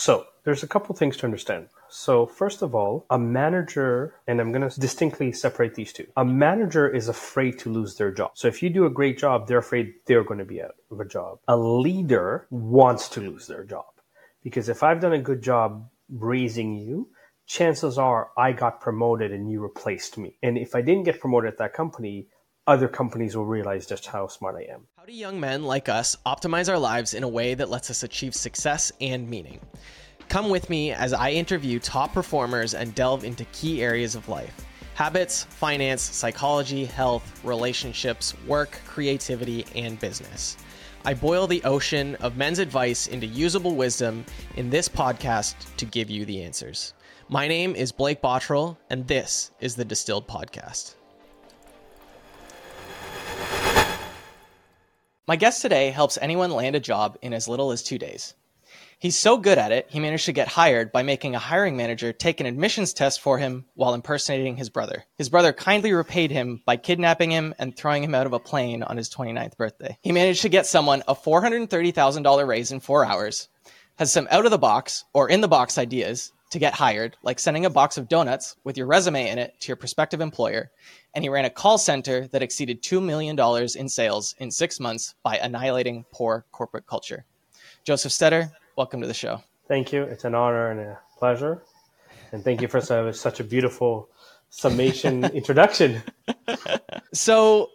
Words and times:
So 0.00 0.24
there's 0.44 0.62
a 0.62 0.66
couple 0.66 0.94
things 0.94 1.18
to 1.18 1.26
understand. 1.26 1.68
So 1.90 2.24
first 2.24 2.62
of 2.62 2.74
all, 2.74 3.04
a 3.10 3.18
manager, 3.18 4.14
and 4.26 4.40
I'm 4.40 4.50
going 4.50 4.66
to 4.66 4.80
distinctly 4.80 5.30
separate 5.30 5.74
these 5.74 5.92
two. 5.92 6.06
A 6.16 6.24
manager 6.24 6.88
is 6.88 7.08
afraid 7.08 7.58
to 7.58 7.70
lose 7.70 7.96
their 7.96 8.10
job. 8.10 8.30
So 8.32 8.48
if 8.48 8.62
you 8.62 8.70
do 8.70 8.86
a 8.86 8.96
great 8.98 9.18
job, 9.18 9.46
they're 9.46 9.58
afraid 9.58 9.92
they're 10.06 10.24
going 10.24 10.38
to 10.38 10.46
be 10.46 10.62
out 10.62 10.76
of 10.90 11.00
a 11.00 11.04
job. 11.04 11.40
A 11.48 11.56
leader 11.58 12.46
wants 12.48 13.10
to 13.10 13.20
lose 13.20 13.46
their 13.46 13.62
job 13.62 13.92
because 14.42 14.70
if 14.70 14.82
I've 14.82 15.02
done 15.02 15.12
a 15.12 15.20
good 15.20 15.42
job 15.42 15.86
raising 16.08 16.78
you, 16.78 17.10
chances 17.44 17.98
are 17.98 18.30
I 18.38 18.52
got 18.52 18.80
promoted 18.80 19.32
and 19.32 19.50
you 19.50 19.60
replaced 19.60 20.16
me. 20.16 20.38
And 20.42 20.56
if 20.56 20.74
I 20.74 20.80
didn't 20.80 21.04
get 21.04 21.20
promoted 21.20 21.52
at 21.52 21.58
that 21.58 21.74
company, 21.74 22.28
other 22.70 22.86
companies 22.86 23.36
will 23.36 23.44
realize 23.44 23.84
just 23.84 24.06
how 24.06 24.28
smart 24.28 24.54
I 24.54 24.72
am. 24.72 24.86
How 24.96 25.04
do 25.04 25.12
young 25.12 25.40
men 25.40 25.64
like 25.64 25.88
us 25.88 26.16
optimize 26.24 26.70
our 26.70 26.78
lives 26.78 27.14
in 27.14 27.24
a 27.24 27.28
way 27.28 27.54
that 27.54 27.68
lets 27.68 27.90
us 27.90 28.04
achieve 28.04 28.32
success 28.32 28.92
and 29.00 29.28
meaning? 29.28 29.58
Come 30.28 30.50
with 30.50 30.70
me 30.70 30.92
as 30.92 31.12
I 31.12 31.30
interview 31.30 31.80
top 31.80 32.14
performers 32.14 32.74
and 32.74 32.94
delve 32.94 33.24
into 33.24 33.44
key 33.46 33.82
areas 33.82 34.14
of 34.14 34.28
life 34.28 34.64
habits, 34.94 35.44
finance, 35.44 36.02
psychology, 36.02 36.84
health, 36.84 37.40
relationships, 37.42 38.34
work, 38.46 38.78
creativity, 38.86 39.64
and 39.74 39.98
business. 39.98 40.56
I 41.04 41.14
boil 41.14 41.48
the 41.48 41.64
ocean 41.64 42.14
of 42.16 42.36
men's 42.36 42.58
advice 42.60 43.08
into 43.08 43.26
usable 43.26 43.74
wisdom 43.74 44.24
in 44.56 44.70
this 44.70 44.88
podcast 44.88 45.54
to 45.78 45.86
give 45.86 46.08
you 46.08 46.24
the 46.24 46.42
answers. 46.42 46.94
My 47.28 47.48
name 47.48 47.74
is 47.74 47.90
Blake 47.90 48.20
Bottrill, 48.20 48.76
and 48.90 49.08
this 49.08 49.50
is 49.60 49.74
the 49.74 49.84
Distilled 49.84 50.28
Podcast. 50.28 50.96
My 55.30 55.36
guest 55.36 55.62
today 55.62 55.90
helps 55.90 56.18
anyone 56.20 56.50
land 56.50 56.74
a 56.74 56.80
job 56.80 57.16
in 57.22 57.32
as 57.32 57.46
little 57.46 57.70
as 57.70 57.84
two 57.84 57.98
days. 57.98 58.34
He's 58.98 59.16
so 59.16 59.36
good 59.36 59.58
at 59.58 59.70
it, 59.70 59.86
he 59.88 60.00
managed 60.00 60.24
to 60.24 60.32
get 60.32 60.48
hired 60.48 60.90
by 60.90 61.04
making 61.04 61.36
a 61.36 61.38
hiring 61.38 61.76
manager 61.76 62.12
take 62.12 62.40
an 62.40 62.46
admissions 62.46 62.92
test 62.92 63.20
for 63.20 63.38
him 63.38 63.64
while 63.74 63.94
impersonating 63.94 64.56
his 64.56 64.70
brother. 64.70 65.04
His 65.18 65.28
brother 65.28 65.52
kindly 65.52 65.92
repaid 65.92 66.32
him 66.32 66.62
by 66.66 66.78
kidnapping 66.78 67.30
him 67.30 67.54
and 67.60 67.76
throwing 67.76 68.02
him 68.02 68.16
out 68.16 68.26
of 68.26 68.32
a 68.32 68.40
plane 68.40 68.82
on 68.82 68.96
his 68.96 69.08
29th 69.08 69.56
birthday. 69.56 69.96
He 70.02 70.10
managed 70.10 70.42
to 70.42 70.48
get 70.48 70.66
someone 70.66 71.04
a 71.06 71.14
$430,000 71.14 72.46
raise 72.48 72.72
in 72.72 72.80
four 72.80 73.04
hours, 73.04 73.48
has 73.98 74.10
some 74.10 74.26
out 74.32 74.46
of 74.46 74.50
the 74.50 74.58
box 74.58 75.04
or 75.14 75.30
in 75.30 75.42
the 75.42 75.46
box 75.46 75.78
ideas 75.78 76.32
to 76.50 76.58
get 76.58 76.74
hired, 76.74 77.16
like 77.22 77.38
sending 77.38 77.64
a 77.64 77.70
box 77.70 77.96
of 77.96 78.08
donuts 78.08 78.56
with 78.64 78.76
your 78.76 78.88
resume 78.88 79.28
in 79.28 79.38
it 79.38 79.54
to 79.60 79.68
your 79.68 79.76
prospective 79.76 80.20
employer. 80.20 80.72
And 81.14 81.24
he 81.24 81.28
ran 81.28 81.44
a 81.44 81.50
call 81.50 81.78
center 81.78 82.28
that 82.28 82.42
exceeded 82.42 82.82
$2 82.82 83.02
million 83.02 83.38
in 83.76 83.88
sales 83.88 84.34
in 84.38 84.50
six 84.50 84.78
months 84.78 85.14
by 85.22 85.38
annihilating 85.38 86.04
poor 86.12 86.44
corporate 86.52 86.86
culture. 86.86 87.24
Josef 87.84 88.12
Stetter, 88.12 88.52
welcome 88.76 89.00
to 89.00 89.06
the 89.06 89.14
show. 89.14 89.42
Thank 89.66 89.92
you. 89.92 90.02
It's 90.02 90.24
an 90.24 90.34
honor 90.34 90.70
and 90.70 90.80
a 90.80 90.98
pleasure. 91.18 91.62
And 92.32 92.44
thank 92.44 92.62
you 92.62 92.68
for 92.68 92.80
such 93.12 93.40
a 93.40 93.44
beautiful 93.44 94.08
summation 94.50 95.24
introduction. 95.34 96.02
So, 97.12 97.70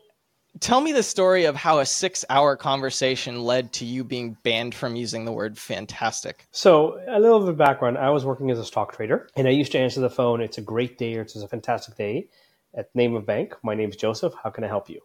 tell 0.62 0.80
me 0.80 0.94
the 0.94 1.04
story 1.04 1.46
of 1.46 1.56
how 1.56 1.80
a 1.80 1.86
six 1.86 2.24
hour 2.30 2.56
conversation 2.56 3.42
led 3.42 3.74
to 3.74 3.86
you 3.86 4.04
being 4.04 4.38
banned 4.44 4.74
from 4.74 4.96
using 4.96 5.26
the 5.26 5.32
word 5.32 5.58
fantastic. 5.58 6.48
So, 6.52 7.02
a 7.08 7.20
little 7.20 7.40
bit 7.40 7.50
of 7.50 7.58
background 7.58 7.98
I 7.98 8.10
was 8.12 8.24
working 8.24 8.52
as 8.52 8.60
a 8.60 8.66
stock 8.66 8.96
trader, 8.96 9.30
and 9.36 9.48
I 9.48 9.52
used 9.52 9.74
to 9.74 9.80
answer 9.80 10.00
the 10.00 10.10
phone. 10.10 10.42
It's 10.42 10.58
a 10.58 10.62
great 10.62 10.98
day 10.98 11.18
or 11.18 11.22
it's 11.22 11.36
a 11.36 11.48
fantastic 11.48 11.98
day 11.98 12.28
at 12.76 12.94
Name 12.94 13.16
of 13.16 13.26
Bank. 13.26 13.56
My 13.64 13.74
name's 13.74 13.96
Josef. 13.96 14.34
How 14.44 14.50
can 14.50 14.64
I 14.64 14.68
help 14.68 14.90
you? 14.90 15.02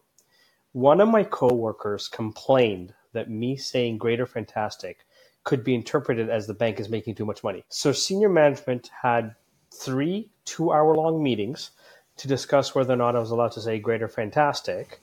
One 0.73 1.01
of 1.01 1.09
my 1.09 1.23
coworkers 1.23 2.07
complained 2.07 2.93
that 3.13 3.29
me 3.29 3.57
saying 3.57 3.97
greater 3.97 4.25
fantastic 4.25 5.05
could 5.43 5.63
be 5.63 5.75
interpreted 5.75 6.29
as 6.29 6.47
the 6.47 6.53
bank 6.53 6.79
is 6.79 6.89
making 6.89 7.15
too 7.15 7.25
much 7.25 7.43
money. 7.43 7.63
So 7.69 7.91
senior 7.91 8.29
management 8.29 8.89
had 9.01 9.35
three 9.73 10.29
two 10.45 10.71
hour 10.71 10.95
long 10.95 11.23
meetings 11.23 11.71
to 12.17 12.27
discuss 12.27 12.75
whether 12.75 12.93
or 12.93 12.97
not 12.97 13.15
I 13.15 13.19
was 13.19 13.31
allowed 13.31 13.53
to 13.53 13.61
say 13.61 13.79
greater 13.79 14.07
fantastic 14.07 15.01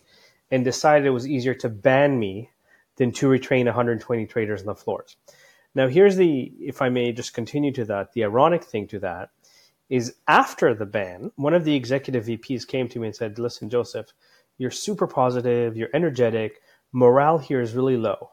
and 0.51 0.65
decided 0.65 1.07
it 1.07 1.11
was 1.11 1.27
easier 1.27 1.55
to 1.55 1.69
ban 1.69 2.19
me 2.19 2.51
than 2.97 3.13
to 3.13 3.29
retrain 3.29 3.65
120 3.65 4.27
traders 4.27 4.61
on 4.61 4.67
the 4.67 4.75
floors. 4.75 5.17
Now, 5.75 5.89
here's 5.89 6.17
the, 6.17 6.53
if 6.61 6.83
I 6.83 6.89
may 6.89 7.13
just 7.13 7.35
continue 7.35 7.73
to 7.73 7.85
that, 7.87 8.13
the 8.13 8.25
ironic 8.25 8.65
thing 8.65 8.87
to 8.89 8.99
that 9.01 9.31
is 9.89 10.17
after 10.27 10.75
the 10.75 10.87
ban, 10.87 11.33
one 11.37 11.55
of 11.55 11.65
the 11.65 11.75
executive 11.75 12.27
VPs 12.27 12.67
came 12.67 12.89
to 12.89 12.99
me 12.99 13.09
and 13.09 13.17
said, 13.17 13.39
Listen, 13.39 13.71
Josef, 13.71 14.07
you're 14.59 14.71
super 14.71 15.07
positive, 15.07 15.77
you're 15.77 15.89
energetic, 15.95 16.61
morale 16.93 17.39
here 17.39 17.61
is 17.61 17.75
really 17.75 17.97
low. 17.97 18.31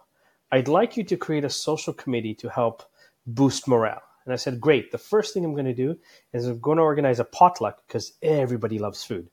I'd 0.51 0.67
like 0.67 0.97
you 0.97 1.03
to 1.05 1.17
create 1.17 1.45
a 1.45 1.49
social 1.49 1.93
committee 1.93 2.35
to 2.35 2.49
help 2.49 2.83
boost 3.25 3.67
morale. 3.67 4.01
And 4.25 4.33
I 4.33 4.37
said, 4.37 4.59
Great. 4.59 4.91
The 4.91 4.97
first 4.97 5.33
thing 5.33 5.45
I'm 5.45 5.53
going 5.53 5.65
to 5.65 5.73
do 5.73 5.97
is 6.33 6.47
I'm 6.47 6.59
going 6.59 6.77
to 6.77 6.83
organize 6.83 7.19
a 7.19 7.25
potluck 7.25 7.83
because 7.87 8.13
everybody 8.21 8.79
loves 8.79 9.03
food. 9.03 9.29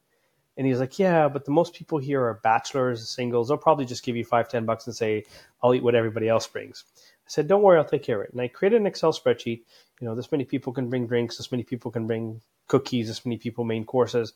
And 0.56 0.66
he's 0.66 0.80
like, 0.80 0.98
Yeah, 0.98 1.28
but 1.28 1.44
the 1.44 1.50
most 1.50 1.74
people 1.74 1.98
here 1.98 2.22
are 2.22 2.40
bachelors, 2.42 3.08
singles. 3.08 3.48
They'll 3.48 3.56
probably 3.56 3.86
just 3.86 4.04
give 4.04 4.16
you 4.16 4.24
five, 4.24 4.48
ten 4.48 4.64
bucks 4.64 4.86
and 4.86 4.94
say, 4.94 5.24
I'll 5.62 5.74
eat 5.74 5.82
what 5.82 5.94
everybody 5.94 6.28
else 6.28 6.46
brings. 6.46 6.84
I 7.26 7.28
said, 7.28 7.48
Don't 7.48 7.62
worry, 7.62 7.78
I'll 7.78 7.84
take 7.84 8.02
care 8.02 8.20
of 8.20 8.26
it. 8.26 8.32
And 8.32 8.40
I 8.40 8.48
created 8.48 8.80
an 8.80 8.86
Excel 8.86 9.12
spreadsheet. 9.12 9.62
You 10.00 10.08
know, 10.08 10.14
this 10.14 10.32
many 10.32 10.44
people 10.44 10.72
can 10.72 10.90
bring 10.90 11.06
drinks, 11.06 11.36
this 11.36 11.52
many 11.52 11.62
people 11.62 11.90
can 11.90 12.06
bring 12.06 12.40
cookies, 12.68 13.08
this 13.08 13.24
many 13.24 13.38
people 13.38 13.64
main 13.64 13.84
courses, 13.84 14.32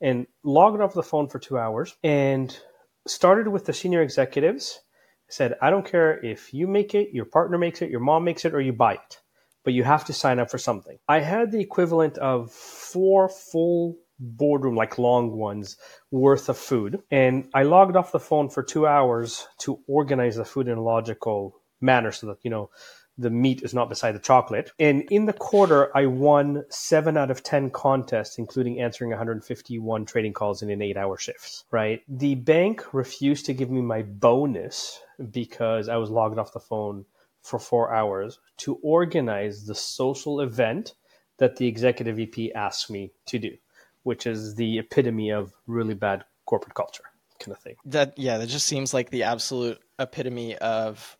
and 0.00 0.26
logged 0.42 0.80
off 0.80 0.94
the 0.94 1.02
phone 1.02 1.28
for 1.28 1.38
two 1.38 1.58
hours 1.58 1.94
and 2.02 2.58
started 3.06 3.48
with 3.48 3.66
the 3.66 3.72
senior 3.72 4.02
executives 4.02 4.80
said, 5.28 5.54
I 5.60 5.70
don't 5.70 5.86
care 5.86 6.24
if 6.24 6.52
you 6.54 6.66
make 6.66 6.94
it, 6.94 7.10
your 7.12 7.24
partner 7.24 7.58
makes 7.58 7.82
it, 7.82 7.90
your 7.90 8.00
mom 8.00 8.24
makes 8.24 8.44
it, 8.44 8.54
or 8.54 8.60
you 8.60 8.72
buy 8.72 8.94
it, 8.94 9.20
but 9.64 9.74
you 9.74 9.82
have 9.84 10.04
to 10.06 10.12
sign 10.12 10.38
up 10.38 10.50
for 10.50 10.58
something. 10.58 10.98
I 11.08 11.20
had 11.20 11.50
the 11.50 11.60
equivalent 11.60 12.18
of 12.18 12.52
four 12.52 13.28
full 13.28 13.96
boardroom, 14.18 14.76
like 14.76 14.98
long 14.98 15.32
ones, 15.36 15.76
worth 16.10 16.48
of 16.48 16.58
food. 16.58 17.02
And 17.10 17.48
I 17.52 17.64
logged 17.64 17.96
off 17.96 18.12
the 18.12 18.20
phone 18.20 18.48
for 18.48 18.62
two 18.62 18.86
hours 18.86 19.46
to 19.60 19.80
organize 19.88 20.36
the 20.36 20.44
food 20.44 20.68
in 20.68 20.78
a 20.78 20.82
logical 20.82 21.60
manner 21.84 22.12
so 22.12 22.28
that, 22.28 22.38
you 22.42 22.50
know, 22.50 22.70
the 23.16 23.30
meat 23.30 23.62
is 23.62 23.74
not 23.74 23.88
beside 23.88 24.12
the 24.12 24.18
chocolate. 24.18 24.72
And 24.78 25.02
in 25.10 25.26
the 25.26 25.32
quarter, 25.32 25.96
I 25.96 26.06
won 26.06 26.64
seven 26.68 27.16
out 27.16 27.30
of 27.30 27.42
10 27.42 27.70
contests, 27.70 28.38
including 28.38 28.80
answering 28.80 29.10
151 29.10 30.04
trading 30.04 30.32
calls 30.32 30.62
in 30.62 30.70
an 30.70 30.82
eight 30.82 30.96
hour 30.96 31.16
shifts, 31.16 31.64
right? 31.70 32.02
The 32.08 32.34
bank 32.34 32.92
refused 32.92 33.46
to 33.46 33.54
give 33.54 33.70
me 33.70 33.82
my 33.82 34.02
bonus 34.02 35.00
because 35.30 35.88
I 35.88 35.96
was 35.96 36.10
logged 36.10 36.38
off 36.38 36.52
the 36.52 36.60
phone 36.60 37.04
for 37.42 37.58
four 37.58 37.94
hours 37.94 38.40
to 38.56 38.76
organize 38.82 39.66
the 39.66 39.74
social 39.74 40.40
event 40.40 40.94
that 41.38 41.56
the 41.56 41.66
executive 41.66 42.16
VP 42.16 42.52
asked 42.54 42.90
me 42.90 43.12
to 43.26 43.38
do, 43.38 43.56
which 44.02 44.26
is 44.26 44.54
the 44.54 44.78
epitome 44.78 45.30
of 45.30 45.52
really 45.66 45.94
bad 45.94 46.24
corporate 46.46 46.74
culture 46.74 47.04
kind 47.38 47.52
of 47.52 47.62
thing. 47.62 47.76
That, 47.84 48.14
yeah, 48.16 48.38
that 48.38 48.46
just 48.46 48.66
seems 48.66 48.94
like 48.94 49.10
the 49.10 49.24
absolute 49.24 49.78
epitome 49.98 50.56
of 50.56 51.16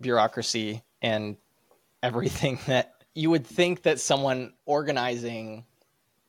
bureaucracy 0.00 0.82
and 1.02 1.36
everything 2.02 2.58
that 2.66 2.94
you 3.14 3.30
would 3.30 3.46
think 3.46 3.82
that 3.82 3.98
someone 3.98 4.52
organizing 4.66 5.64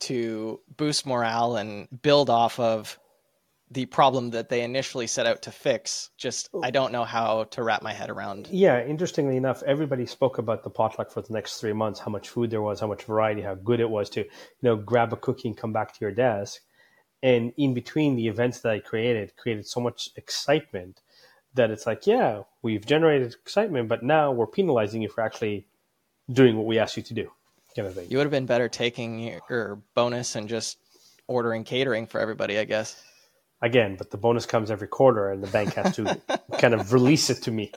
to 0.00 0.60
boost 0.76 1.06
morale 1.06 1.56
and 1.56 1.88
build 2.02 2.30
off 2.30 2.58
of 2.58 2.98
the 3.70 3.84
problem 3.86 4.30
that 4.30 4.48
they 4.48 4.62
initially 4.62 5.06
set 5.06 5.26
out 5.26 5.42
to 5.42 5.50
fix 5.50 6.10
just 6.16 6.48
oh. 6.54 6.62
i 6.62 6.70
don't 6.70 6.92
know 6.92 7.04
how 7.04 7.44
to 7.44 7.62
wrap 7.62 7.82
my 7.82 7.92
head 7.92 8.08
around. 8.08 8.48
Yeah 8.50 8.84
interestingly 8.84 9.36
enough 9.36 9.62
everybody 9.64 10.06
spoke 10.06 10.38
about 10.38 10.62
the 10.64 10.70
potluck 10.70 11.10
for 11.10 11.20
the 11.20 11.32
next 11.32 11.60
three 11.60 11.72
months 11.72 12.00
how 12.00 12.10
much 12.10 12.28
food 12.28 12.50
there 12.50 12.62
was 12.62 12.80
how 12.80 12.86
much 12.86 13.04
variety 13.04 13.42
how 13.42 13.54
good 13.54 13.80
it 13.80 13.90
was 13.90 14.08
to 14.10 14.20
you 14.20 14.28
know 14.62 14.76
grab 14.76 15.12
a 15.12 15.16
cookie 15.16 15.48
and 15.48 15.56
come 15.56 15.72
back 15.72 15.92
to 15.92 15.98
your 16.00 16.12
desk. 16.12 16.60
And 17.20 17.52
in 17.56 17.74
between 17.74 18.14
the 18.14 18.28
events 18.28 18.60
that 18.60 18.72
i 18.72 18.78
created 18.78 19.36
created 19.36 19.66
so 19.66 19.80
much 19.80 20.10
excitement 20.16 21.00
that 21.58 21.70
it's 21.70 21.86
like, 21.86 22.06
yeah, 22.06 22.42
we've 22.62 22.84
generated 22.84 23.34
excitement, 23.34 23.88
but 23.88 24.02
now 24.02 24.32
we're 24.32 24.46
penalizing 24.46 25.02
you 25.02 25.08
for 25.08 25.20
actually 25.20 25.66
doing 26.30 26.56
what 26.56 26.66
we 26.66 26.78
asked 26.78 26.96
you 26.96 27.02
to 27.04 27.14
do, 27.14 27.30
kind 27.76 27.86
of 27.86 27.94
thing. 27.94 28.08
You 28.10 28.16
would 28.16 28.24
have 28.24 28.32
been 28.32 28.46
better 28.46 28.68
taking 28.68 29.38
your 29.48 29.80
bonus 29.94 30.34
and 30.34 30.48
just 30.48 30.78
ordering 31.26 31.64
catering 31.64 32.06
for 32.06 32.20
everybody, 32.20 32.58
I 32.58 32.64
guess. 32.64 33.00
Again, 33.60 33.96
but 33.96 34.10
the 34.10 34.16
bonus 34.16 34.46
comes 34.46 34.70
every 34.70 34.88
quarter, 34.88 35.30
and 35.30 35.42
the 35.42 35.48
bank 35.48 35.74
has 35.74 35.96
to 35.96 36.20
kind 36.58 36.74
of 36.74 36.92
release 36.92 37.28
it 37.28 37.42
to 37.42 37.50
me. 37.50 37.72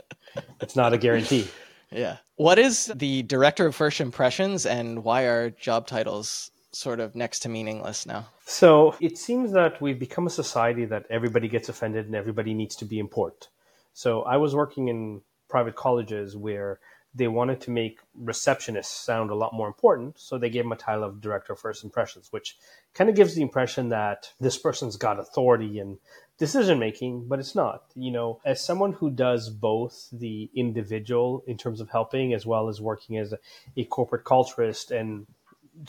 It's 0.62 0.75
not 0.75 0.94
a 0.94 0.98
guarantee. 0.98 1.48
Yeah. 1.92 2.18
What 2.36 2.60
is 2.60 2.86
the 2.95 3.24
director 3.24 3.66
of 3.66 3.75
first 3.75 4.00
impressions, 4.00 4.66
and 4.66 5.04
why 5.04 5.24
are 5.24 5.50
job 5.50 5.88
titles 5.88 6.51
sort 6.72 7.00
of 7.00 7.16
next 7.16 7.39
to 7.39 7.50
meaningless 7.50 8.06
now? 8.06 8.28
So 8.45 8.95
it 9.00 9.18
seems 9.18 9.51
that 9.54 9.81
we've 9.81 10.00
become 10.00 10.28
a 10.28 10.30
society 10.30 10.86
that 10.86 11.06
everybody 11.10 11.48
gets 11.48 11.69
offended 11.69 12.06
and 12.06 12.16
everybody 12.16 12.54
needs 12.54 12.75
to 12.78 12.86
be 12.86 13.00
important. 13.00 13.50
So 13.94 14.24
I 14.24 14.38
was 14.38 14.56
working 14.56 14.88
in 14.88 15.22
private 15.50 15.76
colleges 15.76 16.36
where 16.36 16.80
they 17.14 17.28
wanted 17.28 17.60
to 17.60 17.72
make 17.72 18.00
receptionists 18.18 18.86
sound 18.86 19.32
a 19.32 19.36
lot 19.36 19.54
more 19.54 19.68
important. 19.68 20.18
So 20.18 20.38
they 20.38 20.50
gave 20.50 20.64
him 20.64 20.72
a 20.72 20.78
title 20.78 21.04
of 21.04 21.20
director 21.20 21.54
of 21.54 21.60
first 21.60 21.84
impressions, 21.84 22.32
which 22.32 22.58
kind 22.94 23.10
of 23.10 23.16
gives 23.16 23.36
the 23.36 23.42
impression 23.42 23.90
that 23.90 24.32
this 24.40 24.58
person's 24.58 24.96
got 24.96 25.20
authority 25.20 25.80
and 25.80 25.98
decision 26.38 26.80
making, 26.80 27.28
but 27.28 27.40
it's 27.40 27.54
not. 27.54 27.84
You 27.96 28.12
know, 28.12 28.40
as 28.46 28.64
someone 28.64 28.94
who 28.94 29.10
does 29.10 29.50
both 29.50 30.08
the 30.14 30.50
individual 30.56 31.44
in 31.48 31.58
terms 31.58 31.82
of 31.82 31.90
helping 31.90 32.34
as 32.34 32.46
well 32.46 32.70
as 32.70 32.80
working 32.80 33.18
as 33.18 33.34
a, 33.34 33.40
a 33.76 33.84
corporate 33.84 34.24
culturist 34.24 34.90
and 34.98 35.28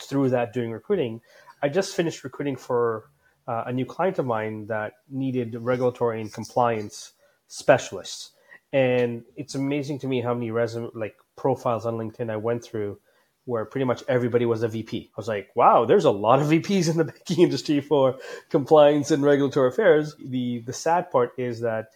through 0.01 0.29
that 0.29 0.51
doing 0.51 0.71
recruiting, 0.71 1.21
I 1.61 1.69
just 1.69 1.95
finished 1.95 2.25
recruiting 2.25 2.57
for 2.57 3.09
uh, 3.47 3.63
a 3.67 3.73
new 3.73 3.85
client 3.85 4.19
of 4.19 4.25
mine 4.25 4.67
that 4.67 4.93
needed 5.09 5.55
regulatory 5.59 6.19
and 6.19 6.31
compliance 6.31 7.12
specialists 7.53 8.31
and 8.73 9.23
it's 9.35 9.53
amazing 9.53 9.99
to 9.99 10.07
me 10.07 10.21
how 10.21 10.33
many 10.33 10.49
resume 10.49 10.89
like 10.95 11.15
profiles 11.35 11.85
on 11.85 11.93
LinkedIn 11.93 12.31
I 12.31 12.37
went 12.37 12.63
through 12.63 12.99
where 13.45 13.65
pretty 13.65 13.85
much 13.85 14.03
everybody 14.07 14.45
was 14.45 14.63
a 14.63 14.67
VP. 14.67 15.11
I 15.11 15.13
was 15.15 15.27
like, 15.27 15.49
wow, 15.53 15.85
there's 15.85 16.05
a 16.05 16.11
lot 16.11 16.41
of 16.41 16.47
VPs 16.47 16.89
in 16.89 16.97
the 16.97 17.03
banking 17.13 17.43
industry 17.43 17.81
for 17.81 18.17
compliance 18.49 19.11
and 19.11 19.21
regulatory 19.21 19.69
affairs. 19.69 20.15
The 20.17 20.63
the 20.65 20.73
sad 20.73 21.11
part 21.11 21.33
is 21.37 21.59
that 21.59 21.89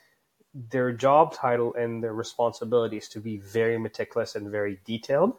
their 0.54 0.92
job 0.92 1.34
title 1.34 1.74
and 1.74 2.04
their 2.04 2.14
responsibilities 2.14 3.08
to 3.10 3.20
be 3.20 3.38
very 3.38 3.80
meticulous 3.80 4.36
and 4.36 4.52
very 4.52 4.80
detailed, 4.86 5.38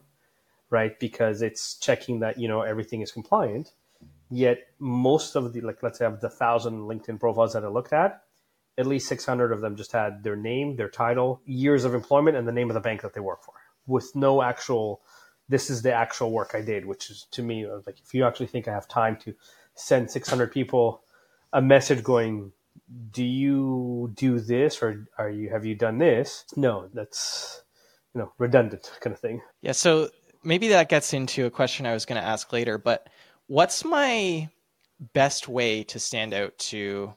right? 0.70 0.99
Because 0.99 1.43
it's 1.43 1.76
checking 1.76 2.20
that, 2.20 2.38
you 2.38 2.49
know, 2.49 2.62
everything 2.62 3.03
is 3.03 3.12
compliant. 3.12 3.73
Yet 4.31 4.59
most 4.81 5.37
of 5.37 5.53
the 5.53 5.61
like 5.61 5.82
let's 5.85 5.99
say 6.00 6.06
of 6.06 6.20
the 6.20 6.31
thousand 6.31 6.81
LinkedIn 6.81 7.20
profiles 7.20 7.53
that 7.53 7.65
I 7.65 7.69
looked 7.69 7.93
at, 7.93 8.23
at 8.78 8.86
least 8.86 9.08
600 9.08 9.52
of 9.52 9.60
them 9.60 9.76
just 9.76 9.92
had 9.92 10.22
their 10.22 10.36
name, 10.36 10.76
their 10.76 10.88
title, 10.88 11.42
years 11.44 11.84
of 11.84 11.94
employment, 11.94 12.36
and 12.36 12.46
the 12.46 12.52
name 12.52 12.70
of 12.70 12.75
the 12.75 12.80
bank 12.80 13.02
that 13.02 13.12
they 13.12 13.20
work 13.20 13.44
for, 13.44 13.54
with 13.86 14.14
no 14.14 14.40
actual. 14.40 15.02
This 15.48 15.69
is 15.69 15.82
the 15.82 15.92
actual 15.92 16.30
work 16.30 16.52
I 16.54 16.60
did, 16.60 16.86
which 16.86 17.10
is 17.10 17.26
to 17.32 17.42
me 17.42 17.66
like 17.86 18.00
if 18.00 18.14
you 18.14 18.25
actually 18.25 18.46
think 18.46 18.69
I 18.69 18.72
have 18.72 18.86
time 18.86 19.16
to 19.25 19.34
send 19.75 20.10
600 20.10 20.52
people 20.52 21.02
a 21.52 21.60
message 21.60 22.02
going, 22.04 22.52
"Do 23.10 23.25
you 23.25 24.12
do 24.14 24.38
this 24.38 24.82
or 24.82 25.08
are 25.19 25.31
you 25.31 25.50
have 25.50 25.64
you 25.64 25.74
done 25.74 25.98
this?" 25.98 26.44
No, 26.56 26.88
that's 26.94 27.62
you 28.14 28.20
know 28.20 28.32
redundant 28.38 28.92
kind 29.00 29.12
of 29.14 29.20
thing. 29.20 29.40
Yeah, 29.62 29.72
so 29.72 30.10
maybe 30.44 30.69
that 30.69 30.88
gets 30.88 31.12
into 31.12 31.46
a 31.46 31.50
question 31.50 31.86
I 31.86 31.94
was 31.94 32.04
going 32.04 32.20
to 32.20 32.26
ask 32.26 32.52
later, 32.52 32.78
but 32.78 33.08
what's 33.46 33.84
my 33.84 34.48
best 35.14 35.48
way 35.48 35.82
to 35.84 35.98
stand 35.98 36.34
out 36.34 36.56
to 36.58 37.14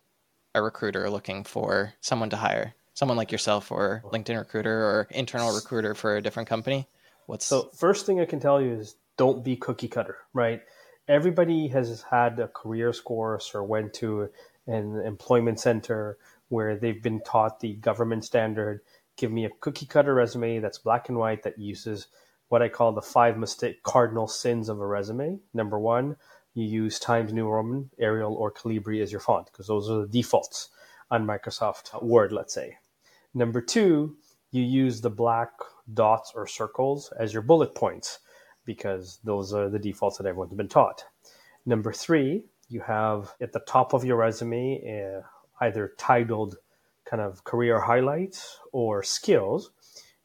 a 0.53 0.61
recruiter 0.61 1.09
looking 1.09 1.43
for 1.43 1.93
someone 2.01 2.29
to 2.29 2.37
hire? 2.37 2.75
Someone 2.93 3.17
like 3.17 3.31
yourself 3.31 3.71
or 3.71 4.03
LinkedIn 4.05 4.37
recruiter 4.37 4.83
or 4.83 5.07
internal 5.11 5.55
recruiter 5.55 5.95
for 5.95 6.17
a 6.17 6.21
different 6.21 6.49
company? 6.49 6.87
What's 7.25 7.45
So 7.45 7.69
first 7.73 8.05
thing 8.05 8.19
I 8.19 8.25
can 8.25 8.39
tell 8.39 8.61
you 8.61 8.73
is 8.73 8.95
don't 9.17 9.43
be 9.43 9.55
cookie 9.55 9.87
cutter, 9.87 10.17
right? 10.33 10.61
Everybody 11.07 11.67
has 11.69 12.03
had 12.09 12.39
a 12.39 12.47
career 12.47 12.91
course 12.93 13.51
or 13.53 13.63
went 13.63 13.93
to 13.95 14.29
an 14.67 15.01
employment 15.05 15.59
center 15.59 16.17
where 16.49 16.75
they've 16.75 17.01
been 17.01 17.21
taught 17.21 17.59
the 17.59 17.73
government 17.75 18.25
standard. 18.25 18.81
Give 19.17 19.31
me 19.31 19.45
a 19.45 19.49
cookie 19.61 19.85
cutter 19.85 20.13
resume 20.13 20.59
that's 20.59 20.77
black 20.77 21.09
and 21.09 21.17
white 21.17 21.43
that 21.43 21.57
uses 21.57 22.07
what 22.49 22.61
I 22.61 22.67
call 22.67 22.91
the 22.91 23.01
five 23.01 23.37
mistake 23.37 23.81
cardinal 23.83 24.27
sins 24.27 24.67
of 24.67 24.79
a 24.81 24.85
resume. 24.85 25.39
Number 25.53 25.79
one, 25.79 26.17
you 26.53 26.65
use 26.65 26.99
Times 26.99 27.33
New 27.33 27.47
Roman, 27.47 27.89
Arial, 27.99 28.33
or 28.35 28.51
Calibri 28.51 29.01
as 29.01 29.11
your 29.11 29.21
font 29.21 29.47
because 29.47 29.67
those 29.67 29.89
are 29.89 30.01
the 30.01 30.07
defaults 30.07 30.69
on 31.09 31.25
Microsoft 31.25 32.01
Word, 32.03 32.31
let's 32.31 32.53
say. 32.53 32.77
Number 33.33 33.61
two, 33.61 34.17
you 34.51 34.63
use 34.63 35.01
the 35.01 35.09
black 35.09 35.51
dots 35.93 36.33
or 36.35 36.47
circles 36.47 37.13
as 37.17 37.33
your 37.33 37.41
bullet 37.41 37.73
points 37.75 38.19
because 38.65 39.19
those 39.23 39.53
are 39.53 39.69
the 39.69 39.79
defaults 39.79 40.17
that 40.17 40.27
everyone's 40.27 40.53
been 40.53 40.67
taught. 40.67 41.03
Number 41.65 41.93
three, 41.93 42.43
you 42.69 42.81
have 42.81 43.33
at 43.41 43.53
the 43.53 43.61
top 43.61 43.93
of 43.93 44.03
your 44.03 44.17
resume 44.17 44.81
uh, 44.83 45.21
either 45.63 45.93
titled 45.97 46.57
kind 47.05 47.21
of 47.21 47.43
career 47.43 47.79
highlights 47.79 48.59
or 48.71 49.03
skills 49.03 49.71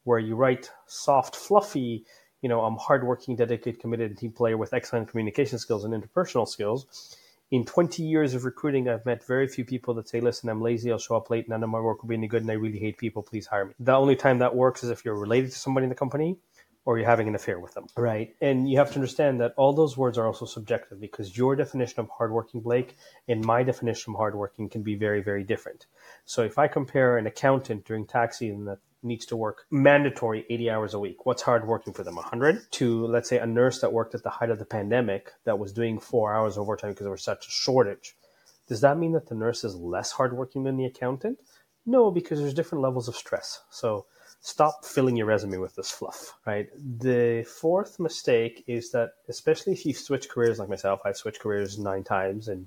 where 0.04 0.18
you 0.18 0.36
write 0.36 0.70
soft, 0.86 1.34
fluffy 1.34 2.04
you 2.46 2.48
know, 2.48 2.60
I'm 2.60 2.76
hardworking, 2.76 3.34
dedicated, 3.34 3.80
committed 3.80 4.16
team 4.16 4.30
player 4.30 4.56
with 4.56 4.72
excellent 4.72 5.08
communication 5.08 5.58
skills 5.58 5.82
and 5.82 5.92
interpersonal 5.92 6.46
skills. 6.46 7.16
In 7.50 7.64
20 7.64 8.04
years 8.04 8.34
of 8.34 8.44
recruiting, 8.44 8.88
I've 8.88 9.04
met 9.04 9.26
very 9.26 9.48
few 9.48 9.64
people 9.64 9.94
that 9.94 10.08
say, 10.08 10.20
listen, 10.20 10.48
I'm 10.48 10.62
lazy, 10.62 10.92
I'll 10.92 10.98
show 10.98 11.16
up 11.16 11.28
late, 11.28 11.48
none 11.48 11.64
of 11.64 11.70
my 11.70 11.80
work 11.80 12.02
will 12.02 12.08
be 12.08 12.14
any 12.14 12.28
good, 12.28 12.42
and 12.42 12.50
I 12.52 12.54
really 12.54 12.78
hate 12.78 12.98
people, 12.98 13.24
please 13.24 13.48
hire 13.48 13.64
me. 13.64 13.74
The 13.80 13.94
only 13.94 14.14
time 14.14 14.38
that 14.38 14.54
works 14.54 14.84
is 14.84 14.90
if 14.90 15.04
you're 15.04 15.18
related 15.18 15.50
to 15.50 15.58
somebody 15.58 15.86
in 15.86 15.88
the 15.88 15.96
company 15.96 16.36
or 16.84 16.98
you're 16.98 17.08
having 17.08 17.26
an 17.26 17.34
affair 17.34 17.58
with 17.58 17.74
them, 17.74 17.88
right? 17.96 18.32
And 18.40 18.70
you 18.70 18.78
have 18.78 18.90
to 18.90 18.94
understand 18.94 19.40
that 19.40 19.52
all 19.56 19.72
those 19.72 19.96
words 19.96 20.16
are 20.16 20.26
also 20.28 20.46
subjective 20.46 21.00
because 21.00 21.36
your 21.36 21.56
definition 21.56 21.98
of 21.98 22.08
hardworking, 22.16 22.60
Blake, 22.60 22.96
and 23.26 23.44
my 23.44 23.64
definition 23.64 24.12
of 24.12 24.18
hardworking 24.18 24.68
can 24.68 24.84
be 24.84 24.94
very, 24.94 25.20
very 25.20 25.42
different. 25.42 25.86
So 26.26 26.44
if 26.44 26.60
I 26.60 26.68
compare 26.68 27.18
an 27.18 27.26
accountant 27.26 27.86
during 27.86 28.06
tax 28.06 28.38
season 28.38 28.66
that 28.66 28.78
needs 29.06 29.26
to 29.26 29.36
work 29.36 29.64
mandatory 29.70 30.44
80 30.50 30.70
hours 30.70 30.94
a 30.94 30.98
week. 30.98 31.24
What's 31.24 31.42
hard 31.42 31.66
working 31.66 31.92
for 31.92 32.02
them? 32.02 32.16
100? 32.16 32.72
To, 32.72 33.06
let's 33.06 33.28
say, 33.28 33.38
a 33.38 33.46
nurse 33.46 33.80
that 33.80 33.92
worked 33.92 34.14
at 34.14 34.22
the 34.22 34.30
height 34.30 34.50
of 34.50 34.58
the 34.58 34.64
pandemic 34.64 35.32
that 35.44 35.58
was 35.58 35.72
doing 35.72 35.98
four 35.98 36.34
hours 36.34 36.56
of 36.56 36.62
overtime 36.62 36.90
because 36.90 37.04
there 37.04 37.10
was 37.10 37.24
such 37.24 37.46
a 37.46 37.50
shortage. 37.50 38.16
Does 38.68 38.80
that 38.80 38.98
mean 38.98 39.12
that 39.12 39.28
the 39.28 39.34
nurse 39.34 39.64
is 39.64 39.76
less 39.76 40.12
hardworking 40.12 40.64
than 40.64 40.76
the 40.76 40.84
accountant? 40.84 41.38
No, 41.86 42.10
because 42.10 42.40
there's 42.40 42.54
different 42.54 42.82
levels 42.82 43.06
of 43.06 43.14
stress. 43.14 43.60
So 43.70 44.06
stop 44.40 44.84
filling 44.84 45.16
your 45.16 45.26
resume 45.26 45.58
with 45.58 45.76
this 45.76 45.90
fluff, 45.90 46.34
right? 46.46 46.68
The 46.76 47.44
fourth 47.44 48.00
mistake 48.00 48.64
is 48.66 48.90
that, 48.90 49.12
especially 49.28 49.72
if 49.72 49.86
you 49.86 49.94
switch 49.94 50.28
careers 50.28 50.58
like 50.58 50.68
myself, 50.68 51.00
I've 51.04 51.16
switched 51.16 51.40
careers 51.40 51.78
nine 51.78 52.04
times 52.04 52.48
and 52.48 52.66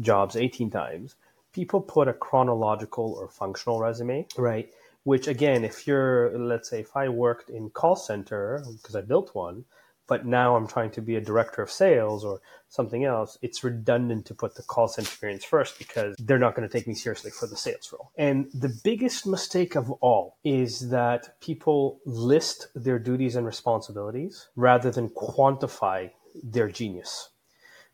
jobs 0.00 0.36
18 0.36 0.70
times. 0.70 1.16
People 1.52 1.80
put 1.80 2.08
a 2.08 2.12
chronological 2.12 3.12
or 3.12 3.28
functional 3.28 3.78
resume, 3.80 4.26
right? 4.38 4.72
Which 5.04 5.26
again 5.26 5.64
if 5.64 5.86
you're 5.86 6.36
let's 6.38 6.68
say 6.70 6.80
if 6.80 6.96
i 6.96 7.08
worked 7.08 7.50
in 7.50 7.70
call 7.70 7.96
center 7.96 8.64
because 8.74 8.96
i 8.96 9.00
built 9.00 9.34
one 9.34 9.64
but 10.08 10.26
now 10.26 10.56
i'm 10.56 10.66
trying 10.66 10.90
to 10.90 11.00
be 11.00 11.16
a 11.16 11.20
director 11.20 11.62
of 11.62 11.70
sales 11.70 12.24
or 12.24 12.40
something 12.68 13.04
else 13.04 13.38
it's 13.42 13.64
redundant 13.64 14.24
to 14.26 14.34
put 14.34 14.54
the 14.54 14.62
call 14.62 14.88
center 14.88 15.06
experience 15.06 15.44
first 15.44 15.78
because 15.78 16.14
they're 16.18 16.38
not 16.38 16.54
going 16.54 16.68
to 16.68 16.72
take 16.72 16.86
me 16.86 16.94
seriously 16.94 17.30
for 17.30 17.46
the 17.46 17.56
sales 17.56 17.92
role 17.92 18.10
and 18.16 18.50
the 18.54 18.80
biggest 18.84 19.26
mistake 19.26 19.74
of 19.74 19.90
all 20.00 20.38
is 20.44 20.90
that 20.90 21.40
people 21.40 22.00
list 22.04 22.68
their 22.74 22.98
duties 22.98 23.36
and 23.36 23.46
responsibilities 23.46 24.48
rather 24.56 24.90
than 24.90 25.08
quantify 25.10 26.10
their 26.42 26.68
genius 26.68 27.30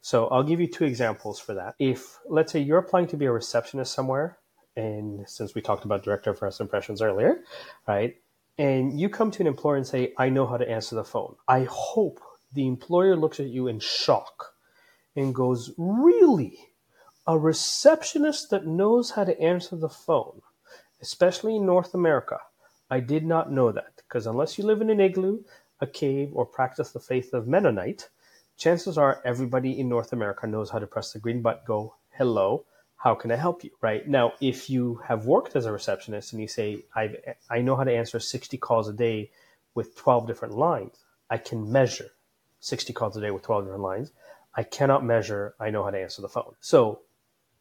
so 0.01 0.29
I'll 0.29 0.45
give 0.45 0.61
you 0.61 0.69
two 0.69 0.85
examples 0.85 1.41
for 1.41 1.55
that. 1.55 1.75
If, 1.79 2.19
let's 2.29 2.53
say, 2.53 2.61
you're 2.61 2.79
applying 2.79 3.09
to 3.09 3.17
be 3.17 3.27
a 3.27 3.33
receptionist 3.33 3.93
somewhere 3.93 4.39
and 4.79 5.29
since 5.29 5.57
we 5.57 5.61
talked 5.61 5.85
about 5.85 6.05
director 6.05 6.31
of 6.31 6.39
first 6.39 6.61
impressions 6.61 7.03
earlier, 7.03 7.43
right? 7.89 8.17
And 8.59 8.99
you 8.99 9.09
come 9.09 9.33
to 9.33 9.43
an 9.43 9.49
employer 9.49 9.77
and 9.77 9.87
say, 9.87 10.13
I 10.17 10.29
know 10.29 10.47
how 10.47 10.57
to 10.57 10.71
answer 10.71 10.95
the 10.95 11.05
phone. 11.05 11.35
I 11.49 11.67
hope 11.69 12.21
the 12.53 12.67
employer 12.67 13.17
looks 13.17 13.41
at 13.41 13.49
you 13.49 13.67
in 13.67 13.81
shock 13.81 14.55
and 15.17 15.35
goes, 15.35 15.73
Really? 15.77 16.59
A 17.27 17.37
receptionist 17.37 18.51
that 18.51 18.67
knows 18.67 19.11
how 19.11 19.25
to 19.25 19.39
answer 19.41 19.75
the 19.75 19.89
phone, 19.89 20.43
especially 21.03 21.57
in 21.57 21.67
North 21.67 21.93
America. 21.93 22.39
I 22.89 23.01
did 23.01 23.27
not 23.27 23.51
know 23.53 23.73
that 23.73 23.97
because 23.97 24.27
unless 24.27 24.59
you 24.59 24.65
live 24.65 24.81
in 24.81 24.91
an 24.91 25.01
igloo, 25.01 25.41
a 25.81 25.89
cave, 25.89 26.31
or 26.33 26.47
practice 26.47 26.93
the 26.93 27.01
faith 27.01 27.35
of 27.35 27.49
Mennonite, 27.49 28.09
chances 28.57 28.97
are 28.97 29.21
everybody 29.25 29.79
in 29.79 29.89
North 29.89 30.13
America 30.13 30.47
knows 30.47 30.71
how 30.71 30.79
to 30.79 30.87
press 30.87 31.13
the 31.13 31.19
green 31.19 31.43
button, 31.43 31.63
go, 31.67 31.97
hello, 32.13 32.65
how 32.99 33.15
can 33.15 33.31
I 33.31 33.37
help 33.37 33.65
you? 33.65 33.71
Right 33.81 34.07
now, 34.07 34.33
if 34.41 34.69
you 34.69 35.01
have 35.07 35.25
worked 35.25 35.57
as 35.57 35.65
a 35.67 35.73
receptionist 35.73 36.33
and 36.33 36.43
you 36.43 36.49
say, 36.49 36.85
I 36.95 37.15
I 37.49 37.61
know 37.63 37.77
how 37.77 37.85
to 37.85 37.97
answer 37.97 38.21
60 38.21 38.59
calls 38.59 38.89
a 38.89 38.93
day 38.93 39.31
with 39.75 39.97
12 39.97 40.27
different 40.27 40.55
lines, 40.55 40.99
I 41.31 41.39
can 41.39 41.71
measure 41.71 42.11
60 42.61 42.93
calls 42.93 43.17
a 43.17 43.21
day 43.21 43.31
with 43.31 43.45
12 43.45 43.65
different 43.65 43.83
lines. 43.83 44.13
I 44.55 44.65
cannot 44.65 45.05
measure, 45.05 45.55
I 45.61 45.71
know 45.71 45.85
how 45.85 45.91
to 45.91 46.01
answer 46.01 46.21
the 46.21 46.29
phone. 46.29 46.55
So 46.61 47.03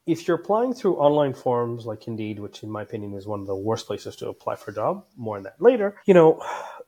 if 0.08 0.27
you're 0.27 0.38
applying 0.38 0.74
through 0.74 0.96
online 0.96 1.36
forums 1.36 1.86
like 1.86 2.08
Indeed, 2.08 2.39
which 2.39 2.63
in 2.63 2.72
my 2.72 2.82
opinion 2.82 3.13
is 3.13 3.27
one 3.27 3.41
of 3.41 3.46
the 3.46 3.56
worst 3.56 3.86
places 3.86 4.15
to 4.15 4.29
apply 4.29 4.56
for 4.56 4.72
a 4.72 4.74
job, 4.74 5.06
more 5.15 5.38
on 5.38 5.44
that 5.44 5.62
later, 5.62 5.98
you 6.06 6.15
know, 6.15 6.41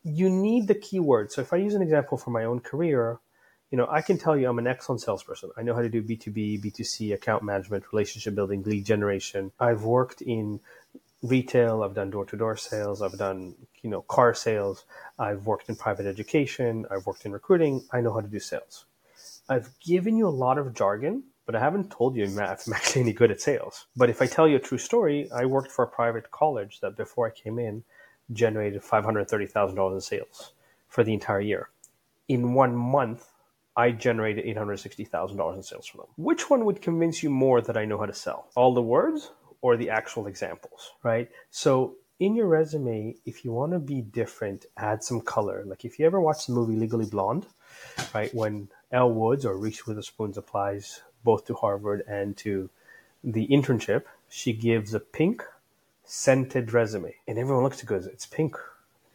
you 0.04 0.30
need 0.30 0.68
the 0.68 0.74
keywords. 0.76 1.32
So 1.32 1.42
if 1.42 1.54
I 1.54 1.58
use 1.58 1.76
an 1.76 1.84
example 1.84 2.18
from 2.18 2.34
my 2.34 2.46
own 2.46 2.62
career, 2.62 3.20
you 3.72 3.78
know, 3.78 3.88
I 3.90 4.02
can 4.02 4.18
tell 4.18 4.36
you 4.36 4.50
I'm 4.50 4.60
an 4.60 4.68
excellent 4.68 5.02
salesperson. 5.02 5.52
I 5.58 5.62
know 5.62 5.76
how 5.76 5.82
to 5.82 5.90
do 5.90 6.02
B2B, 6.02 6.64
B2C, 6.64 7.14
account 7.14 7.44
management, 7.44 7.84
relationship 7.92 8.36
building, 8.36 8.64
lead 8.64 8.86
generation. 8.86 9.52
I've 9.60 9.84
worked 9.84 10.22
in 10.22 10.60
retail, 11.22 11.84
I've 11.84 11.94
done 11.94 12.10
door 12.10 12.26
to 12.26 12.38
door 12.38 12.58
sales, 12.58 13.02
I've 13.02 13.18
done, 13.18 13.56
you 13.82 13.90
know, 13.90 14.02
car 14.04 14.34
sales, 14.34 14.86
I've 15.20 15.46
worked 15.46 15.70
in 15.70 15.76
private 15.76 16.06
education, 16.06 16.86
I've 16.90 17.06
worked 17.06 17.26
in 17.26 17.32
recruiting. 17.32 17.86
I 17.92 18.02
know 18.02 18.14
how 18.14 18.22
to 18.22 18.28
do 18.28 18.40
sales. 18.40 18.86
I've 19.50 19.70
given 19.80 20.18
you 20.18 20.28
a 20.28 20.30
lot 20.30 20.58
of 20.58 20.74
jargon, 20.74 21.24
but 21.46 21.56
I 21.56 21.60
haven't 21.60 21.92
told 21.92 22.16
you 22.16 22.24
I'm 22.26 22.40
actually 22.40 23.02
any 23.02 23.14
good 23.14 23.32
at 23.32 23.42
sales. 23.42 23.88
But 23.96 24.10
if 24.10 24.22
I 24.22 24.28
tell 24.28 24.48
you 24.48 24.56
a 24.56 24.60
true 24.60 24.78
story, 24.78 25.30
I 25.32 25.46
worked 25.46 25.72
for 25.72 25.84
a 25.84 25.88
private 25.88 26.32
college 26.32 26.80
that 26.80 26.96
before 26.96 27.28
I 27.28 27.32
came 27.32 27.60
in 27.60 27.84
generated 28.32 28.82
$530,000 28.82 29.94
in 29.94 30.02
sales 30.02 30.54
for 30.88 31.04
the 31.04 31.14
entire 31.14 31.42
year. 31.42 31.70
In 32.28 32.54
one 32.54 32.76
month, 32.76 33.26
I 33.80 33.92
generated 33.92 34.44
$860,000 34.44 35.56
in 35.56 35.64
sales 35.64 35.88
for 35.88 36.00
them. 36.00 36.08
Which 36.18 36.50
one 36.50 36.66
would 36.66 36.82
convince 36.82 37.24
you 37.24 37.30
more 37.30 37.62
that 37.62 37.78
I 37.78 37.86
know 37.86 37.98
how 37.98 38.08
to 38.08 38.14
sell? 38.14 38.50
All 38.56 38.74
the 38.74 38.82
words 38.82 39.32
or 39.62 39.78
the 39.78 39.90
actual 39.90 40.28
examples, 40.28 40.92
right? 41.02 41.30
So 41.50 41.96
in 42.20 42.36
your 42.36 42.48
resume, 42.48 43.16
if 43.26 43.46
you 43.46 43.54
want 43.54 43.72
to 43.72 43.80
be 43.80 44.02
different, 44.02 44.66
add 44.76 45.02
some 45.02 45.22
color. 45.22 45.64
Like 45.66 45.86
if 45.86 45.98
you 45.98 46.06
ever 46.06 46.20
watch 46.20 46.46
the 46.46 46.52
movie 46.52 46.76
Legally 46.76 47.06
Blonde, 47.06 47.46
right, 48.14 48.34
when 48.36 48.68
Elle 48.92 49.14
Woods 49.14 49.46
or 49.46 49.56
Reese 49.56 49.88
Witherspoon 49.88 50.34
applies 50.36 51.00
both 51.24 51.46
to 51.46 51.54
Harvard 51.54 52.04
and 52.06 52.36
to 52.36 52.70
the 53.24 53.48
internship, 53.48 54.04
she 54.28 54.52
gives 54.52 54.94
a 54.94 55.00
pink 55.00 55.42
scented 56.04 56.74
resume. 56.74 57.16
And 57.30 57.40
everyone 57.40 57.64
looks 57.64 57.78
at 57.78 57.84
it 57.84 57.88
goes, 57.88 58.08
it's 58.08 58.26
pink, 58.26 58.58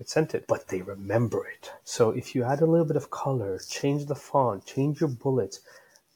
it's 0.00 0.12
scented, 0.12 0.44
but 0.48 0.68
they 0.68 0.82
remember 0.82 1.46
it. 1.46 1.72
So 1.84 2.10
if 2.10 2.34
you 2.34 2.44
add 2.44 2.60
a 2.60 2.66
little 2.66 2.86
bit 2.86 2.96
of 2.96 3.10
color, 3.10 3.58
change 3.68 4.06
the 4.06 4.14
font, 4.14 4.66
change 4.66 5.00
your 5.00 5.08
bullets, 5.08 5.60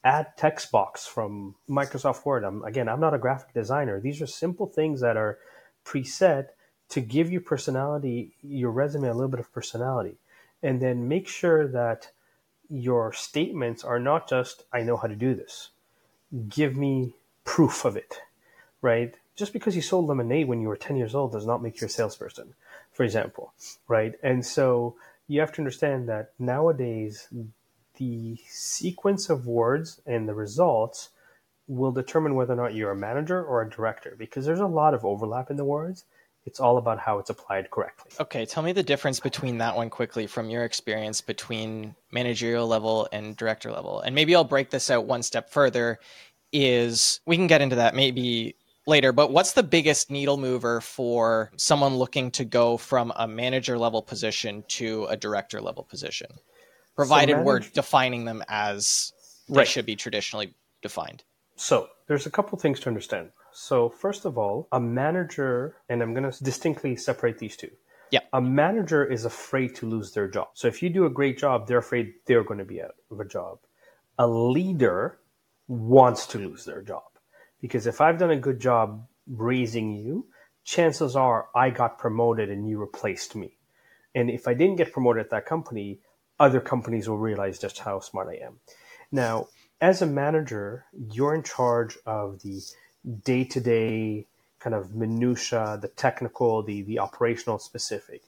add 0.03 0.37
text 0.37 0.71
box 0.71 1.05
from 1.05 1.55
Microsoft 1.69 2.25
Word. 2.25 2.43
I'm, 2.43 2.63
again, 2.63 2.89
I'm 2.89 2.99
not 2.99 3.13
a 3.13 3.19
graphic 3.19 3.53
designer. 3.53 3.99
These 3.99 4.21
are 4.21 4.27
simple 4.27 4.67
things 4.67 5.01
that 5.01 5.17
are 5.17 5.39
preset 5.85 6.49
to 6.89 7.01
give 7.01 7.31
you 7.31 7.39
personality, 7.39 8.33
your 8.41 8.71
resume 8.71 9.07
a 9.07 9.13
little 9.13 9.29
bit 9.29 9.39
of 9.39 9.51
personality. 9.53 10.17
And 10.61 10.81
then 10.81 11.07
make 11.07 11.27
sure 11.27 11.67
that 11.67 12.11
your 12.69 13.13
statements 13.13 13.83
are 13.83 13.99
not 13.99 14.29
just, 14.29 14.63
I 14.73 14.81
know 14.81 14.97
how 14.97 15.07
to 15.07 15.15
do 15.15 15.33
this. 15.33 15.69
Give 16.49 16.75
me 16.75 17.15
proof 17.43 17.85
of 17.85 17.95
it, 17.95 18.21
right? 18.81 19.15
Just 19.35 19.53
because 19.53 19.75
you 19.75 19.81
sold 19.81 20.07
lemonade 20.07 20.47
when 20.47 20.61
you 20.61 20.67
were 20.67 20.75
10 20.75 20.97
years 20.97 21.15
old 21.15 21.31
does 21.31 21.45
not 21.45 21.63
make 21.63 21.79
you 21.81 21.87
a 21.87 21.89
salesperson, 21.89 22.53
for 22.99 23.05
example, 23.05 23.53
right? 23.87 24.15
And 24.23 24.45
so 24.45 24.97
you 25.29 25.39
have 25.39 25.53
to 25.53 25.61
understand 25.61 26.09
that 26.09 26.33
nowadays 26.37 27.29
the 27.95 28.37
sequence 28.45 29.29
of 29.29 29.47
words 29.47 30.01
and 30.05 30.27
the 30.27 30.33
results 30.33 31.11
will 31.69 31.93
determine 31.93 32.35
whether 32.35 32.51
or 32.51 32.57
not 32.57 32.75
you're 32.75 32.91
a 32.91 32.97
manager 32.97 33.41
or 33.41 33.61
a 33.61 33.69
director 33.69 34.17
because 34.19 34.45
there's 34.45 34.59
a 34.59 34.67
lot 34.67 34.93
of 34.93 35.05
overlap 35.05 35.49
in 35.49 35.55
the 35.55 35.63
words 35.63 36.03
it's 36.45 36.59
all 36.59 36.77
about 36.77 36.99
how 36.99 37.19
it's 37.19 37.29
applied 37.29 37.71
correctly. 37.71 38.11
Okay, 38.19 38.45
tell 38.45 38.63
me 38.63 38.73
the 38.73 38.83
difference 38.83 39.21
between 39.21 39.59
that 39.59 39.77
one 39.77 39.89
quickly 39.89 40.27
from 40.27 40.49
your 40.49 40.65
experience 40.65 41.21
between 41.21 41.95
managerial 42.11 42.67
level 42.67 43.07
and 43.13 43.37
director 43.37 43.71
level. 43.71 44.01
And 44.01 44.13
maybe 44.13 44.35
I'll 44.35 44.43
break 44.43 44.71
this 44.71 44.89
out 44.89 45.05
one 45.05 45.23
step 45.23 45.51
further 45.51 45.99
is 46.51 47.21
we 47.25 47.37
can 47.37 47.47
get 47.47 47.61
into 47.61 47.77
that 47.77 47.95
maybe 47.95 48.55
later, 48.89 49.13
but 49.13 49.31
what's 49.31 49.53
the 49.53 49.63
biggest 49.63 50.11
needle 50.11 50.35
mover 50.35 50.81
for 50.81 51.51
someone 51.55 51.95
looking 51.95 52.31
to 52.31 52.43
go 52.43 52.75
from 52.75 53.13
a 53.15 53.27
manager 53.27 53.77
level 53.77 54.01
position 54.01 54.63
to 54.67 55.05
a 55.05 55.15
director 55.15 55.61
level 55.61 55.83
position? 55.83 56.27
Provided 56.95 57.33
so 57.33 57.37
manage- 57.37 57.45
we're 57.45 57.59
defining 57.59 58.25
them 58.25 58.43
as 58.49 59.13
they 59.47 59.59
right. 59.59 59.67
should 59.67 59.85
be 59.85 59.95
traditionally 59.95 60.53
defined. 60.81 61.23
So, 61.55 61.89
there's 62.07 62.25
a 62.25 62.31
couple 62.31 62.57
things 62.57 62.79
to 62.81 62.89
understand. 62.89 63.31
So, 63.51 63.89
first 63.89 64.25
of 64.25 64.37
all, 64.37 64.67
a 64.71 64.79
manager, 64.79 65.75
and 65.87 66.01
I'm 66.01 66.13
going 66.13 66.29
to 66.29 66.43
distinctly 66.43 66.95
separate 66.95 67.37
these 67.37 67.55
two. 67.55 67.71
Yeah. 68.11 68.21
A 68.33 68.41
manager 68.41 69.05
is 69.05 69.25
afraid 69.25 69.75
to 69.75 69.85
lose 69.85 70.11
their 70.13 70.27
job. 70.27 70.49
So, 70.53 70.67
if 70.67 70.81
you 70.81 70.89
do 70.89 71.05
a 71.05 71.09
great 71.09 71.37
job, 71.37 71.67
they're 71.67 71.79
afraid 71.79 72.13
they're 72.25 72.43
going 72.43 72.59
to 72.59 72.65
be 72.65 72.81
out 72.81 72.95
of 73.11 73.19
a 73.19 73.25
job. 73.25 73.59
A 74.17 74.27
leader 74.27 75.19
wants 75.67 76.25
to 76.27 76.37
lose 76.37 76.65
their 76.65 76.81
job 76.81 77.08
because 77.61 77.87
if 77.87 78.01
I've 78.01 78.19
done 78.19 78.31
a 78.31 78.39
good 78.39 78.59
job 78.59 79.07
raising 79.27 79.95
you, 79.95 80.27
chances 80.63 81.15
are 81.15 81.47
I 81.55 81.69
got 81.69 81.97
promoted 81.97 82.49
and 82.49 82.67
you 82.67 82.79
replaced 82.79 83.35
me. 83.35 83.57
And 84.15 84.29
if 84.29 84.47
I 84.47 84.53
didn't 84.53 84.77
get 84.77 84.93
promoted 84.93 85.23
at 85.25 85.29
that 85.31 85.45
company, 85.45 85.99
other 86.39 86.59
companies 86.59 87.07
will 87.07 87.17
realize 87.17 87.59
just 87.59 87.79
how 87.79 87.99
smart 87.99 88.29
I 88.29 88.45
am. 88.45 88.59
Now, 89.11 89.47
as 89.81 90.01
a 90.01 90.05
manager, 90.05 90.85
you're 90.93 91.35
in 91.35 91.43
charge 91.43 91.97
of 92.05 92.41
the 92.41 92.61
day 93.23 93.43
to 93.45 93.59
day 93.59 94.27
kind 94.59 94.75
of 94.75 94.93
minutia, 94.93 95.79
the 95.81 95.87
technical, 95.87 96.61
the 96.61 96.81
the 96.81 96.99
operational 96.99 97.59
specific. 97.59 98.23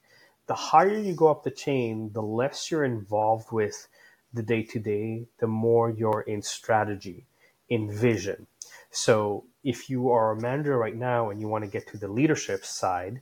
The 0.48 0.56
higher 0.56 0.98
you 0.98 1.14
go 1.14 1.28
up 1.28 1.44
the 1.44 1.52
chain, 1.52 2.12
the 2.14 2.22
less 2.22 2.72
you're 2.72 2.84
involved 2.84 3.52
with 3.52 3.88
the 4.34 4.42
day 4.42 4.64
to 4.64 4.80
day, 4.80 5.28
the 5.40 5.48
more 5.48 5.90
you're 5.90 6.22
in 6.22 6.42
strategy, 6.42 7.26
in 7.70 7.92
vision. 7.92 8.48
So 8.92 9.46
if 9.64 9.90
you 9.90 10.10
are 10.10 10.32
a 10.32 10.42
manager 10.42 10.78
right 10.78 10.96
now 10.96 11.30
and 11.30 11.40
you 11.40 11.48
want 11.48 11.64
to 11.64 11.70
get 11.70 11.88
to 11.88 11.98
the 11.98 12.08
leadership 12.08 12.66
side, 12.66 13.22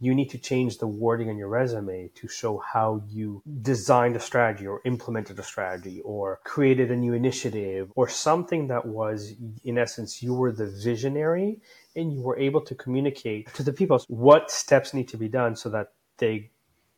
you 0.00 0.14
need 0.16 0.30
to 0.30 0.38
change 0.38 0.78
the 0.78 0.86
wording 0.86 1.30
on 1.30 1.36
your 1.36 1.48
resume 1.48 2.10
to 2.16 2.26
show 2.26 2.58
how 2.58 3.00
you 3.08 3.40
designed 3.62 4.16
a 4.16 4.20
strategy 4.20 4.66
or 4.66 4.80
implemented 4.84 5.38
a 5.38 5.44
strategy 5.44 6.00
or 6.00 6.40
created 6.42 6.90
a 6.90 6.96
new 6.96 7.12
initiative 7.12 7.92
or 7.94 8.08
something 8.08 8.66
that 8.66 8.84
was, 8.84 9.34
in 9.62 9.78
essence, 9.78 10.20
you 10.20 10.34
were 10.34 10.50
the 10.50 10.66
visionary 10.66 11.60
and 11.94 12.12
you 12.12 12.20
were 12.20 12.36
able 12.36 12.60
to 12.62 12.74
communicate 12.74 13.52
to 13.54 13.62
the 13.62 13.72
people 13.72 14.02
what 14.08 14.50
steps 14.50 14.92
need 14.92 15.06
to 15.06 15.16
be 15.16 15.28
done 15.28 15.54
so 15.54 15.68
that 15.68 15.92
they 16.16 16.50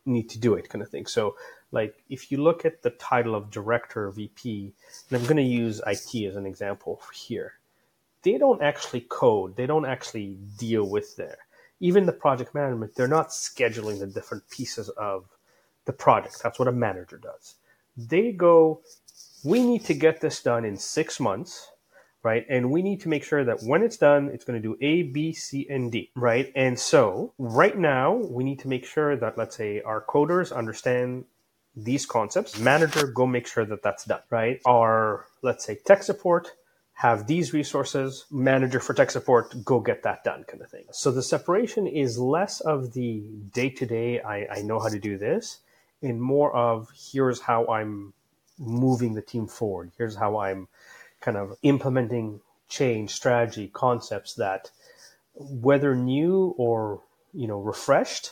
need 0.07 0.27
to 0.29 0.39
do 0.39 0.55
it 0.55 0.69
kind 0.69 0.81
of 0.81 0.89
thing. 0.89 1.05
So 1.05 1.35
like 1.71 2.03
if 2.09 2.31
you 2.31 2.41
look 2.41 2.65
at 2.65 2.81
the 2.81 2.91
title 2.91 3.35
of 3.35 3.51
director 3.51 4.07
or 4.07 4.11
VP, 4.11 4.73
and 5.09 5.19
I'm 5.19 5.25
going 5.25 5.37
to 5.37 5.43
use 5.43 5.79
IT 5.85 6.27
as 6.27 6.35
an 6.35 6.47
example 6.47 7.01
here, 7.13 7.53
they 8.25 8.37
don't 8.37 8.61
actually 8.61 9.05
code. 9.07 9.55
They 9.55 9.65
don't 9.65 9.85
actually 9.85 10.37
deal 10.57 10.89
with 10.89 11.15
there 11.15 11.37
even 11.79 12.05
the 12.05 12.13
project 12.13 12.55
management, 12.55 12.95
they're 12.95 13.07
not 13.07 13.29
scheduling 13.29 13.99
the 13.99 14.07
different 14.07 14.49
pieces 14.49 14.89
of 14.89 15.25
the 15.85 15.93
project. 15.93 16.41
That's 16.41 16.57
what 16.57 16.67
a 16.67 16.71
manager 16.71 17.17
does. 17.17 17.55
They 17.97 18.31
go, 18.31 18.81
we 19.43 19.63
need 19.63 19.85
to 19.85 19.93
get 19.93 20.21
this 20.21 20.41
done 20.41 20.65
in 20.65 20.77
six 20.77 21.19
months, 21.19 21.69
right? 22.23 22.45
And 22.49 22.71
we 22.71 22.81
need 22.81 23.01
to 23.01 23.09
make 23.09 23.23
sure 23.23 23.43
that 23.43 23.61
when 23.61 23.83
it's 23.83 23.97
done, 23.97 24.29
it's 24.33 24.45
going 24.45 24.61
to 24.61 24.67
do 24.67 24.77
A, 24.81 25.03
B, 25.03 25.33
C, 25.33 25.67
and 25.69 25.91
D, 25.91 26.11
right? 26.15 26.51
And 26.55 26.79
so 26.79 27.33
right 27.37 27.77
now, 27.77 28.15
we 28.15 28.43
need 28.43 28.59
to 28.59 28.67
make 28.67 28.85
sure 28.85 29.15
that, 29.15 29.37
let's 29.37 29.55
say, 29.55 29.81
our 29.81 30.03
coders 30.03 30.55
understand 30.55 31.25
these 31.75 32.05
concepts. 32.05 32.57
Manager, 32.57 33.05
go 33.07 33.27
make 33.27 33.47
sure 33.47 33.65
that 33.65 33.83
that's 33.83 34.05
done, 34.05 34.21
right? 34.29 34.61
Our, 34.65 35.25
let's 35.41 35.65
say, 35.65 35.75
tech 35.85 36.03
support, 36.03 36.53
have 36.97 37.27
these 37.27 37.51
resources, 37.51 38.25
manager 38.31 38.79
for 38.79 38.93
tech 38.93 39.11
support, 39.11 39.53
go 39.65 39.81
get 39.81 40.03
that 40.03 40.23
done 40.23 40.45
kind 40.45 40.61
of 40.61 40.69
thing. 40.69 40.85
So 40.91 41.11
the 41.11 41.21
separation 41.21 41.87
is 41.87 42.17
less 42.17 42.61
of 42.61 42.93
the 42.93 43.21
day 43.53 43.69
to 43.69 43.85
day, 43.85 44.21
I 44.21 44.61
know 44.61 44.79
how 44.79 44.87
to 44.87 44.99
do 44.99 45.17
this, 45.17 45.59
and 46.01 46.21
more 46.21 46.55
of 46.55 46.89
here's 47.11 47.41
how 47.41 47.67
I'm 47.67 48.13
moving 48.57 49.13
the 49.13 49.21
team 49.21 49.45
forward. 49.47 49.91
Here's 49.97 50.15
how 50.15 50.39
I'm 50.39 50.69
kind 51.19 51.35
of 51.35 51.57
implementing 51.63 52.39
change, 52.69 53.11
strategy, 53.11 53.67
concepts 53.67 54.35
that 54.35 54.71
whether 55.33 55.95
new 55.95 56.55
or, 56.57 57.01
you 57.33 57.47
know, 57.47 57.59
refreshed 57.59 58.31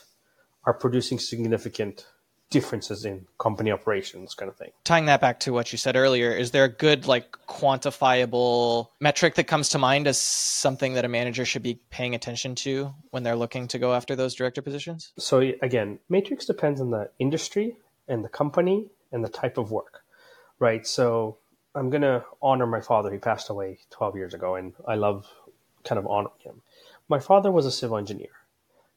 are 0.66 0.74
producing 0.74 1.20
significant 1.20 2.08
differences 2.50 3.04
in 3.04 3.26
company 3.40 3.72
operations 3.72 4.36
kind 4.36 4.48
of 4.48 4.56
thing. 4.56 4.70
Tying 4.84 5.08
that 5.08 5.20
back 5.20 5.40
to 5.42 5.52
what 5.52 5.72
you 5.72 5.78
said 5.78 5.96
earlier, 5.96 6.32
is 6.32 6.52
there 6.52 6.66
a 6.66 6.70
good 6.70 7.08
like 7.08 7.32
quantifiable 7.50 8.88
metric 9.00 9.36
that 9.36 9.46
comes 9.46 9.70
to 9.70 9.80
mind 9.80 10.08
as 10.08 10.20
something 10.20 10.94
that 10.94 11.04
a 11.04 11.08
manager 11.08 11.46
should 11.46 11.64
be 11.64 11.80
paying 11.90 12.14
attention 12.14 12.54
to 12.56 12.94
when 13.10 13.24
they're 13.24 13.36
looking 13.36 13.68
to 13.70 13.80
go 13.80 13.94
after 13.94 14.16
those 14.16 14.36
director 14.36 14.62
positions? 14.62 15.14
So 15.18 15.40
again, 15.62 16.00
matrix 16.10 16.46
depends 16.46 16.80
on 16.80 16.92
the 16.92 17.10
industry 17.18 17.78
and 18.08 18.24
the 18.24 18.30
company 18.30 18.88
and 19.12 19.24
the 19.24 19.30
type 19.30 19.58
of 19.58 19.72
work. 19.72 20.04
Right? 20.60 20.86
So 20.86 21.38
I'm 21.74 21.90
going 21.90 22.04
to 22.04 22.24
honor 22.42 22.68
my 22.68 22.82
father. 22.82 23.12
He 23.12 23.18
passed 23.18 23.50
away 23.50 23.80
12 23.90 24.16
years 24.16 24.34
ago 24.36 24.56
and 24.56 24.74
I 24.88 24.96
love 24.96 25.26
kind 25.84 25.98
of 25.98 26.06
honoring 26.06 26.40
him. 26.40 26.62
My 27.10 27.20
father 27.20 27.52
was 27.52 27.66
a 27.66 27.72
civil 27.72 27.98
engineer. 27.98 28.30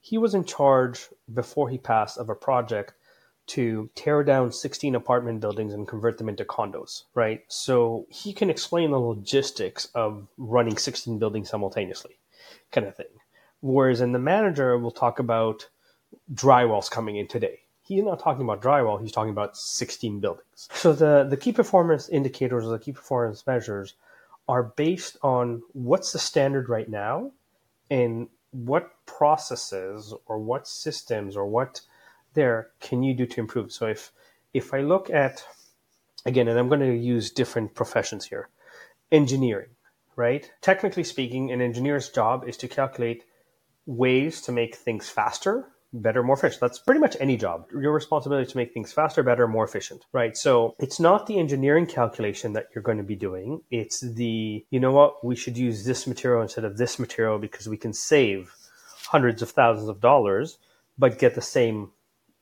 He 0.00 0.18
was 0.18 0.34
in 0.34 0.44
charge 0.44 1.08
before 1.32 1.68
he 1.68 1.78
passed 1.78 2.18
of 2.18 2.28
a 2.28 2.34
project 2.34 2.92
to 3.46 3.88
tear 3.94 4.24
down 4.24 4.52
16 4.52 4.94
apartment 4.94 5.40
buildings 5.40 5.72
and 5.72 5.86
convert 5.86 6.18
them 6.18 6.28
into 6.28 6.44
condos, 6.44 7.04
right? 7.14 7.44
So 7.48 8.06
he 8.10 8.32
can 8.32 8.50
explain 8.50 8.90
the 8.90 9.00
logistics 9.00 9.86
of 9.94 10.26
running 10.36 10.76
16 10.76 11.18
buildings 11.18 11.50
simultaneously, 11.50 12.18
kind 12.72 12.86
of 12.86 12.96
thing. 12.96 13.06
Whereas 13.60 14.00
in 14.00 14.12
the 14.12 14.18
manager, 14.18 14.76
we'll 14.76 14.90
talk 14.90 15.18
about 15.18 15.68
drywalls 16.32 16.90
coming 16.90 17.16
in 17.16 17.28
today. 17.28 17.60
He's 17.82 18.02
not 18.02 18.18
talking 18.18 18.42
about 18.42 18.60
drywall, 18.60 19.00
he's 19.00 19.12
talking 19.12 19.30
about 19.30 19.56
16 19.56 20.18
buildings. 20.18 20.68
So 20.72 20.92
the, 20.92 21.24
the 21.28 21.36
key 21.36 21.52
performance 21.52 22.08
indicators 22.08 22.64
or 22.64 22.70
the 22.70 22.80
key 22.80 22.92
performance 22.92 23.46
measures 23.46 23.94
are 24.48 24.64
based 24.64 25.16
on 25.22 25.62
what's 25.72 26.12
the 26.12 26.18
standard 26.18 26.68
right 26.68 26.88
now 26.88 27.30
and 27.90 28.28
what 28.50 28.90
processes 29.06 30.14
or 30.26 30.38
what 30.38 30.66
systems 30.66 31.36
or 31.36 31.46
what 31.46 31.80
there 32.36 32.68
can 32.80 33.02
you 33.02 33.14
do 33.14 33.26
to 33.26 33.40
improve? 33.40 33.72
So 33.72 33.86
if 33.86 34.12
if 34.54 34.72
I 34.72 34.80
look 34.80 35.10
at 35.10 35.44
again, 36.24 36.48
and 36.48 36.58
I'm 36.58 36.68
going 36.68 36.80
to 36.80 36.94
use 36.94 37.30
different 37.30 37.74
professions 37.74 38.26
here, 38.26 38.48
engineering, 39.10 39.70
right? 40.14 40.50
Technically 40.60 41.04
speaking, 41.04 41.50
an 41.50 41.60
engineer's 41.60 42.08
job 42.08 42.48
is 42.48 42.56
to 42.58 42.68
calculate 42.68 43.24
ways 43.86 44.40
to 44.42 44.52
make 44.52 44.74
things 44.74 45.08
faster, 45.08 45.68
better, 45.92 46.22
more 46.22 46.36
efficient. 46.36 46.60
That's 46.60 46.78
pretty 46.78 47.00
much 47.00 47.16
any 47.20 47.36
job. 47.36 47.66
Your 47.72 47.92
responsibility 47.92 48.50
to 48.50 48.56
make 48.56 48.72
things 48.72 48.92
faster, 48.92 49.22
better, 49.22 49.46
more 49.46 49.64
efficient, 49.64 50.04
right? 50.12 50.36
So 50.36 50.74
it's 50.78 51.00
not 51.00 51.26
the 51.26 51.38
engineering 51.38 51.86
calculation 51.86 52.52
that 52.54 52.68
you're 52.74 52.82
going 52.82 52.98
to 52.98 53.04
be 53.04 53.16
doing. 53.16 53.62
It's 53.70 54.00
the, 54.00 54.64
you 54.70 54.80
know 54.80 54.92
what, 54.92 55.24
we 55.24 55.36
should 55.36 55.56
use 55.56 55.84
this 55.84 56.06
material 56.06 56.42
instead 56.42 56.64
of 56.64 56.76
this 56.76 56.98
material 56.98 57.38
because 57.38 57.68
we 57.68 57.76
can 57.76 57.92
save 57.92 58.52
hundreds 59.08 59.42
of 59.42 59.50
thousands 59.50 59.88
of 59.88 60.00
dollars, 60.00 60.58
but 60.98 61.18
get 61.18 61.34
the 61.34 61.42
same, 61.42 61.92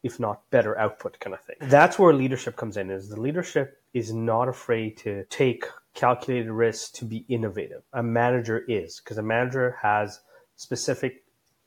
if 0.04 0.20
not 0.20 0.48
better 0.50 0.78
output 0.78 1.18
kind 1.18 1.34
of 1.34 1.40
thing. 1.40 1.56
That's 1.62 1.98
where 1.98 2.12
leadership 2.12 2.54
comes 2.54 2.76
in 2.76 2.90
is 2.90 3.08
the 3.08 3.20
leadership 3.20 3.80
is 3.92 4.12
not 4.12 4.48
afraid 4.48 4.98
to 4.98 5.24
take 5.24 5.64
calculated 5.94 6.50
risks 6.50 6.90
to 6.90 7.04
be 7.04 7.24
innovative. 7.28 7.82
A 7.92 8.02
manager 8.02 8.64
is 8.68 9.00
because 9.00 9.18
a 9.18 9.22
manager 9.22 9.76
has 9.80 10.20
specific 10.56 11.22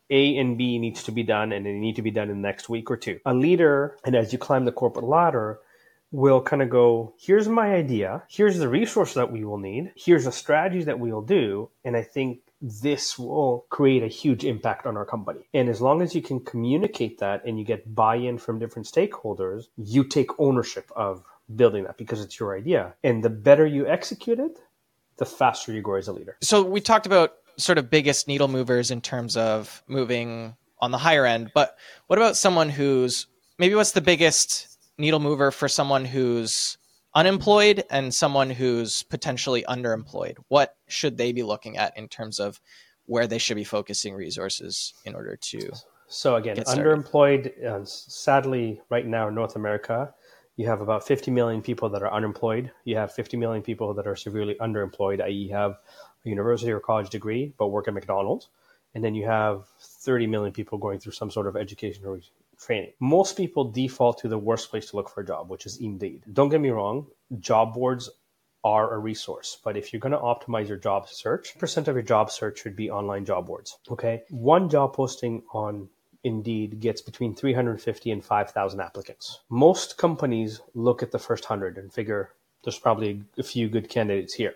a 0.10 0.38
and 0.38 0.58
B 0.58 0.78
needs 0.78 1.04
to 1.04 1.12
be 1.12 1.24
done 1.24 1.52
and 1.52 1.66
they 1.66 1.74
need 1.74 1.98
to 1.98 2.02
be 2.02 2.12
done 2.12 2.30
in 2.30 2.42
the 2.42 2.48
next 2.48 2.70
week 2.70 2.90
or 2.90 2.96
two. 2.96 3.20
A 3.26 3.34
leader, 3.34 3.98
and 4.06 4.16
as 4.16 4.32
you 4.32 4.40
climb 4.40 4.64
the 4.64 4.72
corporate 4.72 5.06
ladder, 5.06 5.60
will 6.12 6.42
kind 6.42 6.62
of 6.62 6.70
go, 6.70 7.14
here's 7.20 7.50
my 7.50 7.74
idea, 7.74 8.24
here's 8.30 8.58
the 8.58 8.70
resource 8.70 9.14
that 9.16 9.32
we 9.32 9.44
will 9.44 9.58
need, 9.58 9.92
here's 9.96 10.26
a 10.26 10.32
strategy 10.32 10.84
that 10.84 11.00
we 11.00 11.12
will 11.12 11.22
do, 11.22 11.70
and 11.84 11.98
I 11.98 12.04
think 12.04 12.40
this 12.62 13.20
will 13.20 13.66
create 13.70 14.04
a 14.04 14.08
huge 14.08 14.44
impact 14.44 14.86
on 14.86 14.98
our 14.98 15.06
company. 15.06 15.48
And 15.54 15.70
as 15.70 15.82
long 15.82 16.02
as 16.02 16.16
you 16.16 16.22
can 16.22 16.40
communicate 16.40 17.20
that 17.20 17.46
and 17.46 17.60
you 17.60 17.66
get 17.66 17.94
buy-in 17.94 18.38
from 18.38 18.60
different 18.60 18.88
stakeholders, 18.88 19.66
you 19.78 20.04
take 20.04 20.40
ownership 20.40 20.92
of 20.96 21.24
building 21.56 21.84
that 21.84 21.98
because 21.98 22.22
it's 22.22 22.40
your 22.40 22.58
idea. 22.58 22.94
And 23.04 23.24
the 23.24 23.30
better 23.30 23.66
you 23.66 23.88
execute 23.88 24.40
it, 24.40 24.60
the 25.18 25.26
faster 25.26 25.72
you 25.72 25.82
grow 25.82 25.98
as 25.98 26.08
a 26.08 26.14
leader. 26.14 26.38
So 26.42 26.64
we 26.64 26.82
talked 26.82 27.06
about 27.06 27.34
sort 27.58 27.78
of 27.78 27.90
biggest 27.90 28.28
needle 28.28 28.48
movers 28.48 28.92
in 28.92 29.02
terms 29.02 29.36
of 29.38 29.84
moving 29.88 30.56
on 30.80 30.92
the 30.92 30.98
higher 30.98 31.26
end. 31.26 31.52
But 31.54 31.76
what 32.08 32.20
about 32.20 32.38
someone 32.38 32.70
who's 32.70 33.28
maybe 33.58 33.76
what's 33.76 33.92
the 33.92 34.02
biggest 34.02 34.78
needle 34.98 35.20
mover 35.20 35.52
for 35.52 35.68
someone 35.68 36.06
who's 36.06 36.78
unemployed 37.14 37.84
and 37.90 38.14
someone 38.14 38.50
who's 38.50 39.04
potentially 39.04 39.64
underemployed? 39.68 40.38
What 40.48 40.76
should 40.88 41.18
they 41.18 41.32
be 41.32 41.44
looking 41.44 41.78
at 41.78 41.98
in 41.98 42.08
terms 42.08 42.40
of 42.40 42.60
where 43.06 43.28
they 43.28 43.38
should 43.38 43.56
be 43.56 43.64
focusing 43.64 44.14
resources 44.14 44.94
in 45.06 45.16
order 45.16 45.36
to? 45.36 45.72
So 46.08 46.36
again, 46.36 46.58
underemployed. 46.58 47.64
Uh, 47.64 47.84
sadly, 47.84 48.82
right 48.90 49.06
now 49.06 49.28
in 49.28 49.36
North 49.36 49.56
America, 49.56 50.14
you 50.56 50.66
have 50.68 50.82
about 50.82 51.06
50 51.06 51.32
million 51.32 51.62
people 51.62 51.90
that 51.90 52.02
are 52.02 52.12
unemployed. 52.12 52.72
You 52.86 52.96
have 52.98 53.14
50 53.14 53.38
million 53.38 53.62
people 53.62 53.94
that 53.94 54.08
are 54.08 54.16
severely 54.16 54.56
underemployed, 54.56 55.22
i.e., 55.22 55.50
have 55.50 55.80
a 56.26 56.30
university 56.30 56.72
or 56.72 56.80
college 56.80 57.10
degree 57.10 57.54
but 57.58 57.68
work 57.68 57.88
at 57.88 57.94
McDonald's, 57.94 58.50
and 58.96 59.04
then 59.04 59.16
you 59.16 59.26
have 59.26 59.68
30 59.80 60.28
million 60.28 60.54
people 60.54 60.78
going 60.78 61.00
through 61.00 61.12
some 61.12 61.30
sort 61.30 61.48
of 61.48 61.56
education 61.56 62.06
or 62.06 62.20
training. 62.60 62.94
Most 63.00 63.38
people 63.38 63.72
default 63.72 64.20
to 64.20 64.28
the 64.28 64.38
worst 64.38 64.70
place 64.70 64.90
to 64.90 64.96
look 64.96 65.10
for 65.10 65.22
a 65.22 65.26
job, 65.26 65.50
which 65.50 65.66
is 65.66 65.78
Indeed. 65.78 66.24
Don't 66.32 66.50
get 66.50 66.62
me 66.62 66.70
wrong, 66.70 67.08
job 67.40 67.74
boards 67.74 68.10
are 68.64 68.94
a 68.94 68.98
resource, 68.98 69.58
but 69.64 69.78
if 69.78 69.94
you're 69.94 70.00
going 70.00 70.12
to 70.12 70.18
optimize 70.18 70.68
your 70.68 70.78
job 70.78 71.08
search, 71.08 71.58
percent 71.58 71.88
of 71.88 71.96
your 71.96 72.04
job 72.04 72.30
search 72.30 72.60
should 72.60 72.76
be 72.76 72.90
online 72.90 73.24
job 73.24 73.48
boards. 73.48 73.78
Okay, 73.90 74.24
one 74.30 74.70
job 74.70 74.94
posting 74.94 75.44
on 75.54 75.88
Indeed 76.24 76.80
gets 76.80 77.02
between 77.02 77.36
350 77.36 78.12
and 78.12 78.24
5,000 78.24 78.82
applicants. 78.82 79.40
Most 79.50 79.98
companies 79.98 80.62
look 80.74 81.02
at 81.02 81.12
the 81.12 81.20
first 81.20 81.50
100 81.50 81.78
and 81.78 81.94
figure 81.94 82.34
there's 82.64 82.80
probably 82.80 83.24
a 83.38 83.44
few 83.44 83.70
good 83.70 83.88
candidates 83.88 84.34
here. 84.34 84.56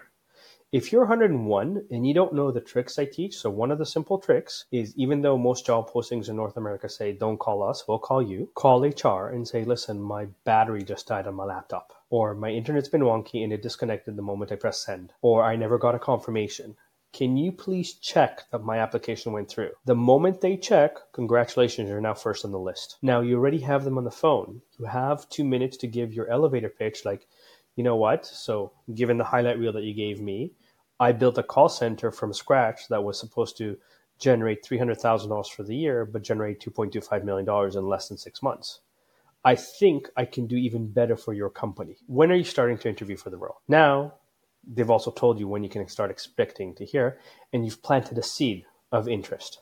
If 0.72 0.94
you're 0.94 1.02
101 1.02 1.88
and 1.92 2.08
you 2.08 2.14
don't 2.14 2.34
know 2.34 2.50
the 2.50 2.62
tricks 2.62 2.98
I 2.98 3.04
teach, 3.04 3.36
so 3.36 3.50
one 3.50 3.72
of 3.72 3.78
the 3.78 3.86
simple 3.86 4.18
tricks 4.18 4.64
is 4.72 4.96
even 4.96 5.22
though 5.22 5.38
most 5.38 5.66
job 5.66 5.90
postings 5.90 6.30
in 6.30 6.38
North 6.38 6.56
America 6.56 6.88
say, 6.88 7.12
don't 7.12 7.42
call 7.42 7.62
us, 7.62 7.86
we'll 7.90 8.00
call 8.00 8.22
you, 8.22 8.50
call 8.56 8.86
HR 8.86 9.28
and 9.28 9.46
say, 9.46 9.66
listen, 9.66 10.02
my 10.02 10.28
battery 10.46 10.82
just 10.84 11.08
died 11.08 11.28
on 11.28 11.36
my 11.36 11.44
laptop, 11.44 11.92
or 12.10 12.34
my 12.36 12.52
internet's 12.52 12.88
been 12.88 13.02
wonky 13.02 13.44
and 13.44 13.52
it 13.52 13.62
disconnected 13.62 14.16
the 14.16 14.22
moment 14.22 14.54
I 14.54 14.56
press 14.56 14.80
send, 14.86 15.12
or 15.22 15.44
I 15.44 15.58
never 15.58 15.78
got 15.78 15.94
a 15.94 16.00
confirmation. 16.00 16.78
Can 17.12 17.36
you 17.36 17.52
please 17.52 17.96
check 17.96 18.50
that 18.52 18.64
my 18.64 18.78
application 18.78 19.34
went 19.34 19.50
through? 19.50 19.72
The 19.84 19.96
moment 19.96 20.40
they 20.40 20.56
check, 20.56 20.96
congratulations, 21.12 21.90
you're 21.90 22.00
now 22.00 22.14
first 22.14 22.46
on 22.46 22.54
the 22.54 22.60
list. 22.60 22.96
Now 23.02 23.20
you 23.20 23.36
already 23.36 23.60
have 23.60 23.84
them 23.84 23.98
on 23.98 24.06
the 24.06 24.10
phone. 24.10 24.62
You 24.80 24.86
have 24.86 25.28
two 25.28 25.44
minutes 25.44 25.76
to 25.80 25.88
give 25.88 26.14
your 26.14 26.30
elevator 26.30 26.70
pitch, 26.70 27.04
like, 27.04 27.28
you 27.76 27.84
know 27.84 27.96
what? 27.96 28.26
So, 28.26 28.74
given 28.94 29.18
the 29.18 29.24
highlight 29.24 29.58
reel 29.58 29.74
that 29.74 29.84
you 29.84 29.94
gave 29.94 30.22
me, 30.22 30.54
I 31.02 31.14
built 31.14 31.40
a 31.40 31.44
call 31.44 31.68
center 31.68 32.12
from 32.12 32.32
scratch 32.32 32.88
that 32.90 33.04
was 33.04 33.20
supposed 33.20 33.58
to 33.58 33.76
generate 34.20 34.64
$300,000 34.64 35.50
for 35.50 35.64
the 35.64 35.76
year, 35.76 36.06
but 36.06 36.22
generate 36.22 36.62
$2.25 36.62 37.24
million 37.24 37.50
in 37.76 37.88
less 37.88 38.08
than 38.08 38.20
six 38.20 38.44
months. 38.44 38.82
I 39.44 39.56
think 39.56 40.10
I 40.16 40.26
can 40.26 40.46
do 40.46 40.56
even 40.56 40.92
better 40.92 41.18
for 41.18 41.34
your 41.34 41.50
company. 41.50 41.98
When 42.06 42.32
are 42.32 42.36
you 42.36 42.44
starting 42.44 42.78
to 42.78 42.88
interview 42.88 43.18
for 43.18 43.32
the 43.32 43.38
role? 43.38 43.62
Now, 43.68 44.14
they've 44.64 44.92
also 44.92 45.10
told 45.10 45.40
you 45.40 45.48
when 45.48 45.64
you 45.64 45.70
can 45.70 45.88
start 45.88 46.12
expecting 46.12 46.76
to 46.76 46.86
hear, 46.86 47.18
and 47.52 47.66
you've 47.66 47.82
planted 47.82 48.20
a 48.20 48.24
seed 48.24 48.66
of 48.92 49.10
interest. 49.10 49.62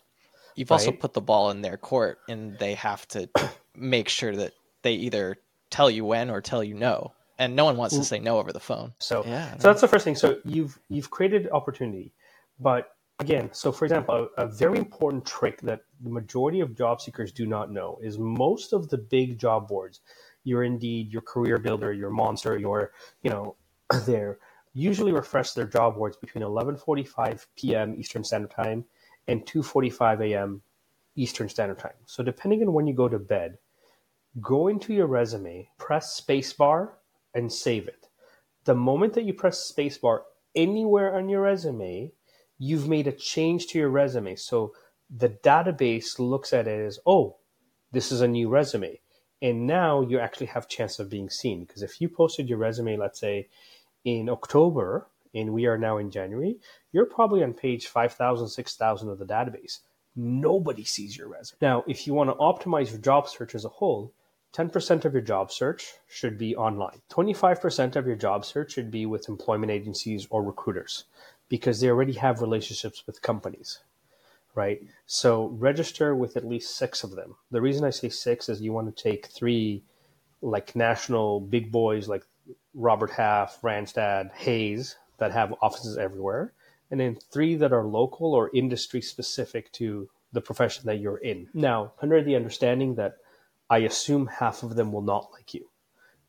You've 0.55 0.69
right? 0.69 0.75
also 0.75 0.91
put 0.91 1.13
the 1.13 1.21
ball 1.21 1.51
in 1.51 1.61
their 1.61 1.77
court, 1.77 2.19
and 2.27 2.59
they 2.59 2.73
have 2.73 3.07
to 3.09 3.29
make 3.77 4.09
sure 4.09 4.35
that 4.35 4.51
they 4.81 4.95
either 4.95 5.37
tell 5.69 5.89
you 5.89 6.03
when 6.03 6.29
or 6.29 6.41
tell 6.41 6.65
you 6.65 6.73
no 6.73 7.13
and 7.39 7.55
no 7.55 7.65
one 7.65 7.77
wants 7.77 7.97
to 7.97 8.03
say 8.03 8.19
no 8.19 8.37
over 8.37 8.51
the 8.51 8.59
phone. 8.59 8.93
So 8.99 9.23
yeah, 9.25 9.57
so 9.57 9.69
that's 9.69 9.81
the 9.81 9.87
first 9.87 10.03
thing. 10.03 10.15
So 10.15 10.37
you've 10.45 10.77
you've 10.89 11.09
created 11.09 11.49
opportunity, 11.51 12.13
but 12.59 12.91
again, 13.19 13.49
so 13.53 13.71
for 13.71 13.85
example, 13.85 14.29
a, 14.37 14.43
a, 14.43 14.47
very 14.47 14.77
important 14.77 15.25
trick 15.25 15.61
that 15.61 15.81
the 16.01 16.09
majority 16.09 16.59
of 16.59 16.77
job 16.77 17.01
seekers 17.01 17.31
do 17.31 17.45
not 17.45 17.71
know 17.71 17.97
is 18.01 18.17
most 18.19 18.73
of 18.73 18.89
the 18.89 18.97
big 18.97 19.39
job 19.39 19.67
boards, 19.67 20.01
your 20.43 20.63
Indeed, 20.63 21.11
your 21.11 21.21
Career 21.21 21.57
Builder, 21.57 21.91
your 21.93 22.09
Monster, 22.11 22.57
your 22.57 22.91
you 23.23 23.29
know, 23.29 23.55
they 24.05 24.27
usually 24.73 25.11
refresh 25.11 25.53
their 25.53 25.65
job 25.65 25.95
boards 25.95 26.17
between 26.17 26.43
11:45 26.43 27.47
p.m. 27.55 27.95
Eastern 27.97 28.23
Standard 28.23 28.51
Time 28.51 28.83
and 29.27 29.45
2:45 29.45 30.31
a.m. 30.31 30.61
Eastern 31.15 31.47
Standard 31.47 31.79
Time. 31.79 31.99
So 32.05 32.21
depending 32.21 32.61
on 32.61 32.73
when 32.73 32.85
you 32.85 32.93
go 32.93 33.07
to 33.07 33.19
bed, 33.19 33.57
go 34.41 34.67
into 34.67 34.93
your 34.93 35.07
resume, 35.07 35.69
press 35.77 36.21
spacebar 36.21 36.91
and 37.33 37.51
save 37.51 37.87
it. 37.87 38.07
The 38.65 38.75
moment 38.75 39.13
that 39.13 39.23
you 39.23 39.33
press 39.33 39.71
spacebar 39.71 40.21
anywhere 40.55 41.15
on 41.15 41.29
your 41.29 41.41
resume, 41.41 42.11
you've 42.57 42.87
made 42.87 43.07
a 43.07 43.11
change 43.11 43.67
to 43.67 43.79
your 43.79 43.89
resume. 43.89 44.35
So 44.35 44.73
the 45.09 45.29
database 45.29 46.19
looks 46.19 46.53
at 46.53 46.67
it 46.67 46.85
as, 46.85 46.99
oh, 47.05 47.37
this 47.91 48.11
is 48.11 48.21
a 48.21 48.27
new 48.27 48.49
resume. 48.49 48.99
And 49.41 49.65
now 49.65 50.01
you 50.01 50.19
actually 50.19 50.47
have 50.47 50.67
chance 50.67 50.99
of 50.99 51.09
being 51.09 51.29
seen. 51.29 51.63
Because 51.63 51.81
if 51.81 52.01
you 52.01 52.09
posted 52.09 52.49
your 52.49 52.57
resume, 52.57 52.97
let's 52.97 53.19
say 53.19 53.47
in 54.03 54.29
October, 54.29 55.07
and 55.33 55.53
we 55.53 55.65
are 55.65 55.77
now 55.77 55.97
in 55.97 56.11
January, 56.11 56.57
you're 56.91 57.05
probably 57.05 57.43
on 57.43 57.53
page 57.53 57.87
5,000, 57.87 58.47
6,000 58.47 59.09
of 59.09 59.19
the 59.19 59.25
database. 59.25 59.79
Nobody 60.15 60.83
sees 60.83 61.17
your 61.17 61.29
resume. 61.29 61.57
Now, 61.61 61.83
if 61.87 62.05
you 62.05 62.13
want 62.13 62.29
to 62.29 62.35
optimize 62.35 62.89
your 62.89 62.99
job 62.99 63.29
search 63.29 63.55
as 63.55 63.63
a 63.63 63.69
whole, 63.69 64.13
10% 64.53 65.05
of 65.05 65.13
your 65.13 65.21
job 65.21 65.51
search 65.51 65.93
should 66.07 66.37
be 66.37 66.55
online. 66.55 67.01
25% 67.11 67.95
of 67.95 68.07
your 68.07 68.15
job 68.15 68.43
search 68.45 68.73
should 68.73 68.89
be 68.89 69.05
with 69.05 69.29
employment 69.29 69.71
agencies 69.71 70.27
or 70.29 70.43
recruiters 70.43 71.05
because 71.49 71.79
they 71.79 71.89
already 71.89 72.13
have 72.13 72.41
relationships 72.41 73.05
with 73.05 73.21
companies, 73.21 73.79
right? 74.55 74.81
So 75.05 75.47
register 75.47 76.15
with 76.15 76.35
at 76.35 76.45
least 76.47 76.75
six 76.75 77.03
of 77.03 77.11
them. 77.11 77.35
The 77.51 77.61
reason 77.61 77.85
I 77.85 77.91
say 77.91 78.09
six 78.09 78.49
is 78.49 78.61
you 78.61 78.73
want 78.73 78.95
to 78.95 79.03
take 79.03 79.27
three 79.27 79.83
like 80.41 80.75
national 80.75 81.41
big 81.41 81.71
boys 81.71 82.07
like 82.07 82.23
Robert 82.73 83.11
Half, 83.11 83.61
Randstad, 83.61 84.31
Hays 84.33 84.95
that 85.17 85.31
have 85.31 85.53
offices 85.61 85.97
everywhere, 85.97 86.53
and 86.89 86.99
then 86.99 87.17
three 87.31 87.55
that 87.55 87.73
are 87.73 87.83
local 87.83 88.33
or 88.33 88.49
industry 88.53 89.01
specific 89.01 89.71
to 89.73 90.09
the 90.31 90.41
profession 90.41 90.85
that 90.85 90.99
you're 90.99 91.17
in. 91.17 91.47
Now, 91.53 91.93
under 92.01 92.21
the 92.23 92.35
understanding 92.35 92.95
that 92.95 93.17
I 93.69 93.79
assume 93.79 94.27
half 94.27 94.63
of 94.63 94.75
them 94.75 94.91
will 94.91 95.01
not 95.01 95.29
like 95.31 95.53
you. 95.53 95.69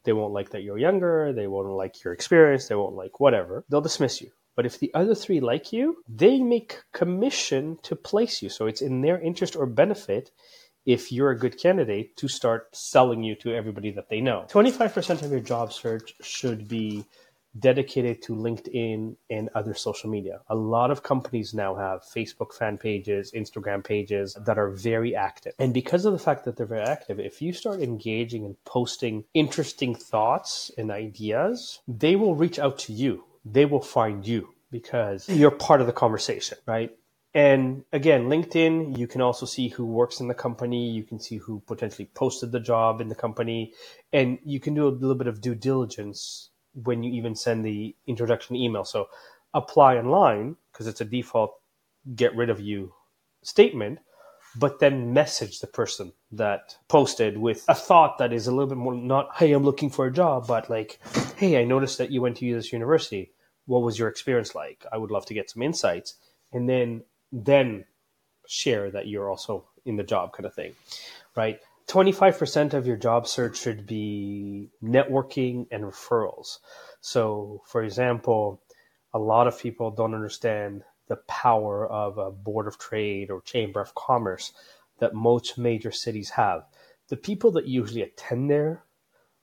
They 0.04 0.12
won't 0.12 0.32
like 0.32 0.50
that 0.50 0.62
you're 0.62 0.78
younger, 0.78 1.32
they 1.32 1.46
won't 1.46 1.68
like 1.68 2.02
your 2.04 2.12
experience, 2.12 2.68
they 2.68 2.74
won't 2.74 2.94
like 2.96 3.20
whatever. 3.20 3.64
They'll 3.68 3.80
dismiss 3.80 4.20
you. 4.20 4.30
But 4.56 4.66
if 4.66 4.78
the 4.78 4.92
other 4.94 5.14
three 5.14 5.40
like 5.40 5.72
you, 5.72 6.02
they 6.08 6.40
make 6.40 6.82
commission 6.92 7.78
to 7.82 7.96
place 7.96 8.42
you. 8.42 8.48
So 8.48 8.66
it's 8.66 8.82
in 8.82 9.00
their 9.00 9.18
interest 9.20 9.56
or 9.56 9.66
benefit 9.66 10.30
if 10.86 11.12
you're 11.12 11.30
a 11.30 11.38
good 11.38 11.60
candidate 11.60 12.16
to 12.16 12.28
start 12.28 12.74
selling 12.74 13.22
you 13.22 13.34
to 13.36 13.54
everybody 13.54 13.90
that 13.92 14.08
they 14.08 14.20
know. 14.20 14.46
25% 14.48 15.22
of 15.22 15.30
your 15.30 15.40
job 15.40 15.72
search 15.72 16.14
should 16.22 16.66
be 16.66 17.04
dedicated 17.58 18.22
to 18.22 18.34
LinkedIn 18.34 19.16
and 19.28 19.48
other 19.54 19.74
social 19.74 20.10
media. 20.10 20.40
A 20.48 20.54
lot 20.54 20.90
of 20.90 21.02
companies 21.02 21.52
now 21.52 21.74
have 21.74 22.02
Facebook 22.02 22.52
fan 22.54 22.78
pages, 22.78 23.32
Instagram 23.32 23.84
pages 23.84 24.36
that 24.46 24.58
are 24.58 24.70
very 24.70 25.16
active. 25.16 25.54
And 25.58 25.74
because 25.74 26.04
of 26.04 26.12
the 26.12 26.18
fact 26.18 26.44
that 26.44 26.56
they're 26.56 26.66
very 26.66 26.86
active, 26.86 27.18
if 27.18 27.42
you 27.42 27.52
start 27.52 27.80
engaging 27.80 28.44
and 28.44 28.56
posting 28.64 29.24
interesting 29.34 29.94
thoughts 29.94 30.70
and 30.78 30.90
ideas, 30.90 31.80
they 31.88 32.16
will 32.16 32.34
reach 32.34 32.58
out 32.58 32.78
to 32.80 32.92
you. 32.92 33.24
They 33.44 33.64
will 33.64 33.82
find 33.82 34.26
you 34.26 34.50
because 34.70 35.28
you're 35.28 35.50
part 35.50 35.80
of 35.80 35.86
the 35.86 35.92
conversation, 35.92 36.58
right? 36.66 36.94
And 37.32 37.84
again, 37.92 38.24
LinkedIn, 38.24 38.98
you 38.98 39.06
can 39.06 39.20
also 39.20 39.46
see 39.46 39.68
who 39.68 39.86
works 39.86 40.18
in 40.20 40.26
the 40.26 40.34
company. 40.34 40.90
You 40.90 41.04
can 41.04 41.20
see 41.20 41.36
who 41.36 41.60
potentially 41.60 42.10
posted 42.12 42.50
the 42.50 42.58
job 42.58 43.00
in 43.00 43.08
the 43.08 43.14
company. 43.14 43.72
And 44.12 44.38
you 44.44 44.58
can 44.58 44.74
do 44.74 44.88
a 44.88 44.90
little 44.90 45.14
bit 45.14 45.28
of 45.28 45.40
due 45.40 45.54
diligence 45.54 46.49
when 46.74 47.02
you 47.02 47.12
even 47.12 47.34
send 47.34 47.64
the 47.64 47.94
introduction 48.06 48.56
email. 48.56 48.84
So 48.84 49.08
apply 49.54 49.96
online 49.96 50.56
because 50.72 50.86
it's 50.86 51.00
a 51.00 51.04
default 51.04 51.54
get 52.14 52.34
rid 52.34 52.50
of 52.50 52.60
you 52.60 52.92
statement, 53.42 53.98
but 54.56 54.80
then 54.80 55.12
message 55.12 55.60
the 55.60 55.66
person 55.66 56.12
that 56.32 56.76
posted 56.88 57.38
with 57.38 57.64
a 57.68 57.74
thought 57.74 58.18
that 58.18 58.32
is 58.32 58.46
a 58.46 58.50
little 58.50 58.68
bit 58.68 58.78
more 58.78 58.94
not, 58.94 59.36
hey, 59.36 59.52
I'm 59.52 59.64
looking 59.64 59.90
for 59.90 60.06
a 60.06 60.12
job, 60.12 60.46
but 60.46 60.70
like, 60.70 60.98
hey, 61.36 61.60
I 61.60 61.64
noticed 61.64 61.98
that 61.98 62.10
you 62.10 62.20
went 62.20 62.36
to 62.38 62.54
this 62.54 62.72
university. 62.72 63.32
What 63.66 63.82
was 63.82 63.98
your 63.98 64.08
experience 64.08 64.54
like? 64.54 64.84
I 64.92 64.96
would 64.96 65.10
love 65.10 65.26
to 65.26 65.34
get 65.34 65.50
some 65.50 65.62
insights. 65.62 66.14
And 66.52 66.68
then 66.68 67.02
then 67.32 67.84
share 68.48 68.90
that 68.90 69.06
you're 69.06 69.30
also 69.30 69.68
in 69.84 69.96
the 69.96 70.02
job 70.02 70.32
kind 70.32 70.46
of 70.46 70.54
thing. 70.54 70.72
Right? 71.36 71.60
25% 71.90 72.72
of 72.72 72.86
your 72.86 72.96
job 72.96 73.26
search 73.26 73.58
should 73.58 73.84
be 73.84 74.70
networking 74.82 75.66
and 75.72 75.82
referrals. 75.82 76.58
So, 77.00 77.62
for 77.66 77.82
example, 77.82 78.62
a 79.12 79.18
lot 79.18 79.48
of 79.48 79.58
people 79.58 79.90
don't 79.90 80.14
understand 80.14 80.84
the 81.08 81.16
power 81.26 81.90
of 81.90 82.16
a 82.18 82.30
board 82.30 82.68
of 82.68 82.78
trade 82.78 83.28
or 83.30 83.40
chamber 83.40 83.80
of 83.80 83.96
commerce 83.96 84.52
that 85.00 85.14
most 85.14 85.58
major 85.58 85.90
cities 85.90 86.30
have. 86.30 86.62
The 87.08 87.16
people 87.16 87.50
that 87.52 87.66
usually 87.66 88.02
attend 88.02 88.48
there 88.50 88.84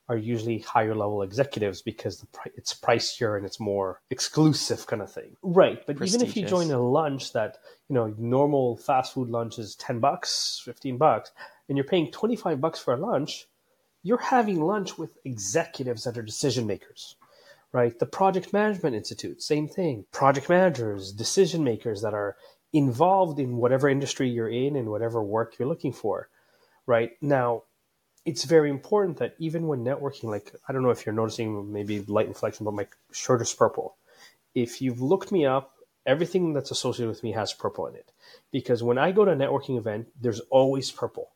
are 0.07 0.15
usually 0.15 0.59
higher 0.59 0.95
level 0.95 1.23
executives 1.23 1.81
because 1.81 2.25
it's 2.55 2.73
pricier 2.73 3.35
and 3.35 3.45
it's 3.45 3.59
more 3.59 3.99
exclusive 4.09 4.87
kind 4.87 5.01
of 5.01 5.11
thing. 5.11 5.35
Right. 5.41 5.85
But 5.85 6.01
even 6.01 6.21
if 6.21 6.37
you 6.37 6.45
join 6.45 6.71
a 6.71 6.79
lunch 6.79 7.33
that, 7.33 7.57
you 7.89 7.95
know, 7.95 8.15
normal 8.17 8.77
fast 8.77 9.13
food 9.13 9.29
lunch 9.29 9.59
is 9.59 9.75
10 9.75 9.99
bucks, 9.99 10.61
15 10.63 10.97
bucks, 10.97 11.31
and 11.67 11.77
you're 11.77 11.85
paying 11.85 12.11
25 12.11 12.61
bucks 12.61 12.79
for 12.79 12.93
a 12.93 12.97
lunch, 12.97 13.47
you're 14.03 14.17
having 14.17 14.61
lunch 14.61 14.97
with 14.97 15.17
executives 15.25 16.03
that 16.03 16.17
are 16.17 16.23
decision 16.23 16.67
makers 16.67 17.15
right? 17.71 17.99
The 17.99 18.05
Project 18.05 18.53
Management 18.53 18.95
Institute, 18.95 19.41
same 19.41 19.67
thing. 19.67 20.05
Project 20.11 20.49
managers, 20.49 21.11
decision 21.11 21.63
makers 21.63 22.01
that 22.01 22.13
are 22.13 22.35
involved 22.73 23.39
in 23.39 23.57
whatever 23.57 23.89
industry 23.89 24.29
you're 24.29 24.49
in 24.49 24.75
and 24.75 24.89
whatever 24.89 25.23
work 25.23 25.57
you're 25.57 25.67
looking 25.67 25.93
for, 25.93 26.29
right? 26.85 27.11
Now, 27.21 27.63
it's 28.25 28.43
very 28.43 28.69
important 28.69 29.17
that 29.17 29.35
even 29.39 29.67
when 29.67 29.85
networking, 29.85 30.25
like, 30.25 30.53
I 30.67 30.73
don't 30.73 30.83
know 30.83 30.89
if 30.89 31.05
you're 31.05 31.15
noticing 31.15 31.71
maybe 31.71 32.01
light 32.01 32.27
inflection, 32.27 32.65
but 32.65 32.73
my 32.73 32.87
shirt 33.11 33.41
is 33.41 33.53
purple. 33.53 33.95
If 34.53 34.81
you've 34.81 35.01
looked 35.01 35.31
me 35.31 35.45
up, 35.45 35.73
everything 36.05 36.53
that's 36.53 36.71
associated 36.71 37.09
with 37.09 37.23
me 37.23 37.33
has 37.33 37.53
purple 37.53 37.87
in 37.87 37.95
it. 37.95 38.11
Because 38.51 38.83
when 38.83 38.97
I 38.97 39.11
go 39.11 39.23
to 39.23 39.31
a 39.31 39.35
networking 39.35 39.77
event, 39.77 40.07
there's 40.19 40.41
always 40.49 40.91
purple 40.91 41.29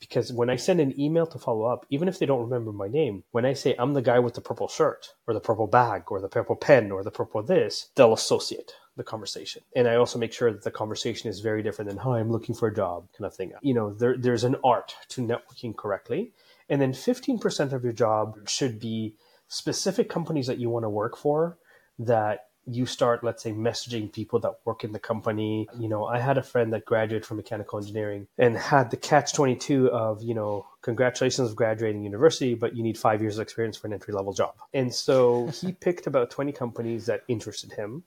because 0.00 0.32
when 0.32 0.50
I 0.50 0.56
send 0.56 0.80
an 0.80 0.98
email 1.00 1.26
to 1.26 1.38
follow 1.38 1.64
up, 1.64 1.86
even 1.90 2.08
if 2.08 2.18
they 2.18 2.26
don't 2.26 2.42
remember 2.42 2.72
my 2.72 2.88
name, 2.88 3.24
when 3.30 3.44
I 3.44 3.52
say 3.52 3.74
I'm 3.78 3.94
the 3.94 4.02
guy 4.02 4.18
with 4.18 4.34
the 4.34 4.40
purple 4.40 4.68
shirt 4.68 5.14
or 5.26 5.34
the 5.34 5.40
purple 5.40 5.66
bag 5.66 6.04
or 6.08 6.20
the 6.20 6.28
purple 6.28 6.56
pen 6.56 6.90
or 6.90 7.02
the 7.02 7.10
purple 7.10 7.42
this, 7.42 7.90
they'll 7.94 8.12
associate 8.12 8.72
the 8.96 9.04
conversation. 9.04 9.62
And 9.74 9.86
I 9.86 9.96
also 9.96 10.18
make 10.18 10.32
sure 10.32 10.52
that 10.52 10.62
the 10.62 10.70
conversation 10.70 11.28
is 11.28 11.40
very 11.40 11.62
different 11.62 11.88
than, 11.90 11.98
hi, 11.98 12.18
I'm 12.18 12.30
looking 12.30 12.54
for 12.54 12.68
a 12.68 12.74
job 12.74 13.06
kind 13.16 13.26
of 13.26 13.34
thing. 13.34 13.52
You 13.62 13.74
know, 13.74 13.92
there, 13.92 14.16
there's 14.16 14.44
an 14.44 14.56
art 14.64 14.94
to 15.10 15.20
networking 15.20 15.76
correctly. 15.76 16.32
And 16.68 16.80
then 16.80 16.92
15% 16.92 17.72
of 17.72 17.84
your 17.84 17.92
job 17.92 18.48
should 18.48 18.80
be 18.80 19.14
specific 19.48 20.08
companies 20.08 20.46
that 20.46 20.58
you 20.58 20.70
want 20.70 20.84
to 20.84 20.90
work 20.90 21.16
for 21.16 21.58
that 21.98 22.45
you 22.66 22.84
start, 22.84 23.22
let's 23.22 23.42
say, 23.42 23.52
messaging 23.52 24.12
people 24.12 24.40
that 24.40 24.54
work 24.64 24.82
in 24.82 24.92
the 24.92 24.98
company. 24.98 25.68
You 25.78 25.88
know, 25.88 26.04
I 26.04 26.18
had 26.18 26.36
a 26.36 26.42
friend 26.42 26.72
that 26.72 26.84
graduated 26.84 27.24
from 27.24 27.36
mechanical 27.36 27.78
engineering 27.78 28.26
and 28.38 28.56
had 28.56 28.90
the 28.90 28.96
catch 28.96 29.32
22 29.34 29.90
of, 29.90 30.22
you 30.22 30.34
know, 30.34 30.66
congratulations 30.82 31.48
of 31.48 31.56
graduating 31.56 32.02
university, 32.02 32.54
but 32.54 32.76
you 32.76 32.82
need 32.82 32.98
five 32.98 33.22
years 33.22 33.38
of 33.38 33.42
experience 33.42 33.76
for 33.76 33.86
an 33.86 33.92
entry 33.92 34.12
level 34.12 34.32
job. 34.32 34.54
And 34.74 34.92
so 34.92 35.46
he 35.60 35.72
picked 35.72 36.06
about 36.06 36.30
20 36.30 36.52
companies 36.52 37.06
that 37.06 37.22
interested 37.28 37.72
him, 37.72 38.02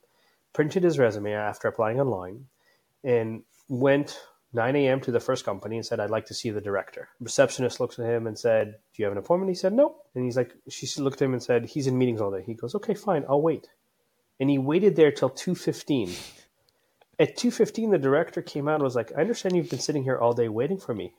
printed 0.54 0.84
his 0.84 1.00
resume 1.00 1.34
after 1.34 1.68
applying 1.68 2.02
online, 2.02 2.46
and 3.04 3.44
went 3.70 4.20
9 4.52 4.76
a.m. 4.76 5.00
to 5.02 5.12
the 5.12 5.20
first 5.20 5.46
company 5.46 5.78
and 5.78 5.86
said, 5.86 6.00
I'd 6.00 6.10
like 6.10 6.26
to 6.26 6.34
see 6.34 6.50
the 6.50 6.60
director. 6.60 7.08
Receptionist 7.22 7.80
looks 7.80 7.98
at 8.00 8.06
him 8.06 8.28
and 8.28 8.38
said, 8.38 8.76
Do 8.94 9.02
you 9.02 9.06
have 9.06 9.14
an 9.14 9.20
appointment? 9.20 9.50
He 9.52 9.56
said, 9.56 9.74
No. 9.74 9.96
And 10.16 10.26
he's 10.26 10.36
like, 10.36 10.54
She 10.68 10.88
looked 11.00 11.22
at 11.22 11.26
him 11.26 11.34
and 11.34 11.44
said, 11.44 11.66
He's 11.66 11.88
in 11.88 11.98
meetings 11.98 12.20
all 12.20 12.32
day. 12.32 12.44
He 12.44 12.56
goes, 12.56 12.74
Okay, 12.76 12.96
fine, 12.96 13.26
I'll 13.30 13.42
wait 13.42 13.68
and 14.40 14.50
he 14.50 14.58
waited 14.58 14.96
there 14.96 15.12
till 15.12 15.30
2.15 15.30 16.36
at 17.20 17.36
2.15 17.36 17.92
the 17.92 17.98
director 17.98 18.42
came 18.42 18.68
out 18.68 18.76
and 18.76 18.84
was 18.84 18.96
like 18.96 19.12
i 19.18 19.22
understand 19.22 19.56
you've 19.56 19.70
been 19.70 19.80
sitting 19.80 20.04
here 20.04 20.18
all 20.18 20.34
day 20.34 20.48
waiting 20.48 20.78
for 20.78 20.94
me. 20.96 21.14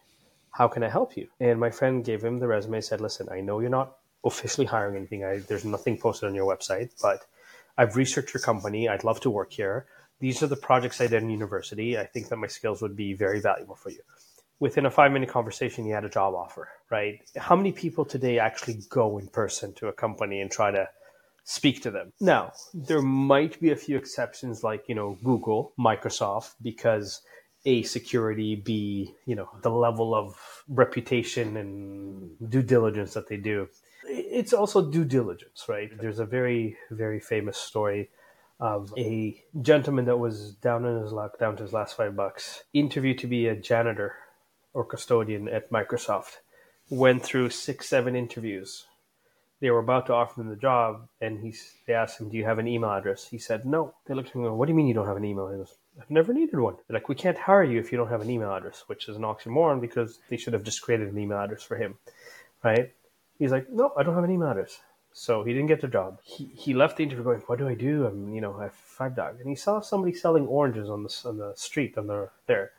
How 0.53 0.67
can 0.67 0.83
i 0.83 0.89
help 0.89 1.17
you? 1.17 1.29
And 1.39 1.61
my 1.61 1.71
friend 1.71 2.05
gave 2.05 2.25
him 2.25 2.39
the 2.39 2.49
resume 2.49 2.81
said 2.81 3.01
listen 3.01 3.29
i 3.31 3.41
know 3.41 3.61
you're 3.61 3.71
not 3.71 3.97
officially 4.25 4.67
hiring 4.67 4.97
anything. 4.97 5.25
I, 5.25 5.39
there's 5.39 5.65
nothing 5.65 5.97
posted 5.97 6.29
on 6.29 6.35
your 6.35 6.51
website 6.53 6.91
but 7.03 7.27
i've 7.77 7.97
researched 7.97 8.35
your 8.35 8.43
company. 8.43 8.89
I'd 8.89 9.05
love 9.05 9.21
to 9.21 9.31
work 9.31 9.53
here. 9.53 9.87
These 10.19 10.43
are 10.43 10.49
the 10.49 10.57
projects 10.57 11.01
i 11.01 11.07
did 11.07 11.23
in 11.23 11.31
university. 11.31 11.99
I 11.99 12.07
think 12.07 12.29
that 12.29 12.37
my 12.37 12.47
skills 12.47 12.83
would 12.83 12.97
be 12.97 13.15
very 13.15 13.41
valuable 13.41 13.77
for 13.77 13.91
you. 13.91 14.01
Within 14.59 14.87
a 14.87 14.91
five 14.91 15.13
minute 15.13 15.29
conversation 15.29 15.85
he 15.85 15.91
had 15.91 16.05
a 16.05 16.11
job 16.11 16.35
offer 16.35 16.69
right? 16.91 17.21
How 17.37 17.55
many 17.55 17.73
people 17.73 18.05
today 18.05 18.39
actually 18.39 18.81
go 18.89 19.19
in 19.19 19.29
person 19.29 19.73
to 19.75 19.89
a 19.89 19.93
company 19.93 20.41
and 20.41 20.51
try 20.51 20.71
to 20.71 20.89
speak 21.45 21.83
to 21.83 21.91
them. 21.91 22.13
Now, 22.21 22.53
there 22.73 23.03
might 23.03 23.61
be 23.61 23.71
a 23.71 23.77
few 23.77 23.97
exceptions 23.97 24.63
like, 24.63 24.89
you 24.89 24.95
know, 24.95 25.19
Google, 25.25 25.73
Microsoft, 25.79 26.55
because 26.63 27.23
A, 27.65 27.83
security, 27.83 28.57
B, 28.57 29.15
you 29.27 29.35
know, 29.35 29.49
the 29.63 29.71
level 29.71 30.15
of 30.15 30.37
reputation 30.69 31.57
and 31.57 32.51
due 32.51 32.63
diligence 32.63 33.15
that 33.15 33.29
they 33.29 33.37
do. 33.37 33.69
It's 34.05 34.53
also 34.53 34.91
due 34.91 35.05
diligence, 35.05 35.67
right? 35.69 35.91
There's 36.01 36.19
a 36.19 36.25
very, 36.25 36.77
very 36.91 37.21
famous 37.21 37.59
story 37.59 38.11
of 38.59 38.93
a 38.99 39.43
gentleman 39.63 40.05
that 40.05 40.19
was 40.19 40.55
down 40.55 40.85
in 40.85 41.03
his 41.03 41.13
luck, 41.13 41.39
down 41.39 41.57
to 41.57 41.63
his 41.63 41.73
last 41.73 41.97
five 41.97 42.15
bucks, 42.15 42.65
interviewed 42.75 43.19
to 43.19 43.27
be 43.27 43.47
a 43.47 43.57
janitor 43.57 44.15
or 44.75 44.85
custodian 44.85 45.49
at 45.49 45.71
Microsoft, 45.71 46.37
went 46.91 47.23
through 47.23 47.51
six, 47.51 47.89
seven 47.89 48.15
interviews, 48.15 48.87
they 49.61 49.71
were 49.71 49.79
about 49.79 50.07
to 50.07 50.15
offer 50.15 50.41
him 50.41 50.49
the 50.49 50.57
job, 50.57 51.07
and 51.21 51.39
he 51.39 51.55
they 51.87 51.93
asked 51.93 52.19
him, 52.19 52.31
"Do 52.31 52.37
you 52.37 52.45
have 52.45 52.59
an 52.59 52.67
email 52.67 52.91
address?" 52.91 53.29
He 53.29 53.39
said, 53.39 53.67
"No." 53.67 53.95
They 54.07 54.15
looked 54.15 54.31
at 54.31 54.35
him 54.35 54.41
and 54.41 54.51
go, 54.51 54.55
"What 54.55 54.67
do 54.67 54.73
you 54.73 54.77
mean 54.77 54.87
you 54.87 54.95
don't 54.95 55.07
have 55.07 55.19
an 55.19 55.25
email?" 55.25 55.49
He 55.49 55.59
goes, 55.59 55.77
"I've 56.01 56.11
never 56.11 56.33
needed 56.33 56.59
one." 56.59 56.77
They're 56.87 56.95
like, 56.95 57.11
"We 57.11 57.15
can't 57.15 57.37
hire 57.37 57.63
you 57.63 57.79
if 57.79 57.93
you 57.93 57.99
don't 57.99 58.09
have 58.09 58.23
an 58.23 58.31
email 58.31 58.53
address," 58.55 58.85
which 58.87 59.09
is 59.09 59.17
an 59.17 59.23
oxymoron 59.23 59.81
because 59.81 60.19
they 60.31 60.39
should 60.39 60.55
have 60.55 60.63
just 60.63 60.81
created 60.83 61.09
an 61.13 61.19
email 61.19 61.39
address 61.39 61.63
for 61.63 61.77
him, 61.77 61.99
right? 62.65 62.93
He's 63.39 63.53
like, 63.53 63.69
"No, 63.71 63.93
I 63.99 64.03
don't 64.03 64.15
have 64.15 64.25
an 64.25 64.31
email 64.31 64.49
address." 64.49 64.81
So 65.13 65.45
he 65.45 65.53
didn't 65.53 65.69
get 65.69 65.81
the 65.83 65.89
job. 65.89 66.21
He, 66.23 66.47
he 66.55 66.73
left 66.73 66.97
the 66.97 67.03
interview 67.03 67.25
going, 67.25 67.41
"What 67.41 67.59
do 67.59 67.69
I 67.69 67.75
do? 67.75 68.07
I'm 68.07 68.33
you 68.33 68.41
know 68.41 68.57
I 68.59 68.65
have 68.65 68.75
five 68.75 69.15
dogs." 69.15 69.41
And 69.41 69.49
he 69.51 69.57
saw 69.57 69.81
somebody 69.81 70.15
selling 70.15 70.47
oranges 70.47 70.89
on 70.89 71.03
the 71.03 71.23
on 71.27 71.37
the 71.37 71.53
street 71.57 71.99
on 71.99 72.07
the 72.07 72.31
there. 72.47 72.73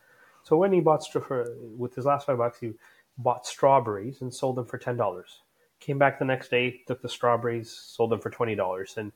So 0.44 0.58
when 0.58 0.74
he 0.74 0.82
bought 0.82 1.06
for 1.12 1.46
with 1.78 1.94
his 1.94 2.06
last 2.06 2.26
five 2.26 2.39
bucks, 2.39 2.60
he 2.60 2.74
bought 3.20 3.46
strawberries 3.46 4.22
and 4.22 4.34
sold 4.34 4.56
them 4.56 4.65
for 4.65 4.80
ten 4.80 4.98
dollars 4.98 5.41
came 5.82 5.98
back 5.98 6.20
the 6.20 6.26
next 6.26 6.50
day, 6.50 6.82
took 6.88 7.02
the 7.02 7.10
strawberries, 7.10 7.70
sold 7.72 8.12
them 8.12 8.22
for 8.22 8.30
twenty 8.30 8.56
dollars, 8.56 8.94
and 8.96 9.12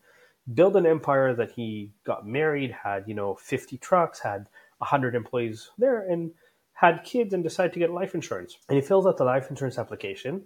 built 0.53 0.75
an 0.75 0.85
empire 0.85 1.33
that 1.33 1.51
he 1.51 1.91
got 2.03 2.27
married, 2.27 2.71
had 2.71 3.07
you 3.07 3.13
know 3.13 3.35
fifty 3.35 3.77
trucks, 3.77 4.19
had 4.19 4.47
hundred 4.81 5.15
employees 5.15 5.71
there, 5.77 6.01
and 6.01 6.31
had 6.73 7.03
kids, 7.05 7.33
and 7.33 7.43
decided 7.43 7.71
to 7.73 7.79
get 7.79 7.91
life 7.91 8.13
insurance. 8.13 8.57
And 8.67 8.75
he 8.75 8.81
fills 8.81 9.07
out 9.07 9.17
the 9.17 9.23
life 9.23 9.49
insurance 9.49 9.77
application, 9.77 10.43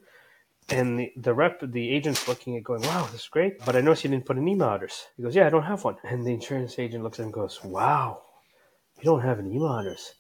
and 0.70 1.00
the, 1.00 1.12
the 1.18 1.34
rep, 1.34 1.60
the 1.62 1.90
agent's 1.90 2.28
looking 2.28 2.56
at 2.58 2.64
going, 2.64 2.84
"Wow, 2.84 3.08
this 3.12 3.22
is 3.22 3.28
great," 3.28 3.66
but 3.66 3.76
I 3.76 3.82
noticed 3.82 4.04
you 4.04 4.12
didn't 4.12 4.26
put 4.26 4.38
an 4.38 4.48
email 4.48 4.70
address. 4.70 5.08
He 5.18 5.24
goes, 5.24 5.36
"Yeah, 5.36 5.48
I 5.48 5.50
don't 5.50 5.64
have 5.64 5.84
one." 5.84 5.98
And 6.04 6.26
the 6.26 6.34
insurance 6.34 6.78
agent 6.78 7.04
looks 7.04 7.20
at 7.20 7.24
him 7.24 7.28
and 7.28 7.34
goes, 7.34 7.64
"Wow, 7.64 8.22
you 8.98 9.06
don't 9.06 9.22
have 9.22 9.40
an 9.40 9.52
email 9.52 9.78
address." 9.78 10.14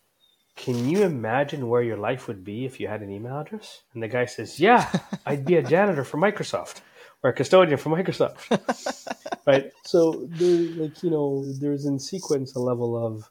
Can 0.59 0.89
you 0.89 1.03
imagine 1.03 1.69
where 1.69 1.81
your 1.81 1.95
life 1.95 2.27
would 2.27 2.43
be 2.43 2.65
if 2.65 2.81
you 2.81 2.89
had 2.89 3.01
an 3.01 3.09
email 3.09 3.39
address? 3.39 3.83
And 3.93 4.03
the 4.03 4.09
guy 4.09 4.25
says, 4.25 4.59
Yeah, 4.59 4.91
I'd 5.25 5.45
be 5.45 5.55
a 5.55 5.63
janitor 5.63 6.03
for 6.03 6.17
Microsoft 6.17 6.81
or 7.23 7.29
a 7.29 7.33
custodian 7.33 7.77
for 7.77 7.89
Microsoft. 7.89 9.15
right? 9.47 9.71
So 9.85 10.27
there 10.31 10.83
like, 10.83 11.01
you 11.01 11.11
know, 11.11 11.45
there's 11.61 11.85
in 11.85 11.97
sequence 11.97 12.55
a 12.55 12.59
level 12.59 12.97
of, 12.97 13.29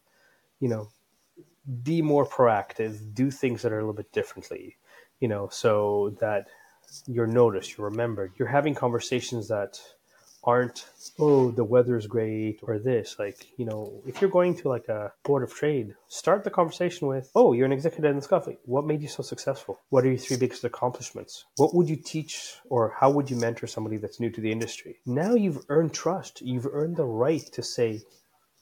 you 0.61 0.71
know, 0.71 0.89
be 1.83 2.01
more 2.01 2.27
proactive, 2.27 3.13
do 3.13 3.31
things 3.31 3.61
that 3.61 3.73
are 3.73 3.79
a 3.79 3.83
little 3.83 3.93
bit 3.93 4.11
differently, 4.11 4.79
you 5.21 5.29
know, 5.29 5.49
so 5.53 6.17
that 6.23 6.47
you're 7.07 7.27
noticed, 7.27 7.77
you're 7.77 7.91
remembered. 7.91 8.33
You're 8.39 8.49
having 8.49 8.75
conversations 8.75 9.49
that 9.49 9.79
aren't 10.45 10.87
oh 11.19 11.51
the 11.51 11.65
weather's 11.65 12.07
great 12.07 12.61
or 12.63 12.79
this 12.79 13.17
like 13.19 13.49
you 13.57 13.65
know 13.65 14.01
if 14.07 14.21
you're 14.21 14.31
going 14.31 14.55
to 14.55 14.69
like 14.69 14.89
a 14.89 15.13
board 15.25 15.43
of 15.43 15.53
trade 15.53 15.95
start 16.09 16.45
the 16.45 16.51
conversation 16.51 17.09
with 17.09 17.31
oh 17.35 17.53
you're 17.53 17.67
an 17.67 17.73
executive 17.73 18.11
in 18.11 18.17
this 18.17 18.27
company 18.27 18.57
what 18.65 18.87
made 18.87 19.03
you 19.03 19.09
so 19.09 19.23
successful? 19.23 19.81
What 19.89 20.05
are 20.05 20.09
your 20.09 20.19
three 20.19 20.37
biggest 20.37 20.65
accomplishments? 20.65 21.47
What 21.57 21.75
would 21.75 21.89
you 21.89 21.97
teach 21.97 22.57
or 22.69 22.95
how 22.99 23.11
would 23.11 23.31
you 23.31 23.37
mentor 23.37 23.67
somebody 23.67 23.97
that's 23.97 24.21
new 24.21 24.31
to 24.31 24.41
the 24.41 24.53
industry? 24.53 25.01
Now 25.07 25.35
you've 25.35 25.65
earned 25.69 25.95
trust. 25.95 26.43
You've 26.43 26.69
earned 26.71 26.97
the 26.97 27.05
right 27.05 27.45
to 27.53 27.63
say 27.63 28.03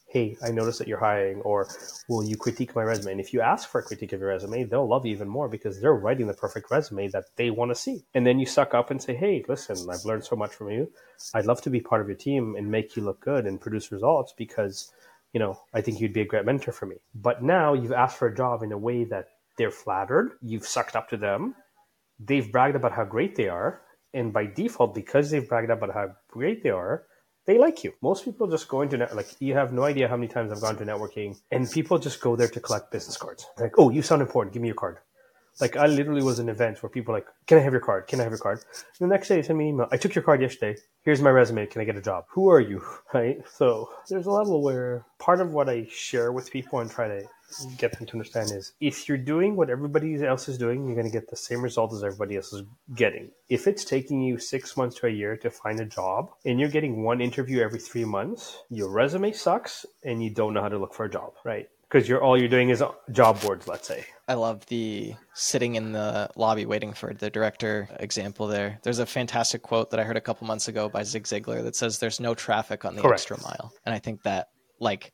hey, 0.09 0.37
I 0.41 0.51
noticed 0.51 0.79
that 0.79 0.87
you're 0.87 0.99
hiring, 0.99 1.41
or 1.41 1.67
will 2.07 2.23
you 2.23 2.37
critique 2.37 2.75
my 2.75 2.83
resume? 2.83 3.11
And 3.11 3.21
if 3.21 3.33
you 3.33 3.41
ask 3.41 3.69
for 3.69 3.79
a 3.79 3.83
critique 3.83 4.13
of 4.13 4.21
your 4.21 4.29
resume, 4.29 4.63
they'll 4.63 4.87
love 4.87 5.05
you 5.05 5.11
even 5.11 5.27
more 5.27 5.49
because 5.49 5.81
they're 5.81 5.93
writing 5.93 6.27
the 6.27 6.33
perfect 6.33 6.71
resume 6.71 7.09
that 7.09 7.25
they 7.35 7.49
want 7.49 7.71
to 7.71 7.75
see. 7.75 8.05
And 8.13 8.25
then 8.25 8.39
you 8.39 8.45
suck 8.45 8.73
up 8.73 8.89
and 8.89 9.01
say, 9.01 9.15
hey, 9.15 9.43
listen, 9.49 9.89
I've 9.89 10.05
learned 10.05 10.23
so 10.23 10.37
much 10.37 10.55
from 10.55 10.71
you. 10.71 10.89
I'd 11.33 11.45
love 11.45 11.61
to 11.63 11.69
be 11.69 11.81
part 11.81 12.01
of 12.01 12.07
your 12.07 12.15
team 12.15 12.55
and 12.57 12.71
make 12.71 12.95
you 12.95 13.03
look 13.03 13.19
good 13.19 13.45
and 13.45 13.59
produce 13.59 13.91
results 13.91 14.33
because, 14.37 14.91
you 15.33 15.41
know, 15.41 15.59
I 15.73 15.81
think 15.81 15.99
you'd 15.99 16.13
be 16.13 16.21
a 16.21 16.25
great 16.25 16.45
mentor 16.45 16.71
for 16.71 16.85
me. 16.85 16.95
But 17.13 17.43
now 17.43 17.73
you've 17.73 17.91
asked 17.91 18.17
for 18.17 18.29
a 18.29 18.35
job 18.35 18.63
in 18.63 18.71
a 18.71 18.77
way 18.77 19.03
that 19.05 19.27
they're 19.57 19.71
flattered, 19.71 20.37
you've 20.41 20.67
sucked 20.67 20.95
up 20.95 21.09
to 21.09 21.17
them, 21.17 21.53
they've 22.17 22.49
bragged 22.49 22.77
about 22.77 22.93
how 22.93 23.03
great 23.03 23.35
they 23.35 23.49
are. 23.49 23.81
And 24.13 24.31
by 24.31 24.45
default, 24.45 24.95
because 24.95 25.29
they've 25.29 25.47
bragged 25.47 25.69
about 25.69 25.93
how 25.93 26.15
great 26.29 26.63
they 26.63 26.69
are, 26.69 27.03
they 27.47 27.57
like 27.57 27.83
you. 27.83 27.93
Most 28.01 28.25
people 28.25 28.45
just 28.47 28.67
go 28.67 28.81
into 28.81 28.97
net, 28.97 29.15
like 29.15 29.29
you 29.39 29.53
have 29.55 29.73
no 29.73 29.83
idea 29.83 30.07
how 30.07 30.17
many 30.17 30.27
times 30.27 30.51
I've 30.51 30.61
gone 30.61 30.77
to 30.77 30.85
networking 30.85 31.39
and 31.51 31.71
people 31.71 31.97
just 31.97 32.21
go 32.21 32.35
there 32.35 32.49
to 32.49 32.59
collect 32.59 32.91
business 32.91 33.17
cards. 33.17 33.47
Like, 33.57 33.73
oh, 33.77 33.89
you 33.89 34.01
sound 34.01 34.21
important. 34.21 34.53
Give 34.53 34.61
me 34.61 34.67
your 34.67 34.75
card. 34.75 34.99
Like 35.59 35.75
I 35.75 35.87
literally 35.87 36.21
was 36.21 36.37
an 36.37 36.49
event 36.49 36.83
where 36.83 36.89
people 36.89 37.13
like, 37.13 37.25
can 37.47 37.57
I 37.57 37.61
have 37.61 37.73
your 37.73 37.81
card? 37.81 38.07
Can 38.07 38.19
I 38.19 38.23
have 38.23 38.31
your 38.31 38.37
card? 38.39 38.59
And 38.99 39.09
the 39.09 39.13
next 39.13 39.29
day, 39.29 39.41
send 39.41 39.57
me 39.57 39.69
email. 39.69 39.87
I 39.91 39.97
took 39.97 40.13
your 40.13 40.23
card 40.23 40.41
yesterday. 40.41 40.79
Here's 41.01 41.21
my 41.21 41.31
resume. 41.31 41.65
Can 41.65 41.81
I 41.81 41.85
get 41.85 41.95
a 41.95 42.01
job? 42.01 42.25
Who 42.31 42.49
are 42.49 42.59
you? 42.59 42.83
Right. 43.13 43.37
So 43.49 43.89
there's 44.09 44.25
a 44.25 44.31
level 44.31 44.61
where 44.61 45.05
part 45.17 45.39
of 45.39 45.53
what 45.53 45.69
I 45.69 45.87
share 45.89 46.33
with 46.33 46.51
people 46.51 46.79
and 46.79 46.91
try 46.91 47.07
to 47.07 47.23
get 47.77 47.97
them 47.97 48.05
to 48.07 48.13
understand 48.13 48.51
is 48.51 48.73
if 48.79 49.07
you're 49.07 49.17
doing 49.17 49.55
what 49.55 49.69
everybody 49.69 50.23
else 50.23 50.47
is 50.47 50.57
doing, 50.57 50.85
you're 50.85 50.95
going 50.95 51.07
to 51.07 51.11
get 51.11 51.29
the 51.29 51.35
same 51.35 51.61
result 51.61 51.93
as 51.93 52.03
everybody 52.03 52.35
else 52.35 52.53
is 52.53 52.63
getting. 52.95 53.31
If 53.49 53.67
it's 53.67 53.85
taking 53.85 54.21
you 54.21 54.37
six 54.37 54.75
months 54.77 54.99
to 54.99 55.07
a 55.07 55.09
year 55.09 55.37
to 55.37 55.49
find 55.49 55.79
a 55.79 55.85
job 55.85 56.31
and 56.45 56.59
you're 56.59 56.69
getting 56.69 57.03
one 57.03 57.21
interview 57.21 57.61
every 57.61 57.79
three 57.79 58.05
months, 58.05 58.57
your 58.69 58.89
resume 58.89 59.31
sucks 59.31 59.85
and 60.03 60.23
you 60.23 60.29
don't 60.29 60.53
know 60.53 60.61
how 60.61 60.69
to 60.69 60.77
look 60.77 60.93
for 60.93 61.05
a 61.05 61.09
job, 61.09 61.33
right? 61.43 61.69
Because 61.89 62.09
you're 62.09 62.21
all 62.21 62.37
you're 62.37 62.49
doing 62.49 62.69
is 62.69 62.81
uh, 62.81 62.91
job 63.11 63.39
boards, 63.39 63.65
let's 63.65 63.87
say. 63.87 64.03
I 64.27 64.33
love 64.33 64.65
the 64.65 65.15
sitting 65.33 65.75
in 65.75 65.93
the 65.93 66.29
lobby 66.35 66.65
waiting 66.65 66.91
for 66.91 67.13
the 67.13 67.29
director 67.29 67.87
example 68.01 68.47
there. 68.47 68.77
There's 68.83 68.99
a 68.99 69.05
fantastic 69.05 69.61
quote 69.61 69.91
that 69.91 69.99
I 69.99 70.03
heard 70.03 70.17
a 70.17 70.21
couple 70.21 70.47
months 70.47 70.67
ago 70.67 70.89
by 70.89 71.03
Zig 71.03 71.23
Ziglar 71.23 71.63
that 71.63 71.77
says 71.77 71.99
there's 71.99 72.19
no 72.19 72.35
traffic 72.35 72.83
on 72.83 72.95
the 72.95 73.01
Correct. 73.01 73.21
extra 73.21 73.41
mile. 73.41 73.71
And 73.85 73.95
I 73.95 73.99
think 73.99 74.23
that 74.23 74.49
like 74.81 75.13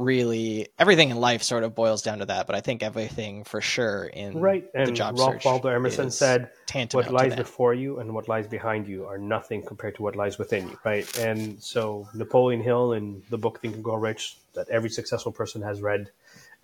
really 0.00 0.68
everything 0.78 1.10
in 1.10 1.18
life 1.18 1.42
sort 1.42 1.64
of 1.64 1.74
boils 1.74 2.02
down 2.02 2.18
to 2.18 2.26
that. 2.26 2.46
But 2.46 2.56
I 2.56 2.60
think 2.60 2.82
everything 2.82 3.44
for 3.44 3.60
sure 3.60 4.04
in 4.04 4.40
right 4.40 4.66
and 4.74 4.88
the 4.88 4.92
job 4.92 5.18
Ralph 5.18 5.44
Waldo 5.44 5.68
Emerson 5.68 6.10
said, 6.10 6.50
"What 6.92 7.12
lies 7.12 7.36
before 7.36 7.74
you 7.74 7.98
and 7.98 8.14
what 8.14 8.28
lies 8.28 8.46
behind 8.46 8.88
you 8.88 9.06
are 9.06 9.18
nothing 9.18 9.62
compared 9.64 9.96
to 9.96 10.02
what 10.02 10.16
lies 10.16 10.38
within 10.38 10.68
you." 10.68 10.78
Right, 10.84 11.18
and 11.18 11.62
so 11.62 12.08
Napoleon 12.14 12.62
Hill 12.62 12.92
in 12.92 13.22
the 13.30 13.38
book 13.38 13.60
Think 13.60 13.74
and 13.74 13.84
Grow 13.84 13.96
Rich 13.96 14.36
that 14.54 14.68
every 14.68 14.90
successful 14.90 15.32
person 15.32 15.62
has 15.62 15.80
read 15.80 16.10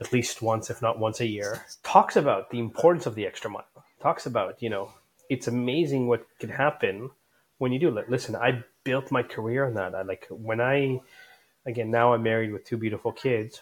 at 0.01 0.13
least 0.13 0.43
once, 0.43 0.69
if 0.71 0.83
not 0.83 0.99
once 0.99 1.21
a 1.21 1.27
year, 1.27 1.65
talks 1.83 2.17
about 2.17 2.51
the 2.51 2.59
importance 2.59 3.07
of 3.07 3.15
the 3.15 3.27
extra 3.27 3.51
mile. 3.51 3.67
Talks 4.01 4.27
about 4.27 4.63
you 4.63 4.71
know 4.71 4.93
it's 5.29 5.49
amazing 5.49 6.07
what 6.07 6.27
can 6.39 6.51
happen 6.51 7.11
when 7.59 7.73
you 7.73 7.79
do. 7.79 7.91
Listen, 8.09 8.37
I 8.37 8.65
built 8.85 9.11
my 9.11 9.23
career 9.23 9.67
on 9.67 9.75
that. 9.75 9.95
I 9.95 10.03
like 10.03 10.27
when 10.31 10.61
I 10.61 11.01
again, 11.67 11.91
now 11.91 12.15
I'm 12.15 12.23
married 12.23 12.53
with 12.53 12.65
two 12.65 12.77
beautiful 12.77 13.13
kids 13.13 13.61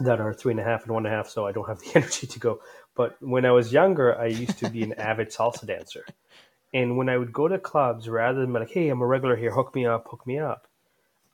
that 0.00 0.20
are 0.20 0.32
three 0.32 0.52
and 0.52 0.60
a 0.60 0.64
half 0.64 0.84
and 0.84 0.92
one 0.92 1.06
and 1.06 1.14
a 1.14 1.16
half, 1.16 1.28
so 1.28 1.46
I 1.46 1.52
don't 1.52 1.68
have 1.68 1.80
the 1.80 1.92
energy 1.94 2.26
to 2.26 2.38
go. 2.38 2.60
But 2.94 3.16
when 3.20 3.44
I 3.44 3.52
was 3.52 3.72
younger, 3.72 4.18
I 4.18 4.26
used 4.26 4.58
to 4.58 4.70
be 4.70 4.82
an 4.82 4.92
avid 4.98 5.28
salsa 5.28 5.66
dancer. 5.66 6.04
And 6.74 6.96
when 6.96 7.08
I 7.08 7.16
would 7.16 7.32
go 7.32 7.48
to 7.48 7.58
clubs, 7.58 8.08
rather 8.08 8.40
than 8.40 8.52
be 8.52 8.58
like, 8.60 8.70
hey, 8.70 8.88
I'm 8.88 9.00
a 9.00 9.06
regular 9.06 9.36
here, 9.36 9.52
hook 9.52 9.74
me 9.74 9.86
up, 9.86 10.08
hook 10.10 10.26
me 10.26 10.38
up, 10.38 10.66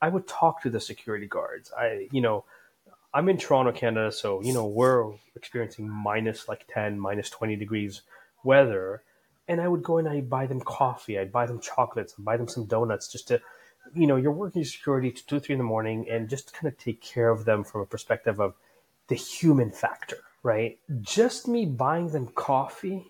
I 0.01 0.09
would 0.09 0.27
talk 0.27 0.63
to 0.63 0.71
the 0.71 0.81
security 0.81 1.27
guards. 1.27 1.73
I, 1.77 2.09
you 2.13 2.21
know, 2.21 2.45
I'm 3.13 3.29
in 3.29 3.39
Toronto, 3.39 3.73
Canada, 3.73 4.13
so, 4.13 4.43
you 4.43 4.53
know, 4.53 4.67
we're 4.67 5.13
experiencing 5.35 5.89
minus 5.89 6.49
like 6.49 6.67
10, 6.73 6.99
minus 6.99 7.31
20 7.31 7.57
degrees 7.57 8.03
weather. 8.43 9.03
And 9.49 9.61
I 9.61 9.69
would 9.69 9.83
go 9.83 9.99
and 9.99 10.09
I'd 10.09 10.31
buy 10.31 10.47
them 10.47 10.61
coffee, 10.61 11.19
I'd 11.19 11.33
buy 11.33 11.47
them 11.47 11.61
chocolates, 11.61 12.15
I'd 12.19 12.25
buy 12.25 12.37
them 12.37 12.49
some 12.49 12.67
donuts 12.67 13.09
just 13.09 13.29
to 13.29 13.41
you 13.95 14.07
know, 14.07 14.17
you're 14.17 14.33
working 14.33 14.65
security 14.65 15.11
to 15.11 15.27
two, 15.27 15.41
three 15.41 15.55
in 15.55 15.59
the 15.59 15.65
morning 15.65 16.07
and 16.09 16.29
just 16.29 16.53
kind 16.53 16.73
of 16.73 16.79
take 16.79 17.03
care 17.03 17.31
of 17.31 17.45
them 17.45 17.65
from 17.65 17.83
a 17.83 17.87
perspective 17.87 18.41
of 18.41 18.55
the 19.09 19.15
human 19.15 19.71
factor, 19.71 20.19
right? 20.43 20.79
Just 21.01 21.49
me 21.49 21.67
buying 21.67 22.09
them 22.09 22.29
coffee, 22.29 23.07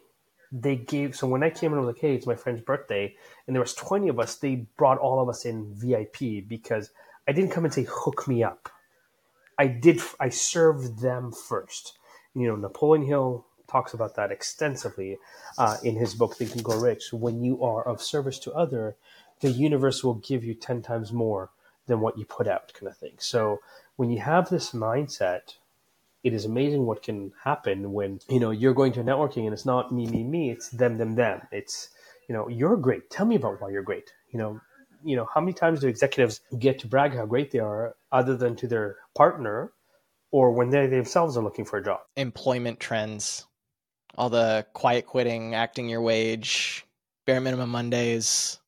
they 0.51 0.77
gave. 0.77 1.15
So 1.17 1.27
when 1.27 1.43
I 1.43 1.51
came 1.51 1.73
in, 1.73 1.79
I 1.79 1.81
was 1.83 1.95
like, 1.95 2.01
hey, 2.01 2.15
it's 2.15 2.27
my 2.27 2.37
friend's 2.37 2.63
birthday, 2.63 3.15
and 3.47 3.55
there 3.55 3.63
was 3.63 3.75
20 3.75 4.09
of 4.09 4.19
us. 4.19 4.37
They 4.37 4.67
brought 4.77 4.99
all 4.99 5.21
of 5.21 5.29
us 5.29 5.45
in 5.45 5.73
VIP 5.75 6.49
because 6.49 6.91
I 7.29 7.33
didn't 7.33 7.51
come 7.51 7.65
and 7.65 7.73
say 7.73 7.87
hook 7.89 8.27
me 8.29 8.43
up. 8.43 8.69
I 9.59 9.69
did. 9.69 10.01
I 10.19 10.31
served 10.31 11.01
them 11.01 11.33
first. 11.33 11.99
You 12.35 12.49
know, 12.49 12.57
Napoleon 12.57 13.07
Hill 13.07 13.47
talks 13.69 13.95
about 13.95 14.17
that 14.17 14.31
extensively 14.31 15.19
uh, 15.59 15.77
in 15.83 15.97
his 15.97 16.15
book 16.15 16.35
Think 16.35 16.63
Grow 16.63 16.81
Rich. 16.81 17.13
When 17.13 17.43
you 17.43 17.63
are 17.63 17.87
of 17.87 18.03
service 18.03 18.39
to 18.41 18.53
other, 18.53 18.97
the 19.45 19.51
universe 19.51 20.03
will 20.03 20.15
give 20.15 20.43
you 20.43 20.55
10 20.55 20.81
times 20.81 21.13
more 21.13 21.51
than 21.87 22.01
what 22.01 22.17
you 22.17 22.25
put 22.25 22.49
out, 22.49 22.73
kind 22.73 22.89
of 22.89 22.97
thing. 22.97 23.13
So 23.19 23.61
when 23.97 24.11
you 24.11 24.19
have 24.21 24.49
this 24.49 24.71
mindset, 24.71 25.57
it 26.23 26.33
is 26.33 26.47
amazing 26.47 26.87
what 26.87 27.03
can 27.03 27.31
happen 27.45 27.93
when 27.93 28.21
you 28.31 28.41
know 28.41 28.51
you're 28.51 28.73
going 28.73 28.93
to 28.95 29.01
networking 29.01 29.45
and 29.45 29.53
it's 29.53 29.67
not 29.67 29.93
me, 29.93 30.07
me, 30.07 30.25
me. 30.25 30.51
It's 30.51 30.71
them, 30.71 30.97
them, 30.97 31.15
them. 31.15 31.43
It's 31.53 31.91
you 32.27 32.35
know 32.35 32.49
you're 32.49 32.79
great. 32.79 33.11
Tell 33.11 33.27
me 33.27 33.37
about 33.37 33.61
why 33.61 33.69
you're 33.69 33.83
great. 33.83 34.15
You 34.31 34.39
know, 34.39 34.61
you 35.05 35.15
know 35.15 35.29
how 35.35 35.43
many 35.43 35.53
times 35.53 35.81
do 35.81 35.89
executives 35.89 36.41
get 36.59 36.79
to 36.79 36.87
brag 36.87 37.15
how 37.15 37.27
great 37.27 37.51
they 37.51 37.59
are, 37.59 37.97
other 38.11 38.39
than 38.39 38.57
to 38.57 38.67
their 38.67 38.97
partner, 39.15 39.73
or 40.31 40.53
when 40.53 40.71
they 40.71 40.87
themselves 40.87 41.37
are 41.37 41.45
looking 41.45 41.67
for 41.67 41.77
a 41.77 41.85
job? 41.85 42.01
Employment 42.17 42.81
trends, 42.81 43.47
all 44.17 44.31
the 44.31 44.65
quiet 44.73 45.05
quitting, 45.05 45.55
acting 45.55 45.91
your 45.91 46.01
wage, 46.01 46.87
bare 47.27 47.43
minimum 47.43 47.69
Mondays 47.69 48.59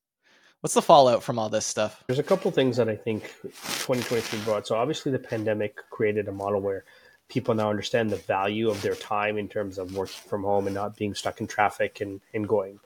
What's 0.67 0.75
the 0.75 0.81
fallout 0.81 1.23
from 1.23 1.39
all 1.39 1.47
this 1.47 1.65
stuff? 1.65 2.03
There's 2.07 2.19
a 2.19 2.23
couple 2.23 2.51
things 2.51 2.75
that 2.75 2.89
I 2.89 2.95
think 2.97 3.23
2023 3.41 4.39
brought. 4.41 4.67
So 4.67 4.75
obviously 4.75 5.13
the 5.13 5.17
pandemic 5.17 5.77
created 5.89 6.27
a 6.27 6.33
model 6.33 6.59
where 6.59 6.83
people 7.29 7.55
now 7.55 7.69
understand 7.69 8.09
the 8.09 8.17
value 8.17 8.69
of 8.69 8.81
their 8.81 8.95
time 8.95 9.37
in 9.37 9.47
terms 9.47 9.77
of 9.77 9.95
working 9.95 10.29
from 10.29 10.43
home 10.43 10.67
and 10.67 10.73
not 10.73 10.97
being 10.97 11.13
stuck 11.13 11.39
in 11.39 11.47
traffic 11.47 12.01
and, 12.01 12.19
and 12.33 12.49
going. 12.49 12.81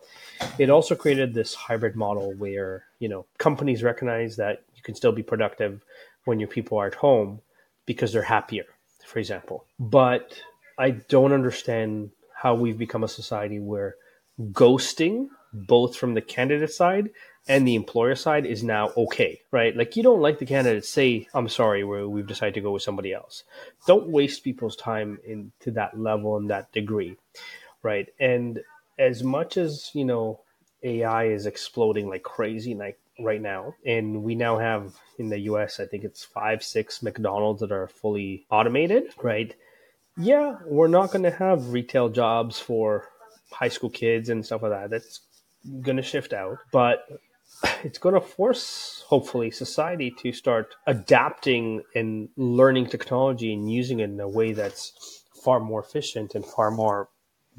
It 0.60 0.70
also 0.70 0.94
created 0.94 1.34
this 1.34 1.56
hybrid 1.56 1.96
model 1.96 2.36
where, 2.36 2.84
you 3.00 3.10
know, 3.10 3.26
companies 3.40 3.82
recognize 3.82 4.36
that 4.36 4.62
you 4.76 4.84
can 4.84 4.94
still 4.94 5.12
be 5.12 5.24
productive 5.24 5.84
when 6.26 6.40
your 6.40 6.50
people 6.50 6.78
are 6.78 6.86
at 6.86 6.94
home 6.94 7.42
because 7.88 8.14
they're 8.14 8.22
happier, 8.22 8.66
for 9.04 9.18
example. 9.18 9.66
But 9.80 10.40
I 10.78 10.92
don't 10.92 11.34
understand 11.34 12.12
how 12.32 12.54
we've 12.54 12.78
become 12.78 13.04
a 13.04 13.08
society 13.08 13.60
where 13.60 13.96
ghosting, 14.52 15.30
both 15.52 15.96
from 15.96 16.14
the 16.14 16.22
candidate 16.22 16.72
side 16.72 17.10
and 17.48 17.68
the 17.68 17.76
employer 17.76 18.16
side 18.16 18.46
is 18.46 18.64
now 18.64 18.92
okay, 18.96 19.42
right? 19.52 19.76
Like 19.76 19.96
you 19.96 20.04
don't 20.04 20.22
like 20.22 20.40
the 20.40 20.46
candidate, 20.46 20.86
say, 20.86 21.28
I'm 21.34 21.50
sorry, 21.50 21.84
we've 21.84 22.28
decided 22.28 22.54
to 22.56 22.62
go 22.62 22.72
with 22.72 22.84
somebody 22.84 23.14
else. 23.14 23.44
Don't 23.88 24.10
waste 24.10 24.44
people's 24.44 24.76
time 24.76 25.20
into 25.26 25.72
that 25.72 26.00
level 26.00 26.38
and 26.38 26.50
that 26.50 26.72
degree, 26.72 27.18
right? 27.82 28.08
And 28.20 28.62
as 29.00 29.24
much 29.24 29.58
as, 29.58 29.90
you 29.94 30.06
know, 30.06 30.42
AI 30.84 31.26
is 31.26 31.46
exploding 31.46 32.10
like 32.10 32.24
crazy 32.24 32.76
like 32.76 33.00
right 33.20 33.42
now, 33.42 33.76
and 33.86 34.24
we 34.24 34.36
now 34.36 34.58
have 34.58 34.96
in 35.18 35.30
the 35.30 35.40
US, 35.40 35.80
I 35.80 35.86
think 35.86 36.04
it's 36.04 36.24
five, 36.24 36.64
six 36.64 37.04
McDonald's 37.04 37.62
that 37.62 37.72
are 37.72 37.88
fully 37.88 38.46
automated, 38.50 39.14
right? 39.22 39.56
Yeah, 40.18 40.58
we're 40.66 40.88
not 40.88 41.12
going 41.12 41.24
to 41.24 41.32
have 41.32 41.74
retail 41.74 42.10
jobs 42.10 42.60
for 42.60 43.10
high 43.52 43.70
school 43.70 43.90
kids 43.90 44.30
and 44.30 44.46
stuff 44.46 44.62
like 44.62 44.72
that. 44.72 44.90
That's 44.90 45.22
going 45.82 45.98
to 45.98 46.04
shift 46.04 46.34
out. 46.34 46.60
But 46.72 47.08
it's 47.84 47.98
going 47.98 48.16
to 48.16 48.22
force, 48.22 49.04
hopefully, 49.08 49.52
society 49.52 50.14
to 50.20 50.32
start 50.32 50.76
adapting 50.88 51.84
and 51.96 52.30
learning 52.38 52.88
technology 52.88 53.54
and 53.54 53.72
using 53.72 54.00
it 54.00 54.10
in 54.10 54.20
a 54.20 54.28
way 54.28 54.54
that's 54.54 55.24
far 55.44 55.60
more 55.60 55.82
efficient 55.82 56.36
and 56.36 56.46
far 56.46 56.72
more 56.72 57.10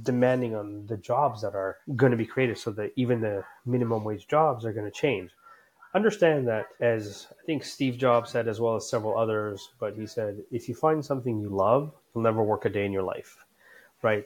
demanding 0.03 0.55
on 0.55 0.87
the 0.87 0.97
jobs 0.97 1.43
that 1.43 1.55
are 1.55 1.77
going 1.97 2.11
to 2.11 2.17
be 2.17 2.27
created 2.27 2.59
so 2.59 2.71
that 2.71 2.93
even 2.97 3.21
the 3.21 3.45
minimum 3.67 4.05
wage 4.05 4.27
jobs 4.27 4.65
are 4.65 4.73
going 4.73 4.87
to 4.87 4.91
change. 4.91 5.31
Understand 5.95 6.49
that, 6.49 6.67
as 6.81 7.27
I 7.31 7.45
think 7.45 7.62
Steve 7.62 7.99
Jobs 7.99 8.31
said, 8.31 8.49
as 8.49 8.61
well 8.61 8.77
as 8.77 8.88
several 8.88 9.19
others, 9.19 9.69
but 9.79 9.95
he 9.95 10.07
said, 10.07 10.38
if 10.51 10.67
you 10.67 10.75
find 10.75 11.05
something 11.05 11.38
you 11.38 11.51
love, 11.51 11.93
you'll 12.15 12.25
never 12.25 12.43
work 12.43 12.65
a 12.65 12.71
day 12.71 12.87
in 12.87 12.93
your 12.93 13.03
life, 13.03 13.45
right? 14.01 14.25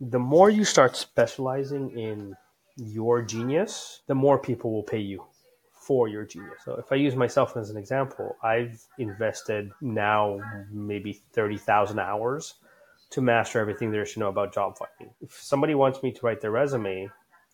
The 0.00 0.18
more 0.18 0.50
you 0.50 0.64
start 0.64 0.96
specializing 0.96 1.96
in 1.96 2.34
your 2.76 3.22
genius, 3.22 4.00
the 4.06 4.14
more 4.14 4.38
people 4.38 4.72
will 4.72 4.82
pay 4.82 4.98
you 4.98 5.24
for 5.72 6.08
your 6.08 6.24
genius. 6.24 6.60
So 6.64 6.74
if 6.76 6.90
I 6.90 6.96
use 6.96 7.14
myself 7.14 7.56
as 7.56 7.70
an 7.70 7.76
example, 7.76 8.36
I've 8.42 8.80
invested 8.98 9.70
now 9.80 10.40
maybe 10.72 11.22
30,000 11.32 11.98
hours 11.98 12.54
to 13.10 13.20
master 13.20 13.60
everything 13.60 13.90
there 13.90 14.02
is 14.02 14.14
to 14.14 14.20
know 14.20 14.28
about 14.28 14.54
job 14.54 14.76
finding. 14.78 15.14
If 15.20 15.32
somebody 15.40 15.74
wants 15.74 16.02
me 16.02 16.10
to 16.12 16.26
write 16.26 16.40
their 16.40 16.50
resume, 16.50 17.10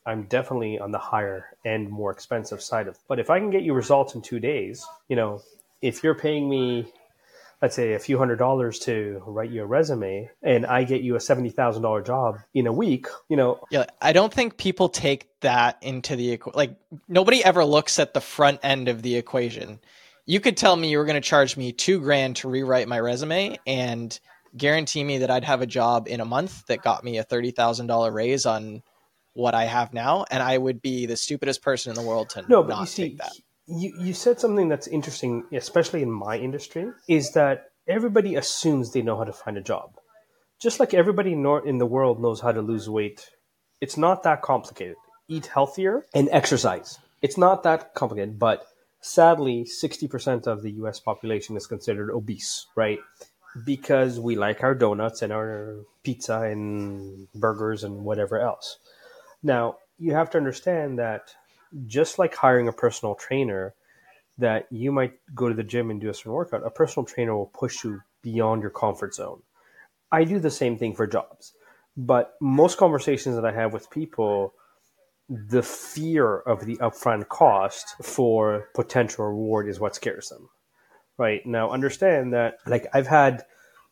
I'm 0.07 0.23
definitely 0.25 0.79
on 0.79 0.93
the 0.93 0.99
higher 0.99 1.57
and 1.65 1.91
more 1.91 2.11
expensive 2.11 2.63
side 2.63 2.89
of 2.89 2.95
it. 2.95 3.01
But 3.09 3.19
if 3.19 3.31
I 3.31 3.39
can 3.39 3.51
get 3.51 3.63
you 3.63 3.75
results 3.75 4.15
in 4.15 4.23
two 4.23 4.41
days, 4.41 4.87
you 5.09 5.17
know, 5.17 5.43
if 5.83 6.03
you're 6.03 6.15
paying 6.15 6.49
me 6.49 6.93
let's 7.63 7.77
say 7.77 7.93
a 7.93 7.99
few 7.99 8.17
hundred 8.17 8.37
dollars 8.37 8.79
to 8.81 9.23
write 9.27 9.51
you 9.51 9.63
a 9.63 9.67
resume 9.67 10.31
and 10.43 10.65
I 10.65 10.85
get 10.85 11.03
you 11.03 11.15
a 11.15 11.19
$70,000 11.19 12.07
job 12.07 12.39
in 12.55 12.67
a 12.67 12.73
week, 12.73 13.07
you 13.29 13.37
know. 13.37 13.61
Yeah, 13.71 13.87
I 14.01 14.13
don't 14.13 14.33
think 14.33 14.57
people 14.57 14.89
take 14.89 15.29
that 15.41 15.79
into 15.83 16.17
the 16.17 16.39
equ- 16.39 16.55
like 16.55 16.77
nobody 17.09 17.45
ever 17.45 17.65
looks 17.65 17.99
at 17.99 18.15
the 18.15 18.21
front 18.21 18.61
end 18.63 18.89
of 18.89 19.03
the 19.03 19.17
equation. 19.17 19.79
You 20.27 20.41
could 20.41 20.57
tell 20.57 20.75
me 20.77 20.91
you 20.91 20.99
were 20.99 21.05
going 21.05 21.21
to 21.21 21.29
charge 21.29 21.57
me 21.57 21.73
2 21.73 22.01
grand 22.01 22.37
to 22.37 22.49
rewrite 22.49 22.89
my 22.89 22.99
resume 23.01 23.59
and 23.67 24.19
guarantee 24.57 25.05
me 25.05 25.19
that 25.19 25.31
I'd 25.31 25.45
have 25.45 25.61
a 25.61 25.67
job 25.67 26.09
in 26.09 26.21
a 26.21 26.25
month 26.25 26.67
that 26.67 26.83
got 26.83 27.05
me 27.05 27.19
a 27.19 27.25
$30,000 27.25 28.13
raise 28.13 28.47
on 28.47 28.83
what 29.35 29.55
I 29.55 29.65
have 29.65 29.93
now 29.93 30.25
and 30.31 30.43
I 30.43 30.57
would 30.57 30.83
be 30.83 31.07
the 31.07 31.17
stupidest 31.17 31.63
person 31.63 31.91
in 31.91 31.97
the 31.97 32.07
world 32.07 32.31
to 32.31 32.45
no, 32.49 32.63
but 32.63 32.71
not 32.71 32.81
you 32.81 32.87
see, 32.87 33.03
take 33.03 33.19
that 33.19 33.33
you, 33.71 33.93
you 33.99 34.15
said 34.15 34.41
something 34.41 34.69
that's 34.69 34.89
interesting, 34.89 35.45
especially 35.53 36.03
in 36.03 36.11
my 36.11 36.37
industry, 36.37 36.91
is 37.09 37.33
that 37.33 37.67
everybody 37.87 38.35
assumes 38.35 38.93
they 38.93 39.03
know 39.03 39.17
how 39.17 39.25
to 39.25 39.33
find 39.33 39.57
a 39.57 39.63
job. 39.63 39.95
Just 40.61 40.81
like 40.81 40.93
everybody 40.93 41.33
in 41.33 41.79
the 41.79 41.87
world 41.87 42.21
knows 42.21 42.41
how 42.41 42.53
to 42.53 42.61
lose 42.61 42.89
weight, 42.89 43.31
it's 43.81 43.97
not 43.97 44.25
that 44.25 44.43
complicated. 44.43 44.97
Eat 45.29 45.47
healthier 45.47 46.05
and 46.13 46.29
exercise. 46.33 46.99
It's 47.23 47.39
not 47.39 47.63
that 47.63 47.95
complicated, 47.95 48.39
but 48.39 48.67
sadly, 49.01 49.65
60% 49.65 50.47
of 50.47 50.63
the 50.63 50.73
US 50.73 51.01
population 51.01 51.57
is 51.57 51.67
considered 51.67 52.11
obese, 52.11 52.67
right? 52.75 52.99
Because 53.65 54.21
we 54.21 54.37
like 54.37 54.63
our 54.63 54.75
donuts 54.75 55.23
and 55.23 55.33
our 55.33 55.77
pizza 56.03 56.41
and 56.43 57.29
burgers 57.35 57.85
and 57.85 58.05
whatever 58.05 58.39
else. 58.39 58.79
Now, 59.43 59.77
you 59.99 60.13
have 60.15 60.31
to 60.31 60.39
understand 60.39 60.99
that 60.99 61.35
just 61.87 62.19
like 62.19 62.35
hiring 62.35 62.69
a 62.69 62.73
personal 62.73 63.15
trainer, 63.15 63.75
that 64.39 64.67
you 64.71 64.91
might 64.91 65.13
go 65.35 65.49
to 65.49 65.55
the 65.55 65.63
gym 65.63 65.91
and 65.91 66.01
do 66.01 66.09
a 66.09 66.15
certain 66.15 66.33
workout, 66.33 66.67
a 66.67 66.71
personal 66.71 67.05
trainer 67.05 67.37
will 67.37 67.53
push 67.53 67.85
you 67.85 68.01
beyond 68.23 68.63
your 68.63 68.71
comfort 68.71 69.15
zone. 69.15 69.43
I 70.11 70.25
do 70.25 70.39
the 70.39 70.51
same 70.51 70.79
thing 70.79 70.95
for 70.95 71.07
jobs, 71.07 71.53
but 71.97 72.35
most 72.41 72.79
conversations 72.79 73.37
that 73.37 73.45
I 73.45 73.53
have 73.53 73.73
with 73.73 73.91
people, 73.91 74.55
the 75.29 75.63
fear 75.63 76.39
of 76.39 76.65
the 76.65 76.77
upfront 76.79 77.29
cost 77.29 77.95
for 78.03 78.69
potential 78.75 79.27
reward 79.27 79.69
is 79.69 79.79
what 79.79 79.95
scares 79.95 80.29
them. 80.29 80.49
Right 81.19 81.45
now, 81.45 81.71
understand 81.71 82.33
that, 82.33 82.57
like, 82.67 82.87
I've 82.95 83.07
had, 83.07 83.45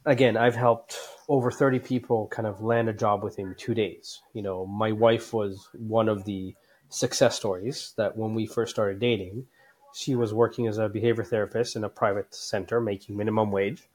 again, 0.07 0.37
I've 0.37 0.57
helped 0.57 0.97
over 1.29 1.51
30 1.51 1.79
people 1.81 2.27
kind 2.29 2.49
of 2.49 2.63
land 2.63 2.89
a 2.89 2.95
job 2.95 3.23
within 3.23 3.55
two 3.59 3.75
days. 3.75 4.19
You 4.33 4.43
know, 4.43 4.67
my 4.67 4.93
wife 4.93 5.35
was 5.35 5.69
one 5.75 6.09
of 6.09 6.25
the 6.25 6.55
success 6.89 7.37
stories 7.37 7.93
that 7.97 8.17
when 8.17 8.35
we 8.35 8.47
first 8.47 8.71
started 8.71 8.99
dating, 8.99 9.47
she 9.95 10.15
was 10.15 10.35
working 10.35 10.67
as 10.67 10.79
a 10.79 10.89
behavior 10.89 11.25
therapist 11.25 11.77
in 11.77 11.85
a 11.85 11.89
private 11.89 12.35
center 12.35 12.81
making 12.81 13.17
minimum 13.17 13.51
wage. 13.51 13.89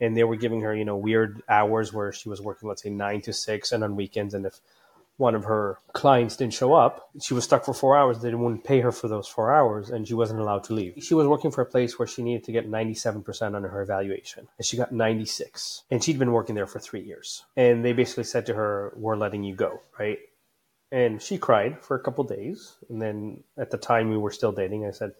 And 0.00 0.16
they 0.16 0.24
were 0.24 0.36
giving 0.36 0.60
her, 0.60 0.74
you 0.74 0.84
know, 0.84 0.96
weird 0.96 1.42
hours 1.48 1.92
where 1.92 2.12
she 2.12 2.28
was 2.28 2.40
working, 2.40 2.68
let's 2.68 2.82
say 2.82 2.90
nine 2.90 3.22
to 3.22 3.32
six 3.32 3.72
and 3.72 3.82
on 3.82 3.96
weekends. 3.96 4.34
And 4.34 4.44
if 4.44 4.60
one 5.16 5.34
of 5.34 5.44
her 5.44 5.78
clients 5.92 6.36
didn't 6.36 6.52
show 6.52 6.74
up, 6.74 7.08
she 7.22 7.32
was 7.32 7.44
stuck 7.44 7.64
for 7.64 7.72
four 7.72 7.96
hours. 7.96 8.20
They 8.20 8.34
wouldn't 8.34 8.64
pay 8.64 8.80
her 8.80 8.92
for 8.92 9.08
those 9.08 9.26
four 9.26 9.54
hours 9.54 9.88
and 9.88 10.06
she 10.06 10.14
wasn't 10.14 10.40
allowed 10.40 10.64
to 10.64 10.74
leave. 10.74 11.02
She 11.02 11.14
was 11.14 11.26
working 11.26 11.50
for 11.50 11.62
a 11.62 11.66
place 11.66 11.98
where 11.98 12.06
she 12.06 12.22
needed 12.22 12.44
to 12.44 12.52
get 12.52 12.70
97% 12.70 13.54
on 13.54 13.62
her 13.62 13.80
evaluation 13.80 14.48
and 14.58 14.66
she 14.66 14.76
got 14.76 14.92
96 14.92 15.84
and 15.90 16.04
she'd 16.04 16.18
been 16.18 16.32
working 16.32 16.54
there 16.54 16.66
for 16.66 16.78
three 16.78 17.00
years. 17.00 17.44
And 17.56 17.84
they 17.84 17.94
basically 17.94 18.24
said 18.24 18.44
to 18.46 18.54
her, 18.54 18.92
we're 18.96 19.16
letting 19.16 19.42
you 19.42 19.54
go, 19.54 19.80
right? 19.98 20.18
And 20.92 21.20
she 21.20 21.38
cried 21.38 21.82
for 21.82 21.96
a 21.96 22.02
couple 22.02 22.24
days. 22.24 22.76
And 22.88 23.02
then 23.02 23.42
at 23.58 23.70
the 23.70 23.78
time 23.78 24.08
we 24.10 24.18
were 24.18 24.30
still 24.30 24.52
dating, 24.52 24.86
I 24.86 24.92
said, 24.92 25.12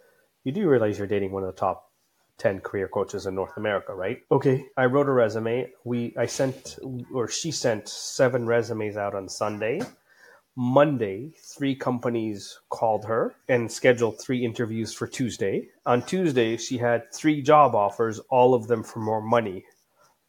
You 0.45 0.53
do 0.53 0.69
realize 0.69 0.99
you're 0.99 1.07
dating 1.07 1.33
one 1.33 1.43
of 1.43 1.55
the 1.55 1.61
top 1.61 1.91
10 2.39 2.61
career 2.61 2.89
coaches 2.89 3.27
in 3.27 3.35
North 3.35 3.57
America, 3.57 3.95
right? 3.95 4.23
Okay. 4.31 4.67
I 4.77 4.87
wrote 4.87 5.09
a 5.09 5.13
resume. 5.13 5.73
We 5.85 6.15
I 6.17 6.27
sent 6.27 6.79
or 7.13 7.29
she 7.29 7.51
sent 7.51 7.89
seven 7.89 8.47
resumes 8.47 8.97
out 8.97 9.15
on 9.15 9.29
Sunday. 9.29 9.81
Monday, 10.59 11.33
three 11.39 11.75
companies 11.75 12.59
called 12.71 13.05
her 13.05 13.35
and 13.49 13.71
scheduled 13.71 14.19
three 14.19 14.43
interviews 14.43 14.95
for 14.95 15.07
Tuesday. 15.07 15.69
On 15.85 16.01
Tuesday, 16.01 16.57
she 16.57 16.79
had 16.79 17.13
three 17.13 17.43
job 17.43 17.75
offers, 17.75 18.21
all 18.31 18.55
of 18.55 18.67
them 18.67 18.83
for 18.83 19.01
more 19.01 19.21
money 19.21 19.67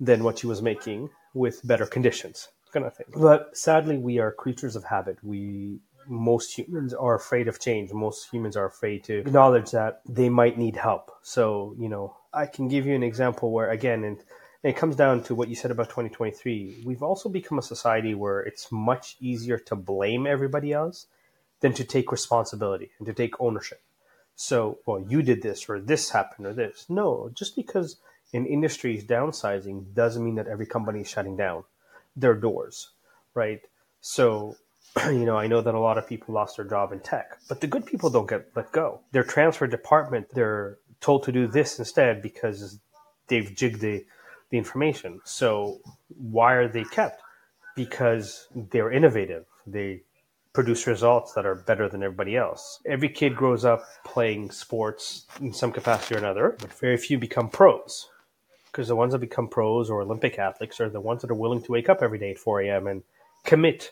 than 0.01 0.25
what 0.25 0.39
she 0.39 0.47
was 0.47 0.61
making 0.61 1.09
with 1.33 1.65
better 1.65 1.85
conditions 1.85 2.49
kind 2.77 2.87
of 2.87 2.95
thing. 2.95 3.07
But 3.15 3.57
sadly, 3.57 3.97
we 3.97 4.19
are 4.19 4.31
creatures 4.31 4.75
of 4.75 4.83
habit. 4.83 5.17
We 5.23 5.79
most 6.09 6.57
humans 6.57 6.93
are 6.93 7.15
afraid 7.15 7.47
of 7.47 7.59
change. 7.59 7.91
Most 7.91 8.29
humans 8.31 8.55
are 8.55 8.65
afraid 8.65 9.03
to 9.05 9.17
acknowledge 9.19 9.71
that 9.71 10.01
they 10.07 10.29
might 10.29 10.57
need 10.57 10.77
help. 10.77 11.11
So, 11.21 11.75
you 11.77 11.89
know, 11.89 12.15
I 12.33 12.45
can 12.45 12.69
give 12.69 12.85
you 12.85 12.95
an 12.95 13.03
example 13.03 13.51
where, 13.51 13.69
again, 13.69 14.03
and, 14.03 14.17
it 14.63 14.75
comes 14.75 14.95
down 14.95 15.23
to 15.23 15.35
what 15.35 15.49
you 15.49 15.55
said 15.55 15.71
about 15.71 15.89
2023. 15.89 16.81
We've 16.83 17.03
also 17.03 17.29
become 17.29 17.59
a 17.59 17.61
society 17.61 18.15
where 18.15 18.39
it's 18.41 18.71
much 18.71 19.15
easier 19.21 19.59
to 19.59 19.75
blame 19.75 20.25
everybody 20.25 20.73
else 20.73 21.05
than 21.61 21.73
to 21.73 21.83
take 21.83 22.11
responsibility 22.11 22.89
and 22.97 23.05
to 23.05 23.13
take 23.13 23.39
ownership. 23.39 23.81
So, 24.35 24.79
well, 24.85 24.99
you 24.99 25.21
did 25.21 25.41
this 25.41 25.69
or 25.69 25.79
this 25.79 26.09
happened 26.09 26.47
or 26.47 26.53
this. 26.53 26.85
No, 26.89 27.29
just 27.33 27.55
because 27.55 27.97
an 28.33 28.45
industry 28.45 28.97
is 28.97 29.05
downsizing 29.05 29.93
doesn't 29.93 30.25
mean 30.25 30.35
that 30.35 30.47
every 30.47 30.65
company 30.65 31.01
is 31.01 31.09
shutting 31.09 31.37
down 31.37 31.63
their 32.17 32.33
doors, 32.33 32.89
right? 33.33 33.61
So, 34.01 34.55
you 35.05 35.25
know, 35.25 35.37
I 35.37 35.47
know 35.47 35.61
that 35.61 35.75
a 35.75 35.79
lot 35.79 35.97
of 35.97 36.07
people 36.07 36.33
lost 36.33 36.57
their 36.57 36.65
job 36.65 36.91
in 36.91 36.99
tech, 36.99 37.39
but 37.47 37.61
the 37.61 37.67
good 37.67 37.85
people 37.85 38.09
don't 38.09 38.27
get 38.27 38.47
let 38.55 38.71
go. 38.71 39.01
They're 39.11 39.23
transferred 39.23 39.71
department. 39.71 40.27
They're 40.33 40.79
told 40.99 41.23
to 41.23 41.31
do 41.31 41.47
this 41.47 41.79
instead 41.79 42.21
because 42.21 42.79
they've 43.27 43.55
jigged 43.55 43.81
the, 43.81 44.03
the 44.49 44.57
information. 44.57 45.21
So 45.23 45.79
why 46.07 46.53
are 46.53 46.67
they 46.67 46.83
kept? 46.83 47.21
Because 47.75 48.47
they're 48.55 48.91
innovative. 48.91 49.45
They 49.67 50.01
produce 50.53 50.87
results 50.87 51.33
that 51.33 51.45
are 51.45 51.53
better 51.53 51.87
than 51.87 52.01
everybody 52.01 52.35
else. 52.35 52.79
Every 52.87 53.09
kid 53.09 53.35
grows 53.35 53.63
up 53.63 53.83
playing 54.03 54.49
sports 54.49 55.27
in 55.39 55.53
some 55.53 55.71
capacity 55.71 56.15
or 56.15 56.17
another, 56.17 56.55
but 56.59 56.73
very 56.73 56.97
few 56.97 57.19
become 57.19 57.49
pros 57.49 58.09
because 58.77 58.89
the 58.89 58.95
ones 58.95 59.11
that 59.11 59.17
become 59.17 59.47
pros 59.47 59.89
or 59.89 60.03
Olympic 60.03 60.37
athletes 60.37 60.79
are 60.79 60.87
the 60.87 61.01
ones 61.01 61.23
that 61.23 61.31
are 61.31 61.33
willing 61.33 61.63
to 61.63 61.71
wake 61.71 61.89
up 61.89 62.03
every 62.03 62.19
day 62.19 62.29
at 62.29 62.37
4 62.37 62.61
a.m. 62.61 62.85
and 62.85 63.01
commit 63.43 63.91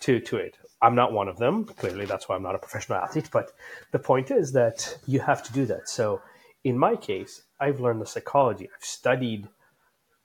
to 0.00 0.20
to 0.20 0.36
it. 0.36 0.58
I'm 0.82 0.94
not 0.94 1.10
one 1.10 1.26
of 1.26 1.38
them. 1.38 1.64
Clearly, 1.64 2.04
that's 2.04 2.28
why 2.28 2.36
I'm 2.36 2.42
not 2.42 2.54
a 2.54 2.58
professional 2.58 2.98
athlete. 2.98 3.30
But 3.32 3.52
the 3.92 3.98
point 3.98 4.30
is 4.30 4.52
that 4.52 4.98
you 5.06 5.20
have 5.20 5.42
to 5.44 5.52
do 5.54 5.64
that. 5.64 5.88
So, 5.88 6.20
in 6.64 6.76
my 6.76 6.96
case, 6.96 7.44
I've 7.58 7.80
learned 7.80 8.02
the 8.02 8.06
psychology. 8.06 8.68
I've 8.68 8.84
studied 8.84 9.48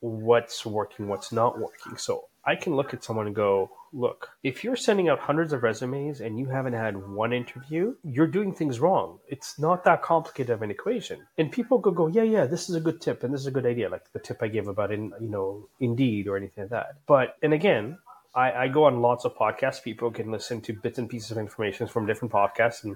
what's 0.02 0.66
working, 0.66 1.08
what's 1.08 1.32
not 1.32 1.58
working. 1.58 1.96
So 1.96 2.26
I 2.46 2.56
can 2.56 2.76
look 2.76 2.94
at 2.94 3.04
someone 3.04 3.28
and 3.28 3.36
go, 3.36 3.70
look, 3.94 4.30
if 4.44 4.64
you're 4.64 4.76
sending 4.76 5.10
out 5.10 5.20
hundreds 5.20 5.54
of 5.54 5.64
resumes 5.64 6.22
and 6.22 6.40
you 6.40 6.48
haven't 6.48 6.74
had 6.74 6.96
one 6.96 7.34
interview, 7.34 7.96
you're 8.04 8.28
doing 8.28 8.54
things 8.54 8.80
wrong. 8.80 9.20
It's 9.28 9.60
not 9.60 9.84
that 9.84 10.02
complicated 10.02 10.50
of 10.50 10.62
an 10.62 10.72
equation. 10.72 11.28
And 11.38 11.52
people 11.52 11.80
could 11.80 11.96
go, 11.96 12.08
yeah, 12.08 12.24
yeah, 12.24 12.46
this 12.46 12.70
is 12.70 12.76
a 12.76 12.80
good 12.80 13.02
tip 13.02 13.24
and 13.24 13.34
this 13.34 13.42
is 13.42 13.48
a 13.48 13.52
good 13.52 13.66
idea, 13.66 13.90
like 13.90 14.12
the 14.14 14.20
tip 14.20 14.42
I 14.42 14.48
gave 14.48 14.68
about 14.68 14.92
in, 14.92 15.14
you 15.20 15.30
know, 15.30 15.68
Indeed 15.80 16.28
or 16.28 16.38
anything 16.38 16.64
like 16.64 16.72
that. 16.72 16.96
But 17.06 17.38
and 17.44 17.54
again, 17.54 17.98
I, 18.34 18.52
I 18.52 18.68
go 18.70 18.86
on 18.86 19.02
lots 19.02 19.26
of 19.26 19.36
podcasts. 19.36 19.84
People 19.84 20.10
can 20.10 20.32
listen 20.32 20.62
to 20.62 20.74
bits 20.74 20.98
and 20.98 21.10
pieces 21.10 21.32
of 21.32 21.38
information 21.38 21.88
from 21.88 22.06
different 22.06 22.34
podcasts 22.34 22.84
and 22.84 22.96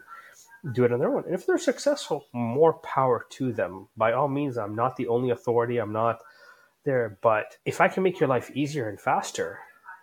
do 0.74 0.86
it 0.86 0.92
on 0.92 1.00
their 1.00 1.16
own. 1.16 1.24
And 1.26 1.36
if 1.36 1.46
they're 1.46 1.58
successful, 1.58 2.26
more 2.34 2.74
power 2.74 3.26
to 3.32 3.54
them. 3.54 3.88
By 3.98 4.14
all 4.14 4.28
means, 4.28 4.58
I'm 4.58 4.76
not 4.76 4.96
the 4.96 5.08
only 5.08 5.30
authority. 5.30 5.78
I'm 5.78 5.94
not 5.94 6.22
there. 6.86 7.18
But 7.22 7.58
if 7.66 7.82
I 7.82 7.88
can 7.88 8.04
make 8.04 8.20
your 8.20 8.30
life 8.30 8.52
easier 8.56 8.88
and 8.90 9.00
faster, 9.00 9.60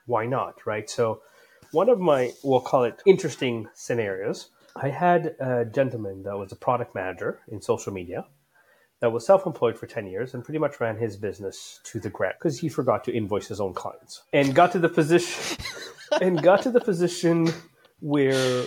why 0.06 0.26
not? 0.26 0.66
Right. 0.66 0.88
So, 0.90 1.22
one 1.70 1.88
of 1.88 1.98
my, 1.98 2.32
we'll 2.44 2.60
call 2.60 2.84
it 2.84 3.02
interesting 3.06 3.66
scenarios, 3.72 4.50
I 4.76 4.88
had 4.88 5.36
a 5.40 5.64
gentleman 5.64 6.22
that 6.24 6.36
was 6.36 6.52
a 6.52 6.56
product 6.56 6.94
manager 6.94 7.40
in 7.48 7.62
social 7.62 7.92
media 7.92 8.26
that 9.00 9.10
was 9.10 9.26
self 9.26 9.46
employed 9.46 9.78
for 9.78 9.86
10 9.86 10.06
years 10.06 10.34
and 10.34 10.44
pretty 10.44 10.58
much 10.58 10.80
ran 10.80 10.96
his 10.96 11.16
business 11.16 11.80
to 11.84 12.00
the 12.00 12.10
ground 12.10 12.34
because 12.38 12.58
he 12.58 12.68
forgot 12.68 13.04
to 13.04 13.12
invoice 13.12 13.48
his 13.48 13.60
own 13.60 13.74
clients 13.74 14.22
and 14.32 14.54
got 14.54 14.72
to 14.72 14.78
the 14.78 14.88
position 14.88 15.58
and 16.20 16.42
got 16.42 16.62
to 16.62 16.70
the 16.70 16.80
position 16.80 17.52
where 18.00 18.64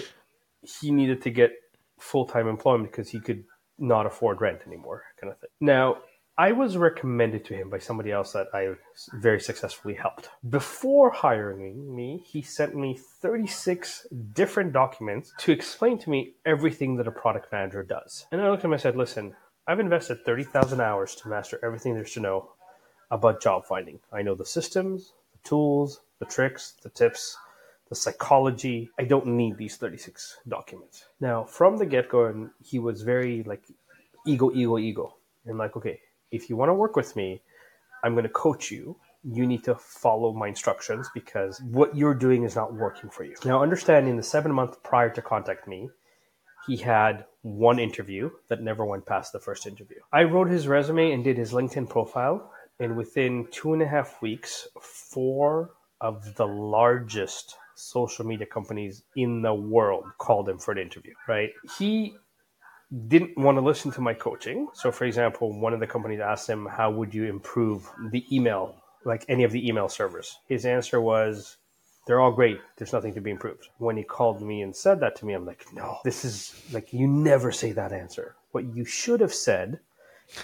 he 0.62 0.92
needed 0.92 1.22
to 1.22 1.30
get 1.30 1.52
full 2.00 2.26
time 2.26 2.48
employment 2.48 2.92
because 2.92 3.10
he 3.10 3.20
could 3.20 3.44
not 3.78 4.06
afford 4.06 4.42
rent 4.42 4.60
anymore, 4.68 5.04
kind 5.20 5.32
of 5.32 5.40
thing. 5.40 5.50
Now, 5.60 5.98
I 6.38 6.52
was 6.52 6.76
recommended 6.76 7.46
to 7.46 7.54
him 7.54 7.70
by 7.70 7.78
somebody 7.78 8.12
else 8.12 8.34
that 8.34 8.48
I 8.54 8.74
very 9.14 9.40
successfully 9.40 9.94
helped. 9.94 10.30
Before 10.50 11.10
hiring 11.10 11.96
me, 11.96 12.26
he 12.26 12.42
sent 12.42 12.76
me 12.76 12.98
36 13.22 14.08
different 14.34 14.74
documents 14.74 15.34
to 15.40 15.54
explain 15.54 15.98
to 16.00 16.10
me 16.10 16.34
everything 16.46 16.98
that 16.98 17.08
a 17.08 17.12
product 17.12 17.54
manager 17.54 17.84
does. 17.84 18.26
And 18.34 18.42
I 18.42 18.50
looked 18.50 18.62
at 18.62 18.66
him 18.66 18.74
and 18.74 18.82
said, 18.82 18.98
listen, 18.98 19.34
I've 19.66 19.80
invested 19.80 20.26
30,000 20.26 20.82
hours 20.82 21.16
to 21.16 21.30
master 21.30 21.58
everything 21.64 21.94
there's 21.94 22.12
to 22.14 22.20
know 22.20 22.50
about 23.10 23.42
job 23.42 23.64
finding. 23.66 24.02
I 24.12 24.22
know 24.22 24.36
the 24.36 24.46
systems, 24.46 25.14
the 25.32 25.48
tools, 25.48 26.02
the 26.20 26.26
tricks, 26.26 26.74
the 26.84 26.90
tips, 26.90 27.38
the 27.88 27.96
psychology. 27.96 28.90
I 29.00 29.06
don't 29.06 29.28
need 29.28 29.58
these 29.58 29.78
36 29.78 30.40
documents. 30.50 31.06
Now, 31.22 31.46
from 31.46 31.78
the 31.78 31.86
get 31.86 32.10
go, 32.10 32.26
and 32.26 32.50
he 32.62 32.78
was 32.78 33.04
very 33.04 33.44
like 33.44 33.64
ego, 34.28 34.52
ego, 34.54 34.78
ego. 34.78 35.16
And 35.46 35.60
like, 35.60 35.78
okay, 35.78 36.00
if 36.36 36.50
you 36.50 36.56
want 36.58 36.70
to 36.70 36.74
work 36.74 36.96
with 36.96 37.16
me, 37.16 37.42
I'm 38.04 38.14
going 38.14 38.24
to 38.24 38.30
coach 38.30 38.72
you. 38.72 38.98
You 39.24 39.48
need 39.48 39.64
to 39.64 39.76
follow 39.76 40.34
my 40.34 40.48
instructions 40.48 41.10
because 41.14 41.60
what 41.62 41.96
you're 41.96 42.14
doing 42.14 42.44
is 42.44 42.56
not 42.56 42.74
working 42.74 43.10
for 43.10 43.24
you. 43.24 43.36
Now, 43.44 43.64
understand 43.64 44.08
in 44.08 44.18
the 44.18 44.24
seven 44.24 44.52
months 44.52 44.78
prior 44.84 45.10
to 45.10 45.22
contact 45.22 45.68
me, 45.68 45.90
he 46.68 46.78
had 46.78 47.26
one 47.42 47.80
interview 47.80 48.30
that 48.50 48.62
never 48.62 48.86
went 48.86 49.06
past 49.06 49.32
the 49.34 49.40
first 49.40 49.68
interview. 49.68 49.98
I 50.12 50.24
wrote 50.24 50.50
his 50.50 50.68
resume 50.68 51.12
and 51.12 51.24
did 51.24 51.38
his 51.38 51.52
LinkedIn 51.52 51.90
profile. 51.90 52.52
And 52.80 52.98
within 52.98 53.48
two 53.52 53.74
and 53.74 53.82
a 53.82 53.88
half 53.88 54.22
weeks, 54.22 54.68
four 54.82 55.72
of 56.02 56.36
the 56.36 56.46
largest 56.46 57.56
social 57.76 58.26
media 58.26 58.48
companies 58.48 59.04
in 59.16 59.42
the 59.42 59.54
world 59.54 60.06
called 60.18 60.50
him 60.50 60.58
for 60.58 60.72
an 60.72 60.78
interview, 60.78 61.14
right? 61.28 61.52
He 61.78 62.16
didn't 63.08 63.38
want 63.38 63.58
to 63.58 63.62
listen 63.62 63.92
to 63.92 64.02
my 64.02 64.14
coaching. 64.14 64.68
So, 64.74 64.92
for 64.92 65.06
example, 65.06 65.60
one 65.60 65.74
of 65.74 65.80
the 65.80 65.88
companies 65.88 66.20
asked 66.20 66.50
him, 66.50 66.66
How 66.66 66.92
would 66.92 67.14
you 67.14 67.26
improve 67.26 67.90
the 68.12 68.26
email, 68.36 68.76
like 69.04 69.26
any 69.28 69.44
of 69.44 69.52
the 69.52 69.68
email 69.68 69.90
servers? 69.90 70.40
His 70.48 70.66
answer 70.66 71.02
was, 71.02 71.58
They're 72.08 72.22
all 72.22 72.32
great. 72.32 72.60
There's 72.78 72.94
nothing 72.94 73.14
to 73.16 73.22
be 73.22 73.32
improved. 73.32 73.68
When 73.78 73.98
he 73.98 74.04
called 74.04 74.42
me 74.42 74.62
and 74.62 74.76
said 74.76 75.00
that 75.02 75.16
to 75.18 75.26
me, 75.26 75.34
I'm 75.34 75.46
like, 75.46 75.66
No, 75.74 75.98
this 76.04 76.24
is 76.24 76.62
like, 76.72 76.94
you 76.94 77.08
never 77.08 77.52
say 77.52 77.72
that 77.74 77.92
answer. 77.92 78.36
What 78.52 78.66
you 78.76 78.86
should 78.86 79.20
have 79.20 79.34
said 79.34 79.80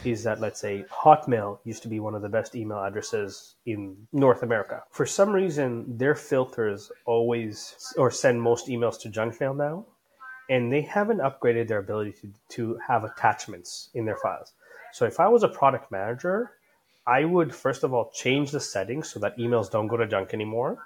is 0.04 0.24
that, 0.24 0.40
let's 0.40 0.60
say, 0.60 0.86
Hotmail 0.92 1.60
used 1.64 1.82
to 1.84 1.90
be 1.90 2.00
one 2.00 2.14
of 2.14 2.22
the 2.22 2.30
best 2.30 2.56
email 2.56 2.84
addresses 2.84 3.56
in 3.66 3.96
North 4.14 4.44
America. 4.44 4.84
For 4.92 5.06
some 5.06 5.32
reason, 5.32 5.98
their 5.98 6.14
filters 6.14 6.92
always 7.06 7.94
or 7.98 8.12
send 8.12 8.42
most 8.42 8.68
emails 8.68 9.00
to 9.02 9.10
junk 9.10 9.40
mail 9.40 9.54
now 9.54 9.86
and 10.52 10.72
they 10.72 10.82
haven't 10.82 11.20
upgraded 11.20 11.70
their 11.70 11.80
ability 11.80 12.12
to, 12.12 12.28
to 12.50 12.80
have 12.86 13.06
attachments 13.06 13.90
in 13.94 14.04
their 14.04 14.18
files. 14.18 14.52
So 14.92 15.06
if 15.06 15.18
I 15.18 15.30
was 15.30 15.44
a 15.44 15.48
product 15.48 15.90
manager, 15.94 16.52
I 17.08 17.24
would 17.24 17.56
first 17.56 17.84
of 17.84 17.94
all 17.94 18.12
change 18.14 18.52
the 18.52 18.60
settings 18.60 19.10
so 19.10 19.20
that 19.22 19.38
emails 19.38 19.72
don't 19.72 19.88
go 19.88 19.96
to 19.96 20.06
junk 20.06 20.34
anymore. 20.34 20.78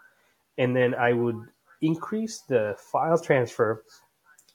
And 0.59 0.75
then 0.75 0.93
I 0.93 1.13
would 1.13 1.39
increase 1.81 2.41
the 2.47 2.75
file 2.77 3.17
transfer 3.17 3.83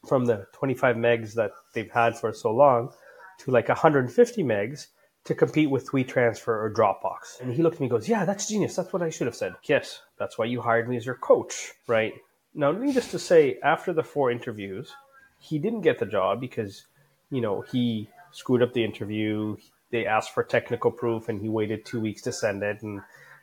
from 0.07 0.27
the 0.27 0.47
25 0.53 0.95
megs 0.95 1.35
that 1.35 1.51
they've 1.75 1.91
had 1.91 2.17
for 2.17 2.33
so 2.33 2.53
long 2.53 2.93
to 3.41 3.51
like 3.51 3.69
150 3.69 4.45
megs 4.45 4.87
to 5.25 5.35
compete 5.35 5.71
with 5.71 5.91
WeTransfer 5.91 6.47
or 6.47 6.73
Dropbox. 6.73 7.41
And 7.41 7.53
he 7.53 7.63
looked 7.63 7.75
at 7.75 7.81
me 7.81 7.87
and 7.87 7.91
goes, 7.91 8.09
Yeah, 8.09 8.25
that's 8.25 8.47
genius. 8.47 8.77
That's 8.77 8.93
what 8.93 9.03
I 9.03 9.11
should 9.11 9.27
have 9.27 9.35
said. 9.35 9.55
Yes, 9.65 10.03
that's 10.21 10.39
why 10.39 10.45
you 10.45 10.61
hired 10.61 10.89
me 10.89 10.97
as 10.97 11.05
your 11.05 11.17
coach, 11.17 11.73
right? 11.89 12.15
Now, 12.55 12.73
needless 12.73 13.11
to 13.13 13.19
say, 13.19 13.59
after 13.63 13.93
the 13.93 14.03
four 14.03 14.31
interviews, 14.31 14.93
he 15.39 15.59
didn't 15.59 15.83
get 15.83 15.99
the 15.99 16.07
job 16.07 16.41
because, 16.41 16.87
you 17.31 17.41
know, 17.41 17.61
he 17.61 18.09
screwed 18.33 18.63
up 18.63 18.73
the 18.73 18.85
interview. 18.85 19.57
They 19.91 20.07
asked 20.07 20.35
for 20.35 20.43
technical 20.43 20.91
proof 20.91 21.29
and 21.29 21.41
he 21.41 21.49
waited 21.49 21.85
two 21.85 22.01
weeks 22.01 22.23
to 22.23 22.33
send 22.33 22.63
it. 22.63 22.83
And 22.83 23.01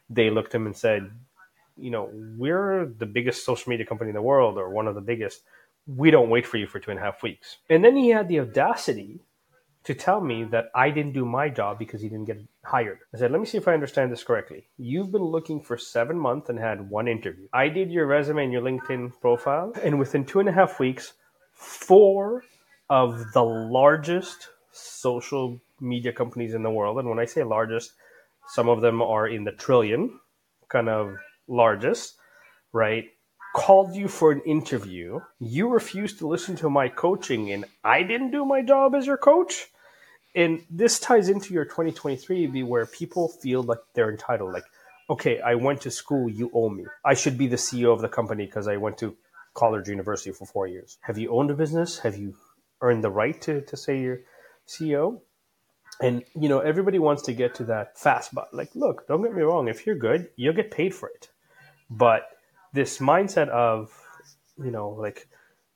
they 0.09 0.29
looked 0.29 0.49
at 0.49 0.61
him 0.61 0.67
and 0.67 0.75
said, 0.75 1.09
you 1.77 1.91
know, 1.91 2.09
we're 2.37 2.85
the 2.85 3.05
biggest 3.05 3.45
social 3.45 3.69
media 3.69 3.85
company 3.85 4.09
in 4.09 4.15
the 4.15 4.21
world 4.21 4.57
or 4.57 4.69
one 4.69 4.87
of 4.87 4.95
the 4.95 5.01
biggest. 5.01 5.41
We 5.85 6.11
don't 6.11 6.29
wait 6.29 6.45
for 6.45 6.57
you 6.57 6.67
for 6.67 6.79
two 6.79 6.91
and 6.91 6.99
a 6.99 7.03
half 7.03 7.23
weeks. 7.23 7.57
And 7.69 7.83
then 7.83 7.95
he 7.95 8.09
had 8.09 8.27
the 8.27 8.41
audacity 8.41 9.19
to 9.87 9.93
tell 9.93 10.19
me 10.19 10.43
that 10.43 10.65
I 10.75 10.89
didn't 10.89 11.13
do 11.13 11.23
my 11.23 11.47
job 11.47 11.79
because 11.79 12.01
he 12.01 12.09
didn't 12.09 12.25
get 12.25 12.43
hired. 12.65 12.99
I 13.13 13.19
said, 13.19 13.31
let 13.31 13.39
me 13.39 13.45
see 13.45 13.57
if 13.57 13.69
I 13.69 13.73
understand 13.73 14.11
this 14.11 14.21
correctly. 14.21 14.67
You've 14.77 15.13
been 15.13 15.23
looking 15.23 15.61
for 15.61 15.77
seven 15.77 16.19
months 16.19 16.49
and 16.49 16.59
had 16.59 16.89
one 16.89 17.07
interview. 17.07 17.47
I 17.53 17.69
did 17.69 17.89
your 17.89 18.05
resume 18.05 18.43
and 18.43 18.51
your 18.51 18.63
LinkedIn 18.63 19.13
profile, 19.21 19.71
and 19.81 19.97
within 19.97 20.25
two 20.25 20.41
and 20.41 20.49
a 20.49 20.51
half 20.51 20.77
weeks, 20.81 21.13
four 21.53 22.43
of 22.89 23.31
the 23.31 23.43
largest 23.43 24.49
social 24.73 25.61
media 25.79 26.11
companies 26.11 26.53
in 26.53 26.63
the 26.63 26.69
world, 26.69 26.99
and 26.99 27.07
when 27.07 27.19
I 27.19 27.25
say 27.25 27.45
largest, 27.45 27.93
some 28.49 28.67
of 28.67 28.81
them 28.81 29.01
are 29.01 29.29
in 29.29 29.45
the 29.45 29.53
trillion, 29.53 30.19
kind 30.67 30.89
of 30.89 31.15
largest, 31.47 32.15
right? 32.73 33.05
Called 33.55 33.95
you 33.95 34.09
for 34.09 34.33
an 34.33 34.41
interview. 34.41 35.21
You 35.39 35.69
refused 35.69 36.19
to 36.19 36.27
listen 36.27 36.57
to 36.57 36.69
my 36.69 36.89
coaching, 36.89 37.53
and 37.53 37.63
I 37.85 38.03
didn't 38.03 38.31
do 38.31 38.43
my 38.43 38.61
job 38.61 38.93
as 38.93 39.07
your 39.07 39.15
coach 39.15 39.67
and 40.37 40.63
this 40.69 40.99
ties 40.99 41.27
into 41.27 41.53
your 41.53 41.65
2023 41.65 42.47
be 42.47 42.63
where 42.63 42.85
people 42.85 43.27
feel 43.27 43.63
like 43.63 43.79
they're 43.93 44.11
entitled 44.11 44.53
like 44.53 44.63
okay 45.09 45.41
i 45.41 45.55
went 45.55 45.81
to 45.81 45.91
school 45.91 46.29
you 46.29 46.49
owe 46.53 46.69
me. 46.69 46.85
I 47.03 47.15
should 47.15 47.37
be 47.37 47.47
the 47.47 47.57
ceo 47.57 47.91
of 47.91 48.01
the 48.01 48.07
company 48.07 48.45
because 48.45 48.67
i 48.67 48.77
went 48.77 48.97
to 48.99 49.17
college 49.53 49.89
university 49.89 50.31
for 50.31 50.45
four 50.45 50.67
years. 50.67 50.99
Have 51.01 51.17
you 51.17 51.31
owned 51.35 51.49
a 51.49 51.55
business? 51.55 51.97
Have 51.99 52.15
you 52.15 52.35
earned 52.79 53.03
the 53.03 53.09
right 53.09 53.41
to, 53.41 53.61
to 53.61 53.75
say 53.75 53.99
you're 53.99 54.19
ceo 54.67 55.19
and 56.01 56.23
you 56.39 56.47
know 56.47 56.59
everybody 56.59 56.99
wants 56.99 57.23
to 57.23 57.33
get 57.33 57.55
to 57.55 57.63
that 57.63 57.97
fast 57.97 58.35
but 58.35 58.53
like 58.53 58.69
look 58.75 59.07
don't 59.07 59.23
get 59.23 59.33
me 59.33 59.41
wrong. 59.41 59.67
If 59.67 59.85
you're 59.85 59.95
good 60.09 60.29
you'll 60.35 60.53
get 60.61 60.71
paid 60.71 60.93
for 60.93 61.09
it. 61.09 61.29
But 61.89 62.23
this 62.73 62.99
mindset 62.99 63.49
of 63.49 63.91
you 64.63 64.71
know 64.71 64.89
like 64.89 65.27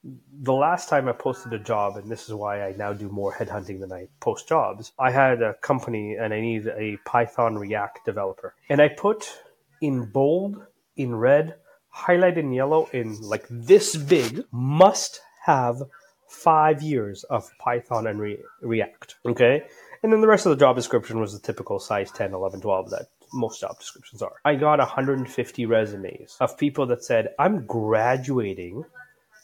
the 0.03 0.53
last 0.53 0.89
time 0.89 1.07
I 1.07 1.11
posted 1.11 1.53
a 1.53 1.59
job, 1.59 1.97
and 1.97 2.09
this 2.09 2.27
is 2.27 2.33
why 2.33 2.63
I 2.63 2.73
now 2.73 2.93
do 2.93 3.09
more 3.09 3.33
headhunting 3.33 3.79
than 3.79 3.93
I 3.93 4.07
post 4.19 4.47
jobs, 4.47 4.93
I 4.97 5.11
had 5.11 5.41
a 5.41 5.53
company 5.55 6.15
and 6.15 6.33
I 6.33 6.41
needed 6.41 6.73
a 6.75 6.97
Python 7.05 7.57
React 7.57 8.05
developer. 8.05 8.55
And 8.69 8.81
I 8.81 8.89
put 8.89 9.31
in 9.79 10.05
bold, 10.05 10.65
in 10.95 11.15
red, 11.15 11.55
highlighted 11.95 12.37
in 12.37 12.53
yellow, 12.53 12.87
in 12.93 13.19
like 13.21 13.45
this 13.49 13.95
big, 13.95 14.43
must 14.51 15.21
have 15.45 15.83
five 16.27 16.81
years 16.81 17.23
of 17.25 17.51
Python 17.59 18.07
and 18.07 18.19
Re- 18.19 18.39
React. 18.61 19.15
Okay. 19.25 19.63
And 20.01 20.11
then 20.11 20.21
the 20.21 20.27
rest 20.27 20.47
of 20.47 20.49
the 20.51 20.55
job 20.55 20.75
description 20.75 21.19
was 21.19 21.33
the 21.33 21.39
typical 21.39 21.79
size 21.79 22.09
10, 22.11 22.33
11, 22.33 22.61
12 22.61 22.89
that 22.89 23.07
most 23.33 23.61
job 23.61 23.77
descriptions 23.77 24.21
are. 24.21 24.33
I 24.43 24.55
got 24.55 24.79
150 24.79 25.65
resumes 25.67 26.37
of 26.39 26.57
people 26.57 26.87
that 26.87 27.03
said, 27.03 27.29
I'm 27.37 27.67
graduating 27.67 28.85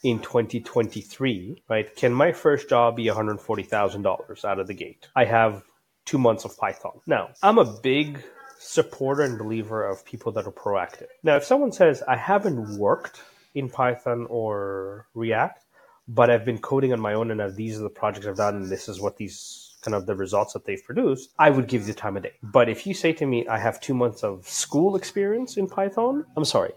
in 0.02 0.20
2023, 0.20 1.62
right? 1.68 1.94
Can 1.96 2.12
my 2.12 2.32
first 2.32 2.68
job 2.68 2.96
be 2.96 3.06
$140,000 3.06 4.44
out 4.44 4.58
of 4.58 4.66
the 4.66 4.74
gate? 4.74 5.08
I 5.16 5.24
have 5.24 5.64
two 6.04 6.18
months 6.18 6.44
of 6.44 6.56
Python. 6.56 7.00
Now, 7.06 7.30
I'm 7.42 7.58
a 7.58 7.64
big 7.64 8.22
supporter 8.58 9.22
and 9.22 9.38
believer 9.38 9.86
of 9.86 10.04
people 10.04 10.32
that 10.32 10.46
are 10.46 10.52
proactive. 10.52 11.08
Now, 11.22 11.36
if 11.36 11.44
someone 11.44 11.72
says, 11.72 12.02
I 12.06 12.16
haven't 12.16 12.78
worked 12.78 13.20
in 13.54 13.68
Python 13.68 14.26
or 14.28 15.06
React, 15.14 15.64
but 16.08 16.30
I've 16.30 16.44
been 16.44 16.58
coding 16.58 16.92
on 16.92 17.00
my 17.00 17.14
own 17.14 17.30
and 17.30 17.54
these 17.54 17.78
are 17.78 17.82
the 17.82 17.90
projects 17.90 18.26
I've 18.26 18.36
done 18.36 18.56
and 18.56 18.68
this 18.68 18.88
is 18.88 19.00
what 19.00 19.16
these 19.16 19.76
kind 19.82 19.94
of 19.94 20.06
the 20.06 20.14
results 20.14 20.54
that 20.54 20.64
they've 20.64 20.82
produced, 20.82 21.30
I 21.38 21.50
would 21.50 21.68
give 21.68 21.86
you 21.86 21.94
time 21.94 22.16
of 22.16 22.22
day. 22.22 22.32
But 22.42 22.68
if 22.68 22.86
you 22.86 22.94
say 22.94 23.12
to 23.14 23.26
me, 23.26 23.46
I 23.46 23.58
have 23.58 23.80
two 23.80 23.94
months 23.94 24.24
of 24.24 24.48
school 24.48 24.96
experience 24.96 25.56
in 25.56 25.68
Python, 25.68 26.24
I'm 26.36 26.44
sorry, 26.44 26.72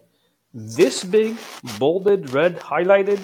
this 0.53 1.03
big, 1.03 1.37
bolded, 1.79 2.31
red, 2.31 2.59
highlighted, 2.59 3.19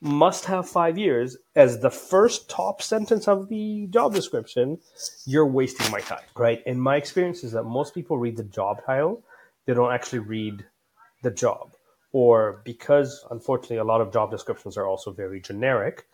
must 0.00 0.46
have 0.46 0.68
five 0.68 0.98
years 0.98 1.36
as 1.54 1.78
the 1.78 1.90
first 1.90 2.50
top 2.50 2.82
sentence 2.82 3.28
of 3.28 3.48
the 3.48 3.86
job 3.88 4.12
description, 4.12 4.78
you're 5.26 5.46
wasting 5.46 5.90
my 5.92 6.00
time, 6.00 6.24
right? 6.36 6.60
And 6.66 6.82
my 6.82 6.96
experience 6.96 7.44
is 7.44 7.52
that 7.52 7.62
most 7.62 7.94
people 7.94 8.18
read 8.18 8.36
the 8.36 8.44
job 8.44 8.84
title, 8.84 9.22
they 9.64 9.74
don't 9.74 9.92
actually 9.92 10.18
read 10.18 10.64
the 11.22 11.30
job. 11.30 11.72
Or 12.12 12.60
because, 12.64 13.24
unfortunately, 13.30 13.78
a 13.78 13.84
lot 13.84 14.00
of 14.00 14.12
job 14.12 14.30
descriptions 14.30 14.76
are 14.76 14.86
also 14.86 15.12
very 15.12 15.40
generic. 15.40 16.06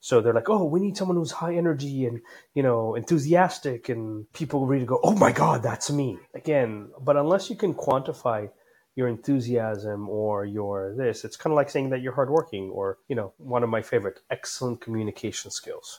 So 0.00 0.20
they're 0.20 0.34
like, 0.34 0.50
oh, 0.50 0.64
we 0.64 0.80
need 0.80 0.96
someone 0.96 1.16
who's 1.16 1.30
high 1.30 1.54
energy 1.54 2.06
and, 2.06 2.20
you 2.54 2.62
know, 2.62 2.94
enthusiastic. 2.94 3.88
And 3.88 4.30
people 4.32 4.66
read 4.66 4.78
and 4.80 4.88
go, 4.88 5.00
oh 5.02 5.14
my 5.14 5.32
God, 5.32 5.62
that's 5.62 5.90
me. 5.90 6.18
Again, 6.34 6.88
but 7.00 7.16
unless 7.16 7.50
you 7.50 7.56
can 7.56 7.72
quantify 7.74 8.50
your 8.96 9.08
enthusiasm 9.08 10.08
or 10.08 10.44
your 10.44 10.94
this. 10.96 11.24
It's 11.24 11.36
kind 11.36 11.52
of 11.52 11.56
like 11.56 11.70
saying 11.70 11.90
that 11.90 12.00
you're 12.00 12.14
hardworking 12.14 12.70
or, 12.70 12.98
you 13.08 13.16
know, 13.16 13.32
one 13.38 13.62
of 13.62 13.70
my 13.70 13.82
favorite, 13.82 14.20
excellent 14.30 14.80
communication 14.80 15.50
skills. 15.50 15.98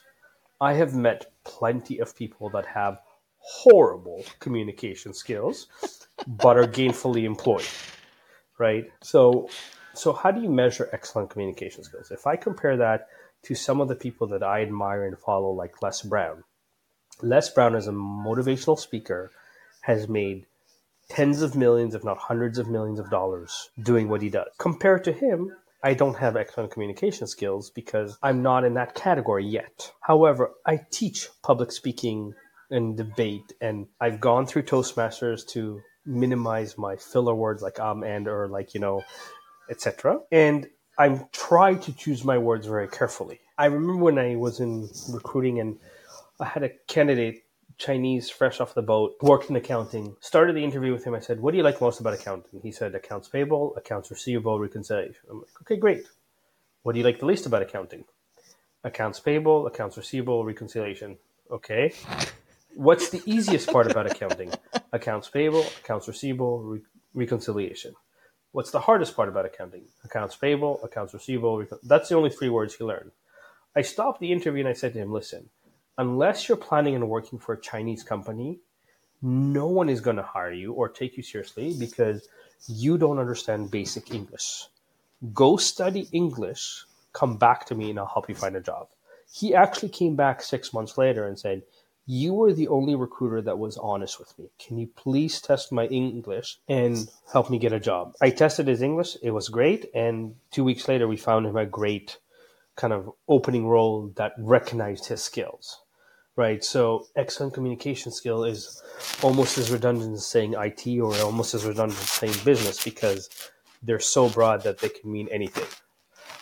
I 0.61 0.73
have 0.73 0.93
met 0.95 1.31
plenty 1.43 1.99
of 1.99 2.15
people 2.15 2.49
that 2.51 2.65
have 2.65 2.99
horrible 3.37 4.23
communication 4.39 5.13
skills, 5.13 5.67
but 6.25 6.57
are 6.57 6.65
gainfully 6.65 7.25
employed, 7.25 7.67
right? 8.57 8.85
So, 9.01 9.49
so 9.93 10.13
how 10.13 10.31
do 10.31 10.41
you 10.41 10.49
measure 10.49 10.89
excellent 10.93 11.29
communication 11.29 11.83
skills? 11.83 12.09
If 12.11 12.25
I 12.25 12.37
compare 12.37 12.77
that 12.77 13.07
to 13.43 13.55
some 13.55 13.81
of 13.81 13.89
the 13.89 13.95
people 13.95 14.27
that 14.27 14.41
I 14.41 14.61
admire 14.61 15.05
and 15.05 15.19
follow, 15.19 15.51
like 15.51 15.81
Les 15.81 16.01
Brown, 16.01 16.43
Les 17.21 17.49
Brown 17.49 17.75
as 17.75 17.87
a 17.87 17.91
motivational 17.91 18.79
speaker 18.79 19.31
has 19.81 20.07
made 20.07 20.45
tens 21.09 21.41
of 21.41 21.55
millions, 21.55 21.95
if 21.95 22.03
not 22.03 22.17
hundreds 22.17 22.57
of 22.57 22.69
millions 22.69 22.99
of 22.99 23.09
dollars 23.09 23.69
doing 23.81 24.09
what 24.09 24.21
he 24.21 24.29
does. 24.29 24.47
Compared 24.57 25.03
to 25.03 25.13
him, 25.13 25.51
I 25.83 25.93
don't 25.93 26.17
have 26.17 26.35
excellent 26.35 26.71
communication 26.71 27.27
skills 27.27 27.69
because 27.69 28.17
I'm 28.23 28.41
not 28.41 28.63
in 28.63 28.73
that 28.73 28.95
category 28.95 29.45
yet. 29.45 29.91
However, 30.01 30.51
I 30.65 30.81
teach 30.89 31.29
public 31.43 31.71
speaking 31.71 32.33
and 32.71 32.97
debate, 32.97 33.53
and 33.61 33.87
I've 34.01 34.19
gone 34.19 34.47
through 34.47 34.63
Toastmasters 34.63 35.47
to 35.49 35.81
minimize 36.05 36.77
my 36.77 36.95
filler 36.95 37.35
words 37.35 37.61
like 37.61 37.79
um 37.79 38.03
and 38.03 38.27
or 38.27 38.47
like 38.47 38.73
you 38.73 38.79
know, 38.79 39.03
etc. 39.69 40.19
And 40.31 40.67
I'm 40.97 41.27
trying 41.31 41.79
to 41.81 41.93
choose 41.93 42.23
my 42.23 42.37
words 42.37 42.67
very 42.67 42.87
carefully. 42.87 43.39
I 43.57 43.65
remember 43.65 44.03
when 44.03 44.17
I 44.17 44.35
was 44.35 44.59
in 44.59 44.89
recruiting 45.09 45.59
and 45.59 45.77
I 46.39 46.45
had 46.45 46.63
a 46.63 46.69
candidate 46.87 47.44
Chinese, 47.77 48.29
fresh 48.29 48.59
off 48.61 48.73
the 48.73 48.81
boat, 48.81 49.15
worked 49.21 49.49
in 49.49 49.55
accounting. 49.55 50.15
Started 50.21 50.55
the 50.55 50.63
interview 50.63 50.93
with 50.93 51.03
him. 51.05 51.15
I 51.15 51.19
said, 51.19 51.39
"What 51.41 51.51
do 51.51 51.57
you 51.57 51.63
like 51.63 51.81
most 51.81 51.99
about 51.99 52.13
accounting?" 52.13 52.61
He 52.61 52.71
said, 52.71 52.95
"Accounts 52.95 53.27
payable, 53.27 53.75
accounts 53.75 54.11
receivable, 54.11 54.59
reconciliation." 54.59 55.21
I'm 55.29 55.39
like, 55.39 55.61
"Okay, 55.61 55.77
great. 55.77 56.07
What 56.83 56.93
do 56.93 56.99
you 56.99 57.05
like 57.05 57.19
the 57.19 57.25
least 57.25 57.45
about 57.45 57.61
accounting?" 57.61 58.05
Accounts 58.83 59.19
payable, 59.19 59.67
accounts 59.67 59.97
receivable, 59.97 60.45
reconciliation. 60.45 61.17
Okay. 61.51 61.93
What's 62.75 63.09
the 63.09 63.21
easiest 63.25 63.71
part 63.71 63.89
about 63.89 64.05
accounting? 64.11 64.51
Accounts 64.93 65.29
payable, 65.29 65.61
accounts 65.83 66.07
receivable, 66.07 66.61
re- 66.61 66.81
reconciliation. 67.13 67.93
What's 68.51 68.71
the 68.71 68.81
hardest 68.81 69.15
part 69.15 69.29
about 69.29 69.45
accounting? 69.45 69.85
Accounts 70.03 70.35
payable, 70.35 70.81
accounts 70.83 71.13
receivable. 71.13 71.57
Recon- 71.57 71.79
That's 71.83 72.09
the 72.09 72.15
only 72.15 72.29
three 72.29 72.49
words 72.49 72.75
he 72.75 72.83
learned. 72.83 73.11
I 73.75 73.81
stopped 73.81 74.19
the 74.21 74.31
interview 74.31 74.61
and 74.61 74.69
I 74.69 74.73
said 74.73 74.93
to 74.93 74.99
him, 74.99 75.11
listen, 75.11 75.49
unless 75.97 76.47
you're 76.47 76.57
planning 76.57 76.95
on 76.95 77.07
working 77.07 77.39
for 77.39 77.53
a 77.53 77.61
Chinese 77.61 78.03
company, 78.03 78.59
no 79.21 79.67
one 79.67 79.89
is 79.89 80.01
going 80.01 80.17
to 80.17 80.23
hire 80.23 80.51
you 80.51 80.73
or 80.73 80.89
take 80.89 81.17
you 81.17 81.23
seriously 81.23 81.75
because 81.79 82.27
you 82.67 82.97
don't 82.97 83.19
understand 83.19 83.71
basic 83.71 84.13
English. 84.13 84.67
Go 85.33 85.57
study 85.57 86.07
English, 86.11 86.85
come 87.13 87.37
back 87.37 87.65
to 87.67 87.75
me, 87.75 87.89
and 87.89 87.99
I'll 87.99 88.05
help 88.05 88.29
you 88.29 88.35
find 88.35 88.55
a 88.55 88.61
job. 88.61 88.87
He 89.31 89.55
actually 89.55 89.89
came 89.89 90.15
back 90.15 90.41
six 90.41 90.73
months 90.73 90.97
later 90.97 91.25
and 91.25 91.39
said, 91.39 91.63
You 92.05 92.33
were 92.33 92.53
the 92.53 92.67
only 92.67 92.95
recruiter 92.95 93.41
that 93.41 93.57
was 93.57 93.77
honest 93.77 94.19
with 94.19 94.37
me. 94.37 94.49
Can 94.59 94.77
you 94.77 94.87
please 94.87 95.41
test 95.41 95.71
my 95.71 95.87
English 95.87 96.59
and 96.67 97.09
help 97.31 97.49
me 97.49 97.57
get 97.57 97.73
a 97.73 97.79
job? 97.79 98.13
I 98.21 98.29
tested 98.29 98.67
his 98.67 98.81
English, 98.81 99.17
it 99.23 99.31
was 99.31 99.49
great. 99.49 99.89
And 99.95 100.35
two 100.51 100.63
weeks 100.63 100.87
later, 100.87 101.07
we 101.07 101.17
found 101.17 101.45
him 101.47 101.57
a 101.57 101.65
great 101.65 102.17
kind 102.75 102.93
of 102.93 103.11
opening 103.27 103.65
role 103.65 104.11
that 104.17 104.33
recognized 104.37 105.07
his 105.07 105.23
skills 105.23 105.81
right? 106.35 106.63
So 106.63 107.07
excellent 107.15 107.53
communication 107.53 108.11
skill 108.11 108.43
is 108.43 108.81
almost 109.21 109.57
as 109.57 109.71
redundant 109.71 110.13
as 110.13 110.27
saying 110.27 110.55
IT 110.57 110.99
or 110.99 111.15
almost 111.21 111.53
as 111.53 111.65
redundant 111.65 111.99
as 111.99 112.09
saying 112.09 112.35
business 112.43 112.83
because 112.83 113.29
they're 113.83 113.99
so 113.99 114.29
broad 114.29 114.63
that 114.63 114.79
they 114.79 114.89
can 114.89 115.11
mean 115.11 115.29
anything, 115.31 115.67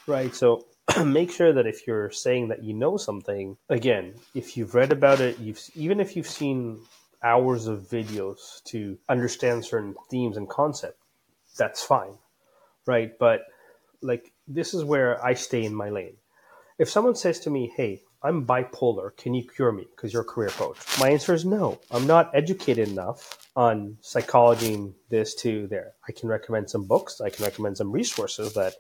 right? 0.08 0.34
So 0.34 0.66
make 1.06 1.32
sure 1.32 1.54
that 1.54 1.68
if 1.68 1.86
you're 1.86 2.10
saying 2.12 2.50
that 2.50 2.64
you 2.64 2.74
know 2.74 2.98
something, 2.98 3.58
again, 3.70 4.16
if 4.34 4.58
you've 4.58 4.76
read 4.76 4.92
about 4.92 5.20
it, 5.20 5.40
you've 5.40 5.60
even 5.76 6.00
if 6.00 6.16
you've 6.16 6.28
seen 6.28 6.80
hours 7.24 7.68
of 7.68 7.82
videos 7.82 8.62
to 8.66 8.98
understand 9.08 9.64
certain 9.64 9.96
themes 10.10 10.38
and 10.38 10.50
concept, 10.50 10.98
that's 11.58 11.84
fine, 11.84 12.18
right? 12.86 13.12
But 13.20 13.42
like 14.02 14.32
this 14.48 14.74
is 14.74 14.84
where 14.84 15.24
I 15.24 15.36
stay 15.36 15.64
in 15.64 15.76
my 15.76 15.90
lane. 15.90 16.18
If 16.78 16.90
someone 16.90 17.16
says 17.16 17.40
to 17.42 17.50
me, 17.50 17.72
"Hey, 17.76 18.02
I'm 18.24 18.46
bipolar. 18.46 19.16
Can 19.18 19.34
you 19.34 19.44
cure 19.44 19.72
me? 19.74 19.86
Because 19.96 20.14
you're 20.14 20.22
a 20.22 20.26
career 20.26 20.50
coach. 20.50 20.78
My 21.00 21.10
answer 21.10 21.34
is 21.34 21.44
no. 21.44 21.80
I'm 21.92 22.08
not 22.08 22.32
educated 22.34 22.88
enough 22.88 23.50
on 23.56 23.98
psychology 24.00 24.74
and 24.76 24.94
this 25.10 25.36
to 25.36 25.68
there. 25.68 25.94
I 26.08 26.14
can 26.14 26.30
recommend 26.30 26.70
some 26.70 26.86
books. 26.86 27.20
I 27.20 27.30
can 27.30 27.44
recommend 27.44 27.78
some 27.78 27.92
resources 27.92 28.54
that 28.54 28.76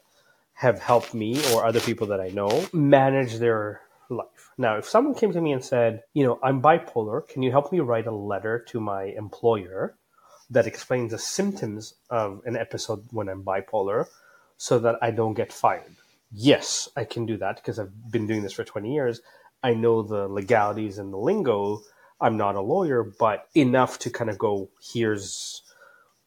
have 0.53 0.79
helped 0.79 1.13
me 1.13 1.41
or 1.51 1.65
other 1.65 1.81
people 1.81 2.07
that 2.07 2.21
I 2.21 2.29
know 2.29 2.65
manage 2.71 3.37
their 3.37 3.81
life. 4.09 4.51
Now, 4.57 4.77
if 4.77 4.87
someone 4.87 5.15
came 5.15 5.33
to 5.33 5.41
me 5.41 5.51
and 5.51 5.63
said, 5.63 6.03
you 6.13 6.23
know, 6.23 6.39
I'm 6.41 6.61
bipolar, 6.61 7.27
can 7.27 7.43
you 7.43 7.51
help 7.51 7.71
me 7.71 7.81
write 7.81 8.07
a 8.07 8.11
letter 8.11 8.59
to 8.69 8.79
my 8.79 9.05
employer 9.05 9.95
that 10.51 10.67
explains 10.67 11.11
the 11.11 11.19
symptoms 11.19 11.95
of 12.09 12.41
an 12.45 12.55
episode 12.55 13.05
when 13.11 13.27
I'm 13.27 13.43
bipolar 13.43 14.05
so 14.57 14.79
that 14.79 14.99
I 15.01 15.11
don't 15.11 15.33
get 15.33 15.51
fired? 15.51 15.95
Yes, 16.33 16.89
I 16.95 17.03
can 17.05 17.25
do 17.25 17.37
that 17.37 17.57
because 17.57 17.79
I've 17.79 18.11
been 18.11 18.27
doing 18.27 18.41
this 18.43 18.53
for 18.53 18.63
20 18.63 18.93
years. 18.93 19.21
I 19.61 19.73
know 19.73 20.01
the 20.01 20.27
legalities 20.27 20.97
and 20.97 21.13
the 21.13 21.17
lingo. 21.17 21.81
I'm 22.19 22.37
not 22.37 22.55
a 22.55 22.61
lawyer, 22.61 23.03
but 23.03 23.47
enough 23.55 23.99
to 23.99 24.09
kind 24.09 24.29
of 24.29 24.37
go, 24.37 24.69
here's 24.93 25.61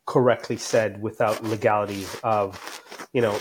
correctly 0.06 0.56
said 0.56 1.02
without 1.02 1.42
legalities 1.44 2.16
of, 2.22 2.82
you 3.12 3.20
know, 3.20 3.38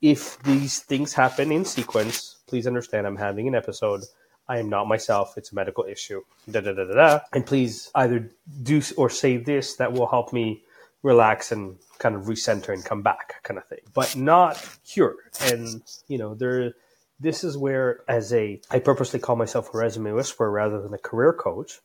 if 0.00 0.40
these 0.42 0.80
things 0.80 1.12
happen 1.12 1.52
in 1.52 1.64
sequence, 1.64 2.36
please 2.46 2.66
understand 2.66 3.06
I'm 3.06 3.16
having 3.16 3.48
an 3.48 3.54
episode. 3.54 4.02
I 4.48 4.58
am 4.58 4.68
not 4.68 4.86
myself. 4.86 5.34
It's 5.36 5.52
a 5.52 5.54
medical 5.54 5.84
issue. 5.84 6.22
Da 6.50 6.60
da 6.60 6.72
da 6.72 6.84
da 6.84 6.94
da. 6.94 7.20
And 7.32 7.44
please 7.44 7.90
either 7.94 8.30
do 8.62 8.80
or 8.96 9.10
say 9.10 9.36
this 9.36 9.76
that 9.76 9.92
will 9.92 10.06
help 10.06 10.32
me 10.32 10.62
relax 11.02 11.52
and 11.52 11.76
kind 11.98 12.14
of 12.14 12.22
recenter 12.24 12.72
and 12.72 12.84
come 12.84 13.02
back 13.02 13.42
kind 13.42 13.58
of 13.58 13.66
thing 13.66 13.78
but 13.94 14.16
not 14.16 14.62
cure. 14.84 15.16
And 15.42 15.82
you 16.08 16.18
know 16.18 16.34
there 16.34 16.72
this 17.20 17.44
is 17.44 17.56
where 17.56 18.00
as 18.08 18.32
a 18.32 18.60
i 18.70 18.78
purposely 18.78 19.20
call 19.20 19.36
myself 19.36 19.72
a 19.72 19.78
resume 19.78 20.12
whisperer 20.12 20.50
rather 20.50 20.80
than 20.82 20.94
a 20.94 20.98
career 20.98 21.32
coach. 21.32 21.80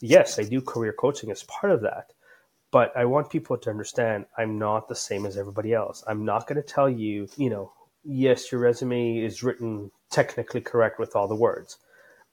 Yes 0.00 0.38
i 0.38 0.42
do 0.42 0.60
career 0.60 0.92
coaching 0.92 1.30
as 1.30 1.42
part 1.44 1.72
of 1.72 1.82
that 1.82 2.12
but 2.70 2.92
i 2.96 3.04
want 3.04 3.30
people 3.30 3.56
to 3.56 3.70
understand 3.70 4.26
i'm 4.36 4.58
not 4.58 4.88
the 4.88 4.94
same 4.94 5.26
as 5.26 5.36
everybody 5.36 5.72
else. 5.72 6.02
I'm 6.06 6.24
not 6.24 6.46
going 6.46 6.60
to 6.60 6.68
tell 6.68 6.88
you 6.88 7.28
you 7.36 7.50
know 7.50 7.72
yes 8.02 8.50
your 8.50 8.60
resume 8.60 9.18
is 9.18 9.42
written 9.42 9.90
technically 10.10 10.60
correct 10.60 10.98
with 10.98 11.16
all 11.16 11.28
the 11.28 11.34
words. 11.34 11.78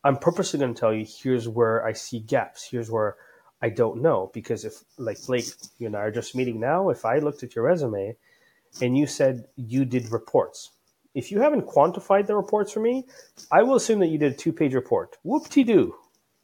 I'm 0.04 0.18
purposely 0.18 0.60
going 0.60 0.74
to 0.74 0.80
tell 0.80 0.94
you 0.94 1.06
here's 1.06 1.48
where 1.48 1.86
i 1.86 1.94
see 1.94 2.20
gaps. 2.20 2.68
Here's 2.70 2.90
where 2.90 3.16
I 3.62 3.70
don't 3.70 4.02
know 4.02 4.32
because 4.34 4.66
if 4.66 4.84
like 4.98 5.24
Blake, 5.26 5.46
you 5.78 5.88
and 5.88 5.96
I 5.96 6.02
are 6.02 6.12
just 6.12 6.36
meeting 6.36 6.60
now, 6.60 6.90
if 6.90 7.06
I 7.06 7.20
looked 7.20 7.44
at 7.44 7.56
your 7.56 7.66
resume 7.66 8.16
and 8.82 8.98
you 8.98 9.06
said 9.06 9.46
you 9.56 9.86
did 9.86 10.12
reports, 10.12 10.72
if 11.14 11.32
you 11.32 11.42
haven't 11.42 11.68
quantified 11.68 12.28
the 12.28 12.36
reports 12.36 12.72
for 12.72 12.80
me, 12.80 13.06
I 13.52 13.64
will 13.64 13.76
assume 13.76 14.00
that 14.00 14.08
you 14.08 14.18
did 14.18 14.34
a 14.34 14.36
two 14.36 14.54
page 14.54 14.74
report. 14.74 15.18
Whoop 15.24 15.50
de 15.50 15.64
doo. 15.64 15.96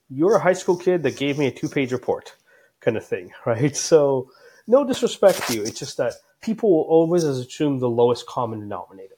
You're 0.09 0.36
a 0.36 0.41
high 0.41 0.53
school 0.53 0.78
kid 0.78 1.03
that 1.03 1.18
gave 1.18 1.38
me 1.38 1.47
a 1.47 1.51
two 1.51 1.70
page 1.70 1.91
report 1.91 2.34
kind 2.82 2.97
of 2.97 3.05
thing, 3.05 3.32
right? 3.45 3.76
So 3.76 4.30
no 4.68 4.86
disrespect 4.86 5.47
to 5.47 5.53
you. 5.53 5.63
It's 5.63 5.80
just 5.80 5.97
that 5.97 6.13
people 6.41 6.70
will 6.70 6.84
always 6.84 7.24
assume 7.24 7.80
the 7.80 7.89
lowest 7.89 8.28
common 8.28 8.59
denominator 8.59 9.15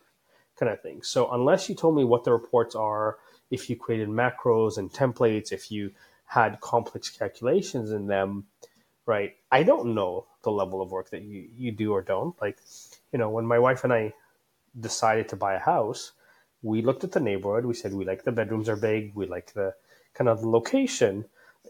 kind 0.57 0.71
of 0.71 0.81
thing. 0.81 1.01
So 1.03 1.31
unless 1.31 1.69
you 1.69 1.75
told 1.75 1.95
me 1.95 2.03
what 2.03 2.23
the 2.23 2.31
reports 2.31 2.75
are, 2.75 3.17
if 3.49 3.69
you 3.69 3.75
created 3.75 4.09
macros 4.09 4.77
and 4.77 4.91
templates, 4.91 5.51
if 5.51 5.71
you 5.71 5.91
had 6.29 6.61
complex 6.61 7.09
calculations 7.09 7.91
in 7.91 8.05
them, 8.05 8.45
right? 9.07 9.35
I 9.51 9.63
don't 9.63 9.95
know 9.95 10.27
the 10.43 10.51
level 10.51 10.79
of 10.79 10.91
work 10.91 11.09
that 11.09 11.23
you, 11.23 11.49
you 11.57 11.71
do 11.71 11.91
or 11.91 12.03
don't. 12.03 12.39
Like, 12.39 12.59
you 13.11 13.17
know, 13.17 13.31
when 13.31 13.47
my 13.47 13.57
wife 13.57 13.83
and 13.83 13.91
I 13.91 14.13
decided 14.79 15.27
to 15.29 15.35
buy 15.35 15.55
a 15.55 15.59
house, 15.59 16.11
we 16.61 16.83
looked 16.83 17.03
at 17.03 17.13
the 17.13 17.19
neighborhood. 17.19 17.65
We 17.65 17.73
said 17.73 17.95
we 17.95 18.05
like 18.05 18.23
the 18.23 18.31
bedrooms 18.31 18.69
are 18.69 18.75
big. 18.75 19.15
We 19.15 19.25
like 19.25 19.53
the 19.53 19.73
kind 20.13 20.29
of 20.29 20.43
location. 20.43 21.25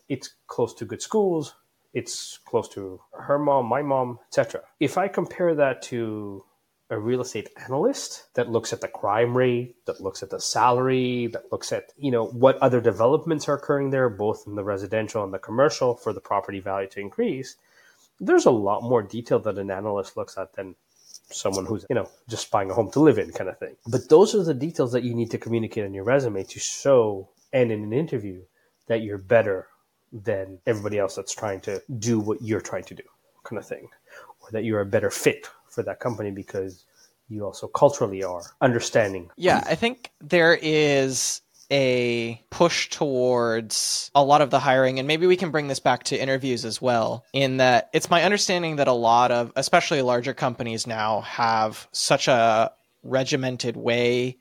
It's 0.10 0.32
close 0.48 0.74
to 0.74 0.86
good 0.86 1.02
schools. 1.02 1.56
It's 1.94 2.38
close 2.44 2.68
to 2.70 3.00
her 3.18 3.40
mom, 3.40 3.66
my 3.66 3.82
mom, 3.82 4.20
etc. 4.28 4.64
If 4.82 4.98
I 4.98 5.08
compare 5.08 5.56
that 5.56 5.82
to 5.84 6.44
a 6.90 6.98
real 6.98 7.22
estate 7.22 7.50
analyst 7.66 8.34
that 8.34 8.50
looks 8.50 8.74
at 8.74 8.82
the 8.82 8.88
crime 8.88 9.38
rate, 9.38 9.76
that 9.86 10.02
looks 10.02 10.24
at 10.24 10.32
the 10.32 10.40
salary, 10.40 11.28
that 11.28 11.52
looks 11.52 11.72
at, 11.72 11.94
you 11.98 12.10
know, 12.10 12.26
what 12.26 12.58
other 12.58 12.82
developments 12.82 13.48
are 13.48 13.56
occurring 13.56 13.92
there, 13.92 14.10
both 14.10 14.46
in 14.48 14.56
the 14.56 14.64
residential 14.64 15.24
and 15.24 15.34
the 15.34 15.40
commercial 15.40 15.96
for 15.96 16.14
the 16.14 16.22
property 16.22 16.60
value 16.60 16.90
to 16.90 17.00
increase. 17.00 17.56
There's 18.20 18.46
a 18.46 18.52
lot 18.52 18.82
more 18.82 19.04
detail 19.04 19.40
that 19.40 19.60
an 19.60 19.70
analyst 19.70 20.18
looks 20.18 20.38
at 20.38 20.54
than 20.54 20.76
someone 21.32 21.66
who's, 21.66 21.86
you 21.90 21.96
know, 21.96 22.10
just 22.28 22.50
buying 22.50 22.72
a 22.72 22.74
home 22.74 22.92
to 22.92 23.00
live 23.00 23.20
in 23.20 23.32
kind 23.32 23.50
of 23.50 23.60
thing. 23.60 23.76
But 23.88 24.10
those 24.10 24.34
are 24.34 24.44
the 24.44 24.56
details 24.56 24.92
that 24.94 25.04
you 25.04 25.14
need 25.14 25.30
to 25.32 25.38
communicate 25.38 25.86
on 25.86 25.94
your 25.94 26.04
resume 26.04 26.44
to 26.44 26.60
show 26.60 27.30
and 27.54 27.72
in 27.72 27.84
an 27.84 27.94
interview 27.94 28.42
that 28.88 29.02
you're 29.02 29.20
better 29.20 29.68
than 30.12 30.58
everybody 30.66 30.98
else 30.98 31.16
that's 31.16 31.36
trying 31.36 31.62
to 31.62 31.82
do 32.00 32.20
what 32.20 32.42
you're 32.42 32.62
trying 32.62 32.84
to 32.86 32.96
do 32.96 33.04
kind 33.44 33.60
of 33.60 33.66
thing 33.66 33.88
or 34.42 34.50
that 34.52 34.64
you're 34.64 34.82
a 34.82 34.86
better 34.86 35.12
fit 35.12 35.48
for 35.80 35.84
that 35.84 36.02
company 36.02 36.30
because 36.30 36.84
you 37.30 37.46
also 37.46 37.68
culturally 37.68 38.22
are 38.22 38.42
understanding. 38.60 39.30
Yeah, 39.38 39.64
I 39.66 39.76
think 39.76 40.12
there 40.20 40.60
is 40.62 41.42
a 41.72 42.44
push 42.50 42.90
towards 42.90 44.12
a 44.14 44.24
lot 44.24 44.42
of 44.42 44.50
the 44.50 44.60
hiring 44.60 45.00
and 45.00 45.08
maybe 45.08 45.28
we 45.28 45.38
can 45.38 45.52
bring 45.52 45.68
this 45.68 45.80
back 45.80 46.04
to 46.04 46.20
interviews 46.20 46.66
as 46.66 46.82
well 46.82 47.24
in 47.32 47.58
that 47.58 47.92
it's 47.94 48.10
my 48.10 48.24
understanding 48.24 48.78
that 48.78 48.88
a 48.88 48.92
lot 48.92 49.30
of 49.30 49.54
especially 49.56 50.02
larger 50.02 50.34
companies 50.34 50.88
now 50.88 51.22
have 51.22 51.88
such 51.92 52.28
a 52.28 52.72
regimented 53.04 53.78
way 53.78 54.36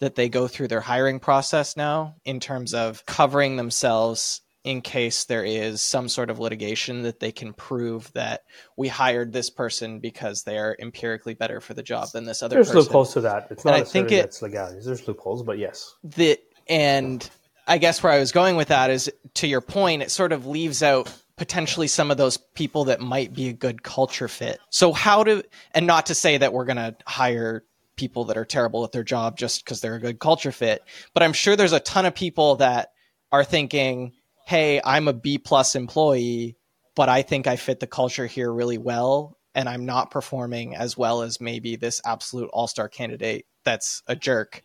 that 0.00 0.14
they 0.14 0.30
go 0.30 0.48
through 0.48 0.66
their 0.66 0.80
hiring 0.80 1.20
process 1.20 1.76
now 1.76 2.14
in 2.24 2.40
terms 2.40 2.72
of 2.72 3.04
covering 3.04 3.56
themselves 3.56 4.40
in 4.64 4.80
case 4.80 5.24
there 5.24 5.44
is 5.44 5.80
some 5.80 6.08
sort 6.08 6.30
of 6.30 6.38
litigation 6.38 7.02
that 7.02 7.18
they 7.18 7.32
can 7.32 7.52
prove 7.52 8.12
that 8.12 8.42
we 8.76 8.88
hired 8.88 9.32
this 9.32 9.50
person 9.50 9.98
because 9.98 10.44
they 10.44 10.56
are 10.56 10.76
empirically 10.78 11.34
better 11.34 11.60
for 11.60 11.74
the 11.74 11.82
job 11.82 12.08
than 12.12 12.24
this 12.24 12.42
other 12.42 12.56
person. 12.56 12.72
There's 12.74 12.84
person. 12.84 12.88
loopholes 12.92 13.12
to 13.14 13.20
that. 13.22 13.48
It's 13.50 13.64
not 13.64 13.74
And 13.74 13.82
I 13.82 13.84
think 13.84 14.12
it- 14.12 14.22
that's 14.22 14.40
legalities. 14.42 14.84
There's 14.84 15.06
loopholes, 15.08 15.42
but 15.42 15.58
yes. 15.58 15.94
the 16.04 16.38
and 16.68 17.28
I 17.66 17.78
guess 17.78 18.02
where 18.02 18.12
I 18.12 18.18
was 18.18 18.30
going 18.32 18.56
with 18.56 18.68
that 18.68 18.90
is 18.90 19.10
to 19.34 19.46
your 19.46 19.60
point, 19.60 20.02
it 20.02 20.10
sort 20.10 20.32
of 20.32 20.46
leaves 20.46 20.82
out 20.82 21.12
potentially 21.36 21.88
some 21.88 22.10
of 22.10 22.16
those 22.16 22.36
people 22.36 22.84
that 22.84 23.00
might 23.00 23.32
be 23.32 23.48
a 23.48 23.52
good 23.52 23.82
culture 23.82 24.28
fit. 24.28 24.60
So 24.70 24.92
how 24.92 25.24
do 25.24 25.42
and 25.74 25.86
not 25.86 26.06
to 26.06 26.14
say 26.14 26.38
that 26.38 26.52
we're 26.52 26.66
going 26.66 26.76
to 26.76 26.94
hire 27.06 27.64
people 27.96 28.24
that 28.26 28.36
are 28.36 28.44
terrible 28.44 28.84
at 28.84 28.92
their 28.92 29.02
job 29.02 29.36
just 29.36 29.64
because 29.64 29.80
they're 29.80 29.96
a 29.96 30.00
good 30.00 30.20
culture 30.20 30.52
fit, 30.52 30.82
but 31.14 31.22
I'm 31.22 31.32
sure 31.32 31.56
there's 31.56 31.72
a 31.72 31.80
ton 31.80 32.06
of 32.06 32.14
people 32.14 32.56
that 32.56 32.92
are 33.32 33.44
thinking, 33.44 34.12
hey, 34.46 34.80
I'm 34.84 35.08
a 35.08 35.12
B 35.12 35.38
plus 35.38 35.74
employee, 35.74 36.56
but 36.94 37.08
I 37.08 37.22
think 37.22 37.46
I 37.46 37.56
fit 37.56 37.80
the 37.80 37.86
culture 37.86 38.26
here 38.26 38.52
really 38.52 38.78
well, 38.78 39.38
and 39.54 39.68
I'm 39.68 39.86
not 39.86 40.10
performing 40.10 40.74
as 40.76 40.96
well 40.96 41.22
as 41.22 41.40
maybe 41.40 41.76
this 41.76 42.00
absolute 42.04 42.50
all 42.52 42.66
star 42.66 42.88
candidate 42.88 43.46
that's 43.64 44.02
a 44.06 44.16
jerk, 44.16 44.62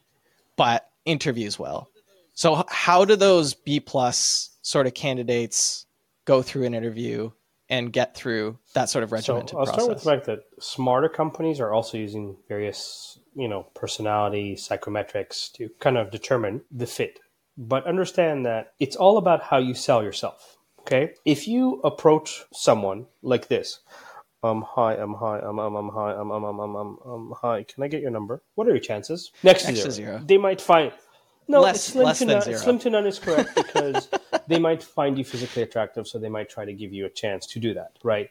but 0.55 0.89
interviews 1.05 1.57
well. 1.57 1.89
So 2.33 2.63
how 2.67 3.05
do 3.05 3.15
those 3.15 3.53
B 3.53 3.79
plus 3.79 4.57
sort 4.61 4.85
of 4.85 4.93
candidates 4.93 5.85
go 6.25 6.41
through 6.41 6.65
an 6.65 6.73
interview 6.73 7.31
and 7.69 7.91
get 7.91 8.15
through 8.15 8.59
that 8.73 8.89
sort 8.89 9.03
of 9.03 9.11
regimented 9.11 9.49
so 9.49 9.57
I'll 9.57 9.65
process? 9.65 9.83
start 9.83 9.95
with 9.95 10.03
the 10.03 10.09
fact 10.09 10.25
that 10.27 10.39
smarter 10.63 11.09
companies 11.09 11.59
are 11.59 11.73
also 11.73 11.97
using 11.97 12.37
various, 12.47 13.19
you 13.35 13.47
know, 13.47 13.63
personality 13.73 14.55
psychometrics 14.55 15.51
to 15.53 15.69
kind 15.79 15.97
of 15.97 16.11
determine 16.11 16.61
the 16.71 16.85
fit. 16.85 17.19
But 17.57 17.85
understand 17.85 18.45
that 18.45 18.73
it's 18.79 18.95
all 18.95 19.17
about 19.17 19.41
how 19.43 19.57
you 19.57 19.73
sell 19.73 20.03
yourself. 20.03 20.57
Okay, 20.81 21.15
if 21.25 21.47
you 21.47 21.81
approach 21.83 22.43
someone 22.53 23.07
like 23.21 23.47
this, 23.49 23.79
um, 24.43 24.61
hi, 24.61 24.95
um, 24.97 25.15
hi, 25.15 25.39
um, 25.39 25.59
um, 25.59 25.75
um, 25.75 25.89
hi, 25.93 26.13
um, 26.13 26.31
um, 26.31 26.45
um, 26.45 26.59
um, 26.59 26.75
um, 26.75 26.99
um, 27.05 27.33
hi. 27.41 27.63
Can 27.63 27.83
I 27.83 27.87
get 27.87 28.01
your 28.01 28.11
number? 28.11 28.41
What 28.55 28.67
are 28.67 28.71
your 28.71 28.79
chances? 28.79 29.31
Next, 29.43 29.65
Next 29.65 29.83
to, 29.83 29.91
zero. 29.91 30.11
zero. 30.11 30.23
They 30.25 30.37
might 30.37 30.61
find 30.61 30.93
no. 31.47 31.61
Less- 31.61 31.83
slim 31.83 32.05
less 32.05 32.19
to 32.19 32.25
than 32.25 32.35
none. 32.35 32.41
zero. 32.43 32.57
Slim 32.57 32.79
to 32.79 32.89
none 32.89 33.07
is 33.07 33.19
correct 33.19 33.55
because 33.55 34.07
they 34.47 34.59
might 34.59 34.83
find 34.83 35.17
you 35.17 35.25
physically 35.25 35.63
attractive, 35.63 36.07
so 36.07 36.19
they 36.19 36.29
might 36.29 36.49
try 36.49 36.63
to 36.63 36.73
give 36.73 36.93
you 36.93 37.05
a 37.05 37.09
chance 37.09 37.47
to 37.47 37.59
do 37.59 37.73
that. 37.73 37.97
Right? 38.03 38.29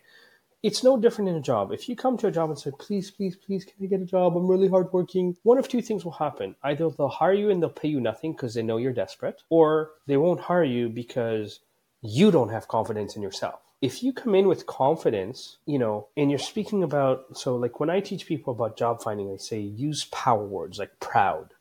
It's 0.62 0.82
no 0.82 0.96
different 0.96 1.28
in 1.28 1.36
a 1.36 1.40
job. 1.40 1.70
If 1.70 1.88
you 1.88 1.94
come 1.94 2.16
to 2.18 2.26
a 2.26 2.30
job 2.30 2.50
and 2.50 2.58
say, 2.58 2.72
"Please, 2.78 3.10
please, 3.10 3.36
please, 3.36 3.64
can 3.64 3.84
I 3.84 3.86
get 3.86 4.00
a 4.00 4.06
job? 4.06 4.36
I'm 4.36 4.48
really 4.48 4.68
hardworking." 4.68 5.36
One 5.42 5.58
of 5.58 5.68
two 5.68 5.82
things 5.82 6.04
will 6.04 6.12
happen: 6.12 6.56
either 6.62 6.90
they'll 6.90 7.08
hire 7.08 7.34
you 7.34 7.50
and 7.50 7.62
they'll 7.62 7.70
pay 7.70 7.88
you 7.88 8.00
nothing 8.00 8.32
because 8.32 8.54
they 8.54 8.62
know 8.62 8.78
you're 8.78 8.92
desperate, 8.92 9.42
or 9.50 9.92
they 10.06 10.16
won't 10.16 10.40
hire 10.40 10.64
you 10.64 10.88
because 10.88 11.60
you 12.00 12.30
don't 12.30 12.48
have 12.48 12.68
confidence 12.68 13.16
in 13.16 13.22
yourself. 13.22 13.60
If 13.82 14.02
you 14.02 14.12
come 14.12 14.34
in 14.34 14.48
with 14.48 14.66
confidence, 14.66 15.58
you 15.66 15.78
know, 15.78 16.08
and 16.16 16.30
you're 16.30 16.38
speaking 16.38 16.82
about, 16.82 17.36
so 17.36 17.56
like 17.56 17.78
when 17.78 17.90
I 17.90 18.00
teach 18.00 18.26
people 18.26 18.54
about 18.54 18.78
job 18.78 19.02
finding, 19.02 19.30
I 19.30 19.36
say 19.36 19.60
use 19.60 20.06
power 20.06 20.44
words 20.44 20.78
like 20.78 20.98
proud, 20.98 21.52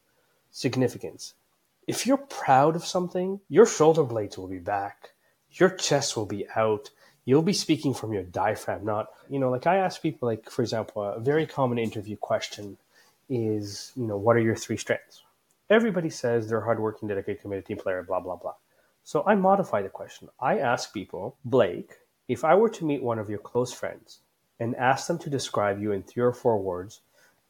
significance. 0.52 1.34
If 1.88 2.08
you're 2.08 2.18
proud 2.18 2.76
of 2.76 2.86
something, 2.86 3.42
your 3.50 3.66
shoulder 3.66 4.04
blades 4.04 4.38
will 4.38 4.48
be 4.48 4.60
back, 4.60 5.12
your 5.52 5.70
chest 5.70 6.16
will 6.16 6.26
be 6.26 6.48
out. 6.56 6.90
You'll 7.26 7.42
be 7.42 7.54
speaking 7.54 7.94
from 7.94 8.14
your 8.14 8.24
diaphragm, 8.24 8.86
not, 8.86 9.08
you 9.30 9.40
know, 9.40 9.50
like 9.50 9.66
I 9.66 9.78
ask 9.78 10.02
people, 10.02 10.28
like, 10.28 10.50
for 10.50 10.62
example, 10.62 11.04
a 11.04 11.20
very 11.20 11.48
common 11.48 11.80
interview 11.80 12.16
question 12.18 12.78
is, 13.30 13.92
you 13.96 14.06
know, 14.06 14.18
what 14.18 14.36
are 14.36 14.42
your 14.42 14.56
three 14.56 14.78
strengths? 14.78 15.24
Everybody 15.70 16.12
says 16.12 16.48
they're 16.48 16.62
hardworking, 16.62 17.08
dedicated, 17.08 17.42
committed 17.42 17.66
team 17.66 17.78
player, 17.78 18.04
blah, 18.04 18.20
blah, 18.20 18.36
blah. 18.36 18.54
So 19.04 19.24
I 19.26 19.34
modify 19.36 19.82
the 19.82 19.90
question. 19.90 20.30
I 20.40 20.60
ask 20.60 20.94
people, 20.94 21.36
Blake, 21.44 21.94
if 22.28 22.44
I 22.44 22.56
were 22.56 22.70
to 22.70 22.86
meet 22.86 23.04
one 23.04 23.20
of 23.20 23.30
your 23.30 23.40
close 23.40 23.74
friends 23.74 24.20
and 24.60 24.76
ask 24.76 25.08
them 25.08 25.18
to 25.20 25.30
describe 25.30 25.82
you 25.82 25.92
in 25.92 26.04
three 26.04 26.24
or 26.24 26.34
four 26.34 26.60
words 26.60 27.02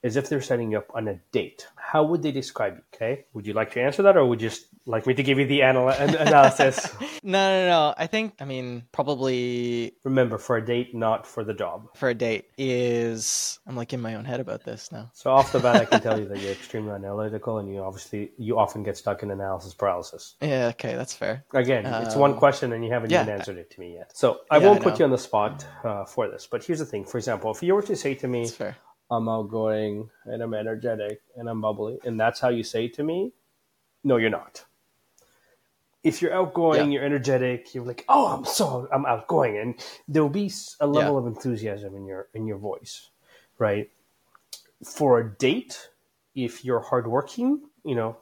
as 0.06 0.16
if 0.16 0.30
they're 0.30 0.42
setting 0.42 0.72
you 0.72 0.78
up 0.78 0.90
on 0.94 1.08
a 1.08 1.20
date, 1.32 1.68
how 1.76 2.04
would 2.04 2.22
they 2.24 2.32
describe 2.32 2.76
you? 2.76 2.82
Okay. 2.94 3.26
Would 3.34 3.46
you 3.48 3.54
like 3.54 3.72
to 3.74 3.82
answer 3.82 4.04
that 4.04 4.16
or 4.16 4.26
would 4.26 4.42
you 4.42 4.50
just 4.50 4.68
like 4.86 5.08
me 5.08 5.14
to 5.16 5.24
give 5.24 5.40
you 5.40 5.48
the 5.48 5.62
anal- 5.62 5.90
an- 5.90 6.16
analysis? 6.28 6.88
No, 7.24 7.42
no, 7.50 7.68
no. 7.68 7.94
I 7.98 8.08
think, 8.08 8.36
I 8.40 8.46
mean, 8.46 8.84
probably 8.92 9.94
Remember, 10.04 10.38
for 10.38 10.58
a 10.58 10.66
date, 10.66 10.94
not 10.94 11.26
for 11.26 11.44
the 11.44 11.54
job. 11.54 11.88
for 11.96 12.10
a 12.10 12.14
date 12.14 12.46
is, 12.58 13.60
I'm 13.68 13.76
like 13.76 13.94
in 13.94 14.02
my 14.02 14.16
own 14.16 14.26
head 14.26 14.40
about 14.40 14.64
this 14.64 14.92
now. 14.92 15.10
So 15.14 15.32
off 15.32 15.52
the 15.52 15.60
bat, 15.60 15.76
I 15.78 15.86
can 15.86 16.02
tell 16.02 16.20
you 16.20 16.28
that 16.28 16.40
you're 16.42 16.52
extremely 16.52 16.92
analytical 16.94 17.58
and 17.58 17.74
you 17.74 17.80
obviously, 17.82 18.32
you 18.38 18.60
often 18.60 18.84
get 18.84 18.98
stuck 18.98 19.24
in 19.24 19.32
analysis 19.32 19.74
paralysis. 19.74 20.36
Yeah, 20.42 20.68
okay, 20.74 20.96
that's 20.96 21.16
fair. 21.16 21.44
Again, 21.54 21.86
it's 22.04 22.16
one 22.16 22.32
Um, 22.34 22.38
question 22.38 22.72
and 22.74 22.86
you 22.86 22.92
haven't 22.92 23.10
yeah. 23.12 23.24
even 23.24 23.34
answered 23.34 23.58
it 23.58 23.72
to 23.72 23.80
me 23.80 23.96
yet. 23.96 24.12
So 24.16 24.42
I 24.52 24.58
Yeah, 24.60 24.68
won't 24.68 24.82
I 24.82 24.84
put 24.84 25.00
you 25.00 25.06
on 25.06 25.12
the 25.12 25.18
spot 25.18 25.66
uh, 25.84 26.06
for 26.06 26.30
this. 26.30 26.48
But 26.48 26.64
here's 26.64 26.80
the 26.80 26.86
thing. 26.86 27.06
For 27.06 27.18
example, 27.18 27.52
if 27.52 27.64
you 27.64 27.74
were 27.74 27.82
to 27.84 27.96
say 27.96 28.14
to 28.16 28.28
me, 28.28 28.44
That's 28.44 28.56
fair. 28.56 28.78
I'm 29.12 29.30
outgoing 29.30 30.10
and 30.26 30.42
I'm 30.42 30.54
energetic 30.54 31.22
and 31.38 31.48
I'm 31.50 31.62
bubbly, 31.62 32.00
and 32.06 32.20
that's 32.20 32.40
how 32.40 32.50
you 32.50 32.64
say 32.64 32.88
to 32.90 33.04
me, 33.04 33.32
no, 34.04 34.18
you're 34.18 34.30
not. 34.30 34.66
If 36.04 36.22
you're 36.22 36.34
outgoing, 36.34 36.92
Yeah. 36.92 37.00
you're 37.00 37.04
energetic, 37.06 37.74
you're 37.74 37.84
like, 37.86 38.06
oh, 38.08 38.28
I'm 38.28 38.46
so 38.46 38.88
I'm 38.92 39.06
outgoing, 39.08 39.58
and 39.58 39.76
there 40.08 40.22
will 40.22 40.30
be 40.30 40.52
a 40.80 40.86
level 40.88 41.18
of 41.18 41.26
enthusiasm 41.26 41.96
in 41.96 42.06
your 42.06 42.28
in 42.34 42.46
your 42.46 42.58
voice, 42.60 43.10
right? 43.58 43.90
For 44.84 45.20
a 45.20 45.30
date, 45.38 45.90
if 46.36 46.64
you're 46.64 46.82
hardworking, 46.82 47.62
you 47.84 47.96
know, 47.96 48.18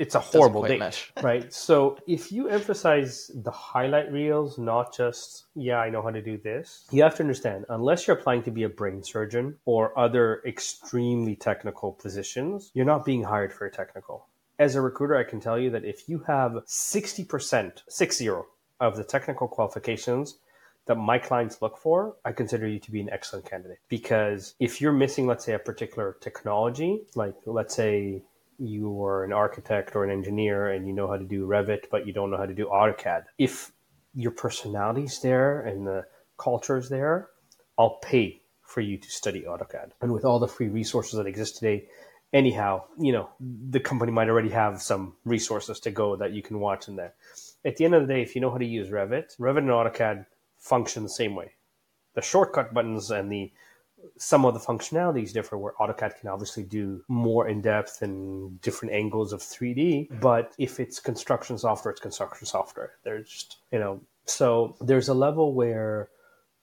it's 0.00 0.14
a 0.14 0.20
horrible 0.20 0.62
date, 0.62 0.78
mesh. 0.78 1.12
right? 1.22 1.52
So 1.52 1.98
if 2.06 2.32
you 2.32 2.48
emphasize 2.48 3.30
the 3.34 3.50
highlight 3.50 4.10
reels, 4.10 4.56
not 4.56 4.96
just 4.96 5.44
yeah, 5.54 5.78
I 5.78 5.90
know 5.90 6.00
how 6.00 6.10
to 6.10 6.22
do 6.22 6.38
this, 6.38 6.86
you 6.90 7.02
have 7.02 7.16
to 7.16 7.22
understand 7.22 7.66
unless 7.68 8.06
you're 8.06 8.16
applying 8.16 8.42
to 8.44 8.50
be 8.50 8.62
a 8.62 8.68
brain 8.68 9.02
surgeon 9.04 9.56
or 9.66 9.96
other 9.98 10.42
extremely 10.46 11.36
technical 11.36 11.92
positions, 11.92 12.70
you're 12.72 12.86
not 12.86 13.04
being 13.04 13.22
hired 13.22 13.52
for 13.52 13.66
a 13.66 13.70
technical. 13.70 14.26
As 14.58 14.74
a 14.74 14.80
recruiter, 14.80 15.16
I 15.16 15.24
can 15.24 15.38
tell 15.38 15.58
you 15.58 15.70
that 15.70 15.84
if 15.84 16.08
you 16.08 16.20
have 16.26 16.62
sixty 16.64 17.24
percent, 17.24 17.82
six 17.88 18.16
zero 18.16 18.46
of 18.80 18.96
the 18.96 19.04
technical 19.04 19.48
qualifications 19.48 20.38
that 20.86 20.94
my 20.94 21.18
clients 21.18 21.60
look 21.60 21.76
for, 21.76 22.16
I 22.24 22.32
consider 22.32 22.66
you 22.66 22.78
to 22.80 22.90
be 22.90 23.00
an 23.00 23.10
excellent 23.10 23.48
candidate. 23.48 23.78
Because 23.88 24.54
if 24.58 24.80
you're 24.80 24.92
missing, 24.92 25.26
let's 25.26 25.44
say, 25.44 25.52
a 25.52 25.58
particular 25.58 26.16
technology, 26.20 27.02
like 27.14 27.34
let's 27.44 27.74
say 27.74 28.22
you 28.60 29.02
are 29.02 29.24
an 29.24 29.32
architect 29.32 29.96
or 29.96 30.04
an 30.04 30.10
engineer 30.10 30.70
and 30.70 30.86
you 30.86 30.92
know 30.92 31.08
how 31.08 31.16
to 31.16 31.24
do 31.24 31.46
Revit, 31.46 31.84
but 31.90 32.06
you 32.06 32.12
don't 32.12 32.30
know 32.30 32.36
how 32.36 32.46
to 32.46 32.54
do 32.54 32.66
AutoCAD. 32.66 33.24
If 33.38 33.72
your 34.14 34.32
personality's 34.32 35.20
there 35.20 35.62
and 35.62 35.86
the 35.86 36.04
culture's 36.38 36.88
there, 36.88 37.28
I'll 37.78 37.98
pay 38.02 38.42
for 38.62 38.80
you 38.80 38.98
to 38.98 39.10
study 39.10 39.42
AutoCAD. 39.42 39.90
And 40.00 40.12
with 40.12 40.24
all 40.24 40.38
the 40.38 40.46
free 40.46 40.68
resources 40.68 41.14
that 41.14 41.26
exist 41.26 41.56
today, 41.56 41.88
anyhow, 42.32 42.84
you 42.98 43.12
know, 43.12 43.30
the 43.40 43.80
company 43.80 44.12
might 44.12 44.28
already 44.28 44.50
have 44.50 44.82
some 44.82 45.14
resources 45.24 45.80
to 45.80 45.90
go 45.90 46.16
that 46.16 46.32
you 46.32 46.42
can 46.42 46.60
watch 46.60 46.88
in 46.88 46.96
there. 46.96 47.14
At 47.64 47.76
the 47.76 47.84
end 47.84 47.94
of 47.94 48.06
the 48.06 48.14
day, 48.14 48.22
if 48.22 48.34
you 48.34 48.40
know 48.40 48.50
how 48.50 48.58
to 48.58 48.64
use 48.64 48.88
Revit, 48.88 49.38
Revit 49.38 49.58
and 49.58 49.68
AutoCAD 49.68 50.26
function 50.58 51.02
the 51.02 51.08
same 51.08 51.34
way. 51.34 51.52
The 52.14 52.22
shortcut 52.22 52.74
buttons 52.74 53.10
and 53.10 53.30
the 53.30 53.52
some 54.18 54.44
of 54.44 54.54
the 54.54 54.60
functionalities 54.60 55.32
differ 55.32 55.58
where 55.58 55.74
AutoCAD 55.80 56.20
can 56.20 56.28
obviously 56.28 56.62
do 56.62 57.02
more 57.08 57.48
in 57.48 57.60
depth 57.60 58.02
and 58.02 58.60
different 58.60 58.94
angles 58.94 59.32
of 59.32 59.40
3D. 59.40 59.76
Mm-hmm. 59.76 60.20
But 60.20 60.54
if 60.58 60.80
it's 60.80 61.00
construction 61.00 61.58
software, 61.58 61.92
it's 61.92 62.00
construction 62.00 62.46
software. 62.46 62.92
There's 63.04 63.28
just, 63.28 63.56
you 63.72 63.78
know, 63.78 64.00
so 64.26 64.76
there's 64.80 65.08
a 65.08 65.14
level 65.14 65.54
where 65.54 66.08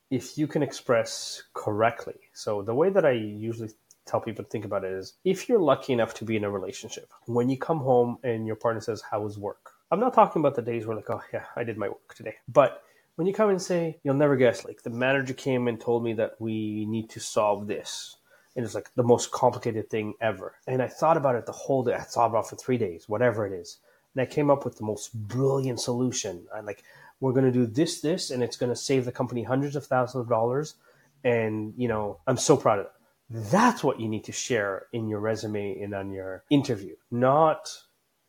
if 0.10 0.38
you 0.38 0.48
can 0.48 0.64
express 0.64 1.44
correctly. 1.54 2.16
So 2.34 2.62
the 2.62 2.76
way 2.76 2.90
that 2.90 3.06
I 3.06 3.12
usually 3.12 3.72
tell 4.06 4.22
people 4.22 4.44
to 4.44 4.50
think 4.50 4.66
about 4.66 4.86
it 4.86 4.92
is 4.92 5.16
if 5.26 5.50
you're 5.50 5.60
lucky 5.60 5.94
enough 5.94 6.14
to 6.16 6.26
be 6.26 6.38
in 6.38 6.44
a 6.44 6.50
relationship, 6.50 7.12
when 7.26 7.50
you 7.50 7.58
come 7.58 7.80
home 7.80 8.18
and 8.24 8.48
your 8.48 8.56
partner 8.56 8.82
says, 8.82 9.02
How 9.02 9.22
was 9.22 9.38
work? 9.38 9.72
I'm 9.92 10.00
not 10.00 10.14
talking 10.14 10.42
about 10.42 10.56
the 10.56 10.62
days 10.62 10.86
where 10.86 10.98
like, 10.98 11.10
oh 11.10 11.22
yeah, 11.34 11.46
I 11.56 11.64
did 11.64 11.78
my 11.78 11.88
work 11.88 12.14
today. 12.16 12.36
But 12.48 12.84
when 13.18 13.26
you 13.26 13.34
come 13.34 13.50
and 13.50 13.62
say, 13.62 13.98
you'll 14.04 14.14
never 14.14 14.36
guess, 14.36 14.64
like 14.64 14.84
the 14.84 14.92
manager 14.92 15.34
came 15.34 15.68
and 15.68 15.82
told 15.82 16.04
me 16.04 16.14
that 16.14 16.40
we 16.40 16.86
need 16.86 17.10
to 17.10 17.20
solve 17.20 17.66
this. 17.66 18.16
And 18.56 18.64
it's 18.64 18.76
like 18.76 18.92
the 18.96 19.04
most 19.04 19.32
complicated 19.32 19.90
thing 19.90 20.14
ever. 20.22 20.54
And 20.68 20.84
I 20.84 20.88
thought 20.88 21.18
about 21.18 21.36
it 21.36 21.48
the 21.48 21.52
whole 21.52 21.84
day. 21.84 21.96
I 21.96 22.02
thought 22.02 22.28
about 22.28 22.46
it 22.46 22.50
for 22.50 22.56
three 22.58 22.78
days, 22.78 23.10
whatever 23.10 23.48
it 23.48 23.54
is. 23.54 23.80
And 24.14 24.22
I 24.22 24.28
came 24.28 24.52
up 24.52 24.66
with 24.66 24.78
the 24.78 24.86
most 24.86 25.16
brilliant 25.16 25.80
solution. 25.80 26.46
I'm 26.56 26.68
like, 26.68 26.84
we're 27.20 27.34
going 27.34 27.46
to 27.46 27.52
do 27.52 27.66
this, 27.66 28.02
this, 28.02 28.30
and 28.30 28.44
it's 28.44 28.56
going 28.56 28.72
to 28.72 28.76
save 28.76 29.06
the 29.06 29.12
company 29.12 29.42
hundreds 29.42 29.76
of 29.76 29.88
thousands 29.88 30.22
of 30.22 30.30
dollars. 30.30 30.76
And, 31.24 31.74
you 31.76 31.88
know, 31.88 32.20
I'm 32.28 32.38
so 32.38 32.56
proud 32.56 32.80
of 32.80 32.86
it. 32.86 32.92
That's 33.32 33.84
what 33.84 34.00
you 34.00 34.08
need 34.08 34.26
to 34.26 34.32
share 34.32 34.86
in 34.94 35.08
your 35.08 35.20
resume 35.20 35.82
and 35.82 35.96
on 35.96 36.12
your 36.12 36.44
interview, 36.52 36.96
not, 37.10 37.68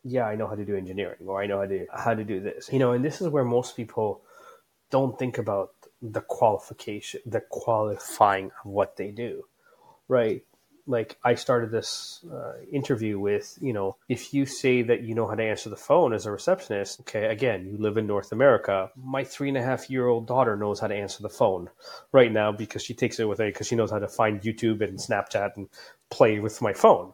yeah, 0.03 0.25
I 0.25 0.35
know 0.35 0.47
how 0.47 0.55
to 0.55 0.65
do 0.65 0.75
engineering 0.75 1.27
or 1.27 1.39
I 1.39 1.45
know 1.45 1.59
how 1.59 1.67
to, 1.67 1.85
how 1.93 2.13
to 2.15 2.23
do 2.23 2.39
this. 2.39 2.69
You 2.73 2.79
know, 2.79 2.93
and 2.93 3.05
this 3.05 3.21
is 3.21 3.27
where 3.29 3.45
most 3.45 3.77
people 3.77 4.23
don't 4.89 5.17
think 5.17 5.37
about 5.37 5.71
the 6.01 6.21
qualification, 6.21 7.21
the 7.25 7.41
qualifying 7.41 8.51
of 8.63 8.71
what 8.71 8.97
they 8.97 9.11
do, 9.11 9.43
right? 10.07 10.43
Like 10.87 11.17
I 11.23 11.35
started 11.35 11.69
this 11.69 12.25
uh, 12.31 12.53
interview 12.71 13.19
with, 13.19 13.57
you 13.61 13.73
know, 13.73 13.97
if 14.07 14.33
you 14.33 14.47
say 14.47 14.81
that 14.83 15.01
you 15.01 15.13
know 15.13 15.27
how 15.27 15.35
to 15.35 15.43
answer 15.43 15.69
the 15.69 15.75
phone 15.75 16.13
as 16.13 16.25
a 16.25 16.31
receptionist, 16.31 17.01
okay, 17.01 17.25
again, 17.25 17.67
you 17.67 17.77
live 17.77 17.97
in 17.97 18.07
North 18.07 18.31
America. 18.31 18.89
My 18.95 19.23
three 19.23 19.49
and 19.49 19.57
a 19.57 19.61
half 19.61 19.89
year 19.89 20.07
old 20.07 20.25
daughter 20.25 20.55
knows 20.55 20.79
how 20.79 20.87
to 20.87 20.95
answer 20.95 21.21
the 21.21 21.29
phone 21.29 21.69
right 22.11 22.31
now 22.31 22.51
because 22.51 22.83
she 22.83 22.95
takes 22.95 23.19
it 23.19 23.25
with 23.25 23.37
her 23.37 23.45
because 23.45 23.67
she 23.67 23.75
knows 23.75 23.91
how 23.91 23.99
to 23.99 24.07
find 24.07 24.41
YouTube 24.41 24.81
and 24.81 24.97
Snapchat 24.97 25.57
and 25.57 25.69
play 26.09 26.39
with 26.39 26.59
my 26.59 26.73
phone, 26.73 27.13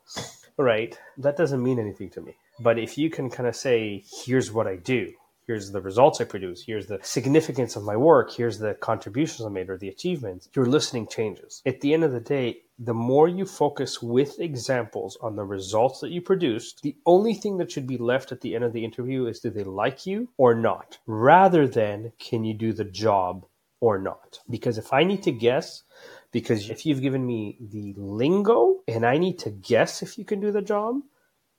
right? 0.58 0.98
That 1.18 1.36
doesn't 1.36 1.62
mean 1.62 1.80
anything 1.80 2.12
to 2.12 2.22
me. 2.22 2.38
But 2.60 2.80
if 2.80 2.98
you 2.98 3.10
can 3.10 3.30
kind 3.30 3.50
of 3.50 3.58
say, 3.58 4.06
here's 4.24 4.54
what 4.54 4.68
I 4.68 4.78
do, 4.78 5.12
Here's 5.48 5.72
the 5.72 5.82
results 5.82 6.20
I 6.20 6.24
produce. 6.24 6.64
Here's 6.64 6.88
the 6.88 7.00
significance 7.04 7.76
of 7.76 7.84
my 7.84 7.96
work. 7.96 8.32
Here's 8.32 8.58
the 8.58 8.74
contributions 8.74 9.46
I 9.46 9.50
made 9.50 9.70
or 9.70 9.78
the 9.78 9.90
achievements. 9.90 10.50
Your 10.56 10.66
listening 10.66 11.08
changes. 11.08 11.62
At 11.66 11.82
the 11.82 11.94
end 11.94 12.04
of 12.04 12.12
the 12.12 12.20
day, 12.20 12.62
the 12.80 12.96
more 12.96 13.28
you 13.28 13.46
focus 13.46 14.02
with 14.02 14.40
examples 14.40 15.18
on 15.22 15.36
the 15.36 15.44
results 15.44 16.00
that 16.00 16.10
you 16.10 16.22
produced, 16.22 16.82
the 16.82 16.98
only 17.06 17.36
thing 17.36 17.58
that 17.58 17.72
should 17.72 17.86
be 17.86 17.98
left 17.98 18.32
at 18.32 18.42
the 18.42 18.56
end 18.56 18.64
of 18.64 18.74
the 18.74 18.84
interview 18.84 19.28
is 19.28 19.40
do 19.40 19.52
they 19.52 19.64
like 19.64 20.06
you 20.08 20.30
or 20.38 20.56
not, 20.56 20.98
rather 21.06 21.68
than 21.68 22.12
can 22.18 22.44
you 22.44 22.54
do 22.56 22.74
the 22.74 22.84
job 22.84 23.46
or 23.80 24.00
not. 24.00 24.40
Because 24.50 24.80
if 24.80 24.92
I 24.92 25.04
need 25.04 25.22
to 25.24 25.32
guess, 25.32 25.84
because 26.32 26.70
if 26.72 26.86
you've 26.86 27.02
given 27.02 27.26
me 27.26 27.58
the 27.62 27.94
lingo 27.98 28.82
and 28.88 29.06
I 29.06 29.20
need 29.20 29.38
to 29.40 29.52
guess 29.52 30.02
if 30.02 30.18
you 30.18 30.26
can 30.26 30.40
do 30.40 30.52
the 30.52 30.62
job, 30.62 31.02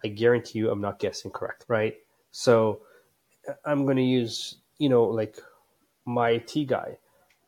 I 0.05 0.09
guarantee 0.09 0.59
you 0.59 0.71
I'm 0.71 0.81
not 0.81 0.99
guessing 0.99 1.31
correct, 1.31 1.65
right? 1.69 1.95
So 2.33 2.81
I'm 3.65 3.85
going 3.85 3.97
to 3.97 4.03
use, 4.03 4.57
you 4.79 4.89
know, 4.89 5.05
like 5.05 5.37
my 6.05 6.31
IT 6.31 6.67
guy. 6.67 6.99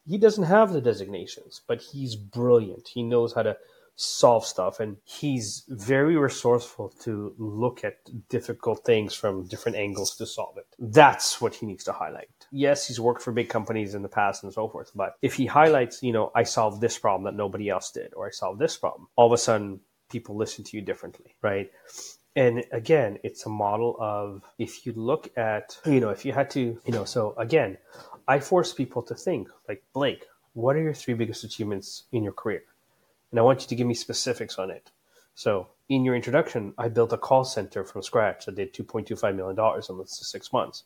He 0.07 0.19
doesn't 0.19 0.45
have 0.45 0.73
the 0.73 0.81
designations, 0.81 1.61
but 1.67 1.83
he's 1.83 2.17
brilliant. 2.17 2.89
He 2.89 3.03
knows 3.03 3.35
how 3.35 3.43
to 3.43 3.57
solve 4.01 4.47
stuff 4.47 4.79
and 4.79 4.97
he's 5.05 5.65
very 5.69 6.17
resourceful 6.17 6.89
to 7.01 7.35
look 7.37 7.83
at 7.83 7.97
difficult 8.29 8.85
things 8.85 9.13
from 9.13 9.45
different 9.49 9.77
angles 9.77 10.15
to 10.17 10.25
solve 10.25 10.57
it. 10.57 10.67
That's 10.79 11.41
what 11.41 11.57
he 11.57 11.67
needs 11.67 11.83
to 11.85 11.93
highlight. 11.93 12.29
Yes, 12.53 12.87
he's 12.87 13.01
worked 13.01 13.23
for 13.23 13.33
big 13.33 13.49
companies 13.49 13.97
in 13.97 14.03
the 14.03 14.09
past 14.09 14.45
and 14.45 14.53
so 14.53 14.69
forth, 14.69 14.93
but 14.95 15.17
if 15.21 15.35
he 15.35 15.47
highlights, 15.47 16.01
you 16.01 16.13
know, 16.13 16.31
I 16.37 16.45
solved 16.45 16.81
this 16.81 16.97
problem 16.97 17.25
that 17.25 17.37
nobody 17.37 17.69
else 17.69 17.91
did, 17.91 18.15
or 18.15 18.29
I 18.29 18.31
solved 18.31 18.61
this 18.61 18.77
problem, 18.77 19.09
all 19.17 19.27
of 19.27 19.33
a 19.33 19.37
sudden 19.37 19.81
people 20.09 20.37
listen 20.37 20.63
to 20.63 20.77
you 20.77 20.83
differently, 20.83 21.35
right? 21.43 21.69
And 22.39 22.65
again, 22.71 23.19
it's 23.25 23.47
a 23.47 23.49
model 23.49 23.97
of 23.99 24.43
if 24.59 24.87
you 24.87 24.93
look 24.93 25.29
at, 25.37 25.77
you 25.85 25.99
know, 25.99 26.11
if 26.11 26.25
you 26.25 26.33
had 26.33 26.49
to, 26.51 26.61
you 26.87 26.93
know, 26.93 27.05
so 27.05 27.35
again, 27.37 27.79
I 28.29 28.39
force 28.39 28.73
people 28.73 29.03
to 29.03 29.17
think 29.17 29.49
like, 29.69 29.83
Blake, 29.93 30.25
what 30.53 30.77
are 30.77 30.81
your 30.81 30.95
three 30.95 31.15
biggest 31.15 31.43
achievements 31.43 32.05
in 32.13 32.23
your 32.23 32.33
career? 32.33 32.63
And 33.33 33.41
I 33.41 33.43
want 33.43 33.63
you 33.63 33.67
to 33.67 33.75
give 33.75 33.89
me 33.89 33.95
specifics 33.95 34.57
on 34.57 34.71
it. 34.71 34.93
So 35.35 35.67
in 35.89 36.05
your 36.05 36.15
introduction, 36.15 36.75
I 36.79 36.87
built 36.87 37.13
a 37.13 37.19
call 37.19 37.43
center 37.43 37.83
from 37.83 38.05
scratch 38.05 38.47
that 38.47 38.55
did 38.55 38.73
$2.25 38.73 39.35
million 39.35 39.59
in 39.59 39.99
less 39.99 40.17
than 40.19 40.25
six 40.25 40.53
months. 40.53 40.85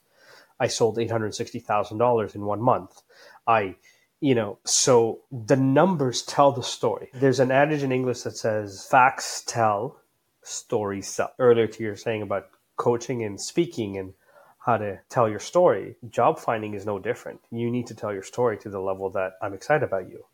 I 0.59 0.69
sold 0.69 0.97
$860,000 0.97 2.35
in 2.35 2.47
one 2.47 2.63
month. 2.63 3.03
I, 3.47 3.77
you 4.23 4.35
know, 4.35 4.59
so 4.65 5.21
the 5.31 5.57
numbers 5.57 6.23
tell 6.23 6.51
the 6.51 6.63
story. 6.63 7.11
There's 7.13 7.41
an 7.41 7.51
adage 7.51 7.83
in 7.83 7.93
English 7.93 8.23
that 8.23 8.39
says 8.39 8.87
facts 8.91 9.43
tell, 9.47 9.99
story 10.43 11.03
sell. 11.03 11.33
Earlier 11.39 11.67
to 11.67 11.83
your 11.83 11.97
saying 11.97 12.23
about 12.23 12.49
coaching 12.77 13.23
and 13.25 13.41
speaking 13.41 13.99
and 13.99 14.15
how 14.59 14.77
to 14.77 15.01
tell 15.09 15.29
your 15.29 15.41
story, 15.41 15.97
job 16.09 16.39
finding 16.39 16.75
is 16.75 16.87
no 16.87 16.99
different. 16.99 17.41
You 17.51 17.71
need 17.71 17.87
to 17.89 17.95
tell 17.95 18.13
your 18.13 18.23
story 18.23 18.59
to 18.59 18.71
the 18.71 18.81
level 18.81 19.11
that 19.11 19.33
I'm 19.43 19.55
excited 19.55 19.83
about 19.83 20.09
you, 20.09 20.25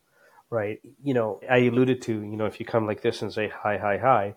right? 0.49 0.79
You 1.03 1.13
know, 1.13 1.39
I 1.49 1.57
alluded 1.57 2.01
to, 2.03 2.13
you 2.13 2.37
know, 2.37 2.45
if 2.45 2.59
you 2.59 2.65
come 2.65 2.85
like 2.85 3.01
this 3.01 3.21
and 3.21 3.33
say 3.33 3.49
hi, 3.49 3.77
hi, 3.77 3.97
hi, 3.97 4.35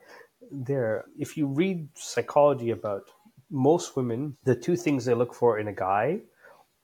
there, 0.51 1.05
if 1.19 1.37
you 1.37 1.47
read 1.47 1.89
psychology 1.95 2.71
about 2.71 3.11
most 3.51 3.97
women, 3.97 4.37
the 4.45 4.57
two 4.57 4.77
things 4.77 5.05
they 5.05 5.15
look 5.15 5.35
for 5.35 5.59
in 5.59 5.69
a 5.69 5.75
guy 5.75 6.21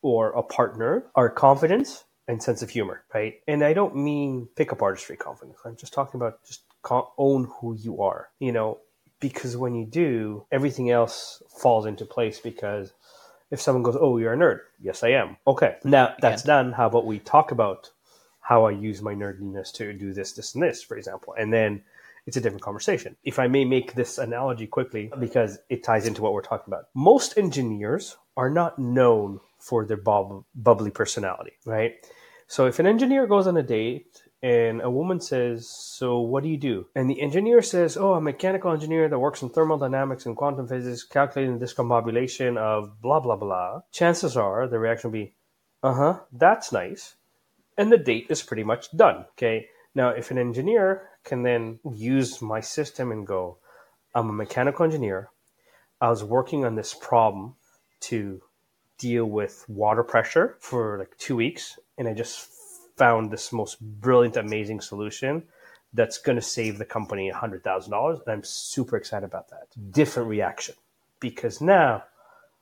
or 0.02 0.30
a 0.32 0.42
partner 0.42 1.06
are 1.14 1.30
confidence 1.30 2.04
and 2.28 2.42
sense 2.42 2.60
of 2.60 2.68
humor, 2.68 3.04
right? 3.14 3.40
And 3.48 3.64
I 3.64 3.72
don't 3.72 3.96
mean 3.96 4.48
pickup 4.54 4.82
artistry 4.82 5.16
confidence. 5.16 5.58
I'm 5.64 5.76
just 5.76 5.94
talking 5.94 6.20
about 6.20 6.44
just 6.44 6.62
own 6.90 7.50
who 7.60 7.74
you 7.74 8.02
are, 8.02 8.28
you 8.38 8.52
know, 8.52 8.78
because 9.20 9.56
when 9.56 9.74
you 9.74 9.84
do, 9.84 10.46
everything 10.52 10.90
else 10.90 11.42
falls 11.48 11.86
into 11.86 12.04
place 12.04 12.38
because 12.38 12.92
if 13.50 13.60
someone 13.60 13.82
goes, 13.82 13.96
Oh, 13.98 14.18
you're 14.18 14.32
a 14.32 14.36
nerd. 14.36 14.60
Yes, 14.80 15.02
I 15.02 15.10
am. 15.10 15.36
Okay. 15.46 15.76
Now 15.84 16.14
that's 16.20 16.44
yeah. 16.44 16.54
done. 16.54 16.72
How 16.72 16.86
about 16.86 17.06
we 17.06 17.18
talk 17.18 17.50
about 17.50 17.90
how 18.40 18.64
I 18.64 18.70
use 18.70 19.02
my 19.02 19.14
nerdiness 19.14 19.72
to 19.74 19.92
do 19.92 20.14
this, 20.14 20.32
this, 20.32 20.54
and 20.54 20.62
this, 20.62 20.82
for 20.82 20.96
example. 20.96 21.34
And 21.38 21.52
then 21.52 21.82
it's 22.26 22.36
a 22.36 22.40
different 22.40 22.62
conversation. 22.62 23.16
If 23.22 23.38
I 23.38 23.46
may 23.46 23.64
make 23.64 23.94
this 23.94 24.16
analogy 24.18 24.66
quickly, 24.66 25.10
because 25.18 25.58
it 25.68 25.82
ties 25.82 26.06
into 26.06 26.22
what 26.22 26.32
we're 26.32 26.42
talking 26.42 26.72
about. 26.72 26.84
Most 26.94 27.36
engineers 27.36 28.16
are 28.36 28.50
not 28.50 28.78
known 28.78 29.40
for 29.58 29.84
their 29.84 29.96
bub- 29.98 30.44
bubbly 30.54 30.90
personality, 30.90 31.52
right? 31.66 31.94
So 32.46 32.66
if 32.66 32.78
an 32.78 32.86
engineer 32.86 33.26
goes 33.26 33.46
on 33.46 33.56
a 33.56 33.62
date 33.62 34.22
and 34.42 34.80
a 34.82 34.90
woman 34.90 35.20
says, 35.20 35.68
So 35.68 36.20
what 36.20 36.42
do 36.42 36.48
you 36.48 36.56
do? 36.56 36.86
And 36.94 37.10
the 37.10 37.20
engineer 37.20 37.62
says, 37.62 37.96
Oh, 37.96 38.12
I'm 38.12 38.18
a 38.18 38.32
mechanical 38.32 38.72
engineer 38.72 39.08
that 39.08 39.18
works 39.18 39.42
in 39.42 39.48
thermodynamics 39.48 40.26
and 40.26 40.36
quantum 40.36 40.68
physics, 40.68 41.02
calculating 41.02 41.58
the 41.58 41.66
discombobulation 41.66 42.56
of 42.56 43.00
blah, 43.02 43.20
blah, 43.20 43.36
blah. 43.36 43.80
Chances 43.92 44.36
are 44.36 44.68
the 44.68 44.78
reaction 44.78 45.10
will 45.10 45.18
be, 45.18 45.34
Uh 45.82 45.94
huh, 45.94 46.20
that's 46.32 46.72
nice. 46.72 47.16
And 47.76 47.90
the 47.90 47.98
date 47.98 48.26
is 48.28 48.42
pretty 48.42 48.64
much 48.64 48.90
done. 48.96 49.24
Okay. 49.32 49.66
Now, 49.94 50.10
if 50.10 50.30
an 50.30 50.38
engineer 50.38 51.08
can 51.24 51.42
then 51.42 51.80
use 51.92 52.40
my 52.40 52.60
system 52.60 53.10
and 53.10 53.26
go, 53.26 53.58
I'm 54.14 54.28
a 54.30 54.32
mechanical 54.32 54.84
engineer, 54.84 55.30
I 56.00 56.10
was 56.10 56.22
working 56.22 56.64
on 56.64 56.76
this 56.76 56.94
problem 56.94 57.56
to 58.00 58.40
deal 58.98 59.24
with 59.24 59.64
water 59.68 60.04
pressure 60.04 60.56
for 60.60 60.98
like 60.98 61.16
two 61.18 61.36
weeks, 61.36 61.78
and 61.96 62.08
I 62.08 62.14
just 62.14 62.48
found 62.98 63.30
this 63.30 63.52
most 63.52 63.80
brilliant, 63.80 64.36
amazing 64.36 64.80
solution 64.80 65.44
that's 65.94 66.18
going 66.18 66.36
to 66.36 66.42
save 66.42 66.78
the 66.78 66.84
company 66.84 67.30
$100,000. 67.32 68.12
And 68.12 68.22
I'm 68.26 68.44
super 68.44 68.96
excited 68.96 69.24
about 69.24 69.48
that. 69.50 69.68
Different 69.90 70.28
reaction 70.28 70.74
because 71.20 71.60
now, 71.60 72.04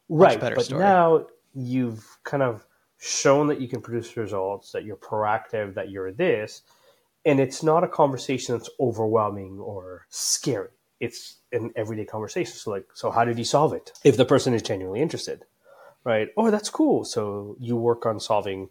Much 0.08 0.40
right, 0.40 0.54
but 0.54 0.66
story. 0.66 0.80
now 0.80 1.26
you've 1.54 2.18
kind 2.24 2.42
of 2.42 2.66
shown 2.98 3.46
that 3.48 3.60
you 3.60 3.68
can 3.68 3.80
produce 3.80 4.16
results, 4.16 4.72
that 4.72 4.84
you're 4.84 4.96
proactive, 4.96 5.74
that 5.74 5.90
you're 5.90 6.12
this. 6.12 6.62
And 7.24 7.40
it's 7.40 7.62
not 7.62 7.82
a 7.82 7.88
conversation 7.88 8.56
that's 8.56 8.70
overwhelming 8.78 9.58
or 9.58 10.06
scary. 10.08 10.68
It's 11.00 11.36
an 11.52 11.72
everyday 11.76 12.04
conversation. 12.04 12.54
So, 12.54 12.70
like, 12.70 12.86
so 12.94 13.10
how 13.10 13.24
did 13.24 13.38
you 13.38 13.44
solve 13.44 13.72
it? 13.72 13.92
If 14.04 14.16
the 14.16 14.24
person 14.24 14.54
is 14.54 14.62
genuinely 14.62 15.02
interested, 15.02 15.44
right? 16.04 16.28
Oh, 16.36 16.50
that's 16.50 16.70
cool. 16.70 17.04
So 17.04 17.56
you 17.58 17.76
work 17.76 18.06
on 18.06 18.20
solving 18.20 18.70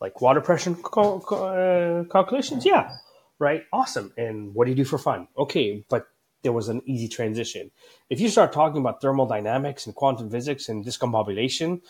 like 0.00 0.20
water 0.20 0.40
pressure 0.40 0.74
cal- 0.74 1.24
uh, 1.30 2.04
calculations. 2.10 2.64
Yeah, 2.64 2.96
right. 3.38 3.64
Awesome. 3.72 4.12
And 4.16 4.54
what 4.54 4.64
do 4.64 4.70
you 4.70 4.76
do 4.76 4.84
for 4.84 4.98
fun? 4.98 5.28
Okay, 5.36 5.84
but 5.88 6.08
there 6.42 6.52
was 6.52 6.68
an 6.68 6.82
easy 6.86 7.08
transition. 7.08 7.70
If 8.08 8.20
you 8.20 8.28
start 8.28 8.52
talking 8.52 8.80
about 8.80 9.00
thermodynamics 9.00 9.86
and 9.86 9.94
quantum 9.94 10.30
physics 10.30 10.68
and 10.68 10.84
discombobulation, 10.84 11.80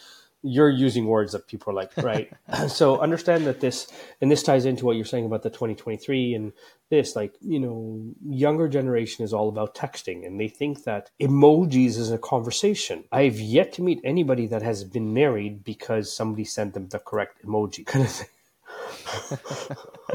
you're 0.47 0.71
using 0.71 1.07
words 1.07 1.33
that 1.33 1.47
people 1.47 1.73
are 1.73 1.77
like, 1.77 1.97
right? 1.99 2.33
so 2.69 2.99
understand 2.99 3.47
that 3.47 3.61
this, 3.61 3.89
and 4.21 4.31
this 4.31 4.43
ties 4.43 4.65
into 4.65 4.87
what 4.87 4.97
you're 4.97 5.05
saying 5.05 5.27
about 5.27 5.43
the 5.43 5.51
2023 5.51 6.35
and 6.35 6.53
this, 6.89 7.17
like, 7.17 7.35
you 7.41 7.59
know, 7.59 8.15
younger 8.29 8.69
generation 8.69 9.25
is 9.25 9.33
all 9.33 9.49
about 9.49 9.75
texting 9.75 10.27
and 10.27 10.41
they 10.41 10.49
think 10.49 10.85
that 10.85 11.11
emojis 11.21 11.99
is 11.99 12.11
a 12.11 12.19
conversation. 12.19 13.05
I've 13.11 13.41
yet 13.41 13.73
to 13.75 13.83
meet 13.83 14.01
anybody 14.05 14.47
that 14.47 14.63
has 14.63 14.85
been 14.85 15.13
married 15.13 15.65
because 15.65 16.15
somebody 16.15 16.45
sent 16.45 16.75
them 16.75 16.89
the 16.89 16.99
correct 16.99 17.45
emoji 17.45 17.85
kind 17.85 18.05
of 18.05 18.11
thing. 18.11 18.29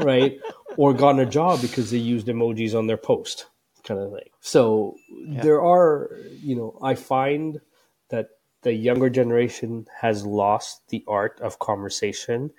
right? 0.00 0.38
Or 0.76 0.94
gotten 0.94 1.20
a 1.20 1.26
job 1.26 1.60
because 1.60 1.90
they 1.90 1.98
used 1.98 2.26
emojis 2.26 2.76
on 2.76 2.86
their 2.86 2.96
post 2.96 3.46
kind 3.84 4.00
of 4.00 4.12
thing. 4.12 4.30
So 4.40 4.96
yeah. 5.08 5.42
there 5.42 5.62
are, 5.62 6.10
you 6.42 6.56
know, 6.56 6.78
I 6.82 6.94
find 6.94 7.60
the 8.62 8.72
younger 8.72 9.10
generation 9.10 9.86
has 10.00 10.24
lost 10.24 10.82
the 10.88 11.04
art 11.06 11.40
of 11.40 11.58
conversation 11.58 12.50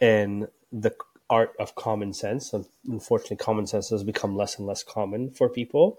and 0.00 0.48
the 0.72 0.94
art 1.30 1.52
of 1.58 1.74
common 1.74 2.12
sense. 2.12 2.54
Unfortunately, 2.86 3.36
common 3.36 3.66
sense 3.66 3.90
has 3.90 4.04
become 4.04 4.36
less 4.36 4.58
and 4.58 4.66
less 4.66 4.82
common 4.82 5.30
for 5.30 5.48
people. 5.48 5.98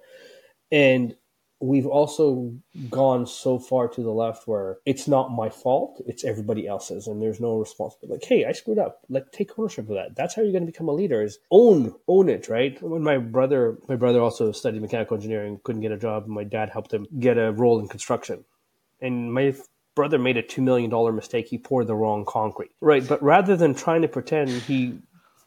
And 0.72 1.16
we've 1.62 1.86
also 1.86 2.54
gone 2.90 3.28
so 3.28 3.60
far 3.60 3.90
to 3.90 4.02
the 4.02 4.12
left 4.12 4.48
where 4.48 4.78
it's 4.86 5.10
not 5.10 5.32
my 5.32 5.50
fault, 5.50 6.02
it's 6.08 6.24
everybody 6.24 6.66
else's, 6.66 7.06
and 7.06 7.22
there's 7.22 7.42
no 7.42 7.58
responsibility. 7.58 8.14
Like, 8.14 8.30
hey, 8.30 8.46
I 8.46 8.54
screwed 8.54 8.80
up. 8.80 9.02
Like, 9.10 9.32
take 9.32 9.60
ownership 9.60 9.90
of 9.90 9.96
that. 9.96 10.16
That's 10.16 10.36
how 10.36 10.42
you're 10.42 10.54
going 10.54 10.66
to 10.66 10.72
become 10.72 10.88
a 10.88 10.94
leader. 10.94 11.22
Is 11.22 11.40
own, 11.52 11.96
own 12.08 12.30
it, 12.30 12.48
right? 12.48 12.82
When 12.82 13.04
my 13.04 13.18
brother, 13.18 13.78
my 13.90 13.98
brother 13.98 14.22
also 14.22 14.54
studied 14.54 14.82
mechanical 14.82 15.18
engineering, 15.18 15.60
couldn't 15.64 15.82
get 15.82 15.92
a 15.92 15.98
job. 15.98 16.28
My 16.28 16.46
dad 16.46 16.70
helped 16.70 16.94
him 16.94 17.08
get 17.20 17.38
a 17.38 17.52
role 17.52 17.80
in 17.80 17.90
construction 17.90 18.46
and 19.02 19.34
my 19.34 19.56
brother 19.96 20.18
made 20.18 20.38
a 20.38 20.44
$2 20.44 20.64
million 20.64 21.16
mistake. 21.16 21.48
He 21.50 21.58
poured 21.58 21.88
the 21.88 21.96
wrong 21.96 22.26
concrete. 22.26 22.72
Right. 22.82 23.06
But 23.06 23.22
rather 23.22 23.56
than 23.58 23.76
trying 23.76 24.02
to 24.04 24.08
pretend, 24.08 24.50
he 24.50 25.00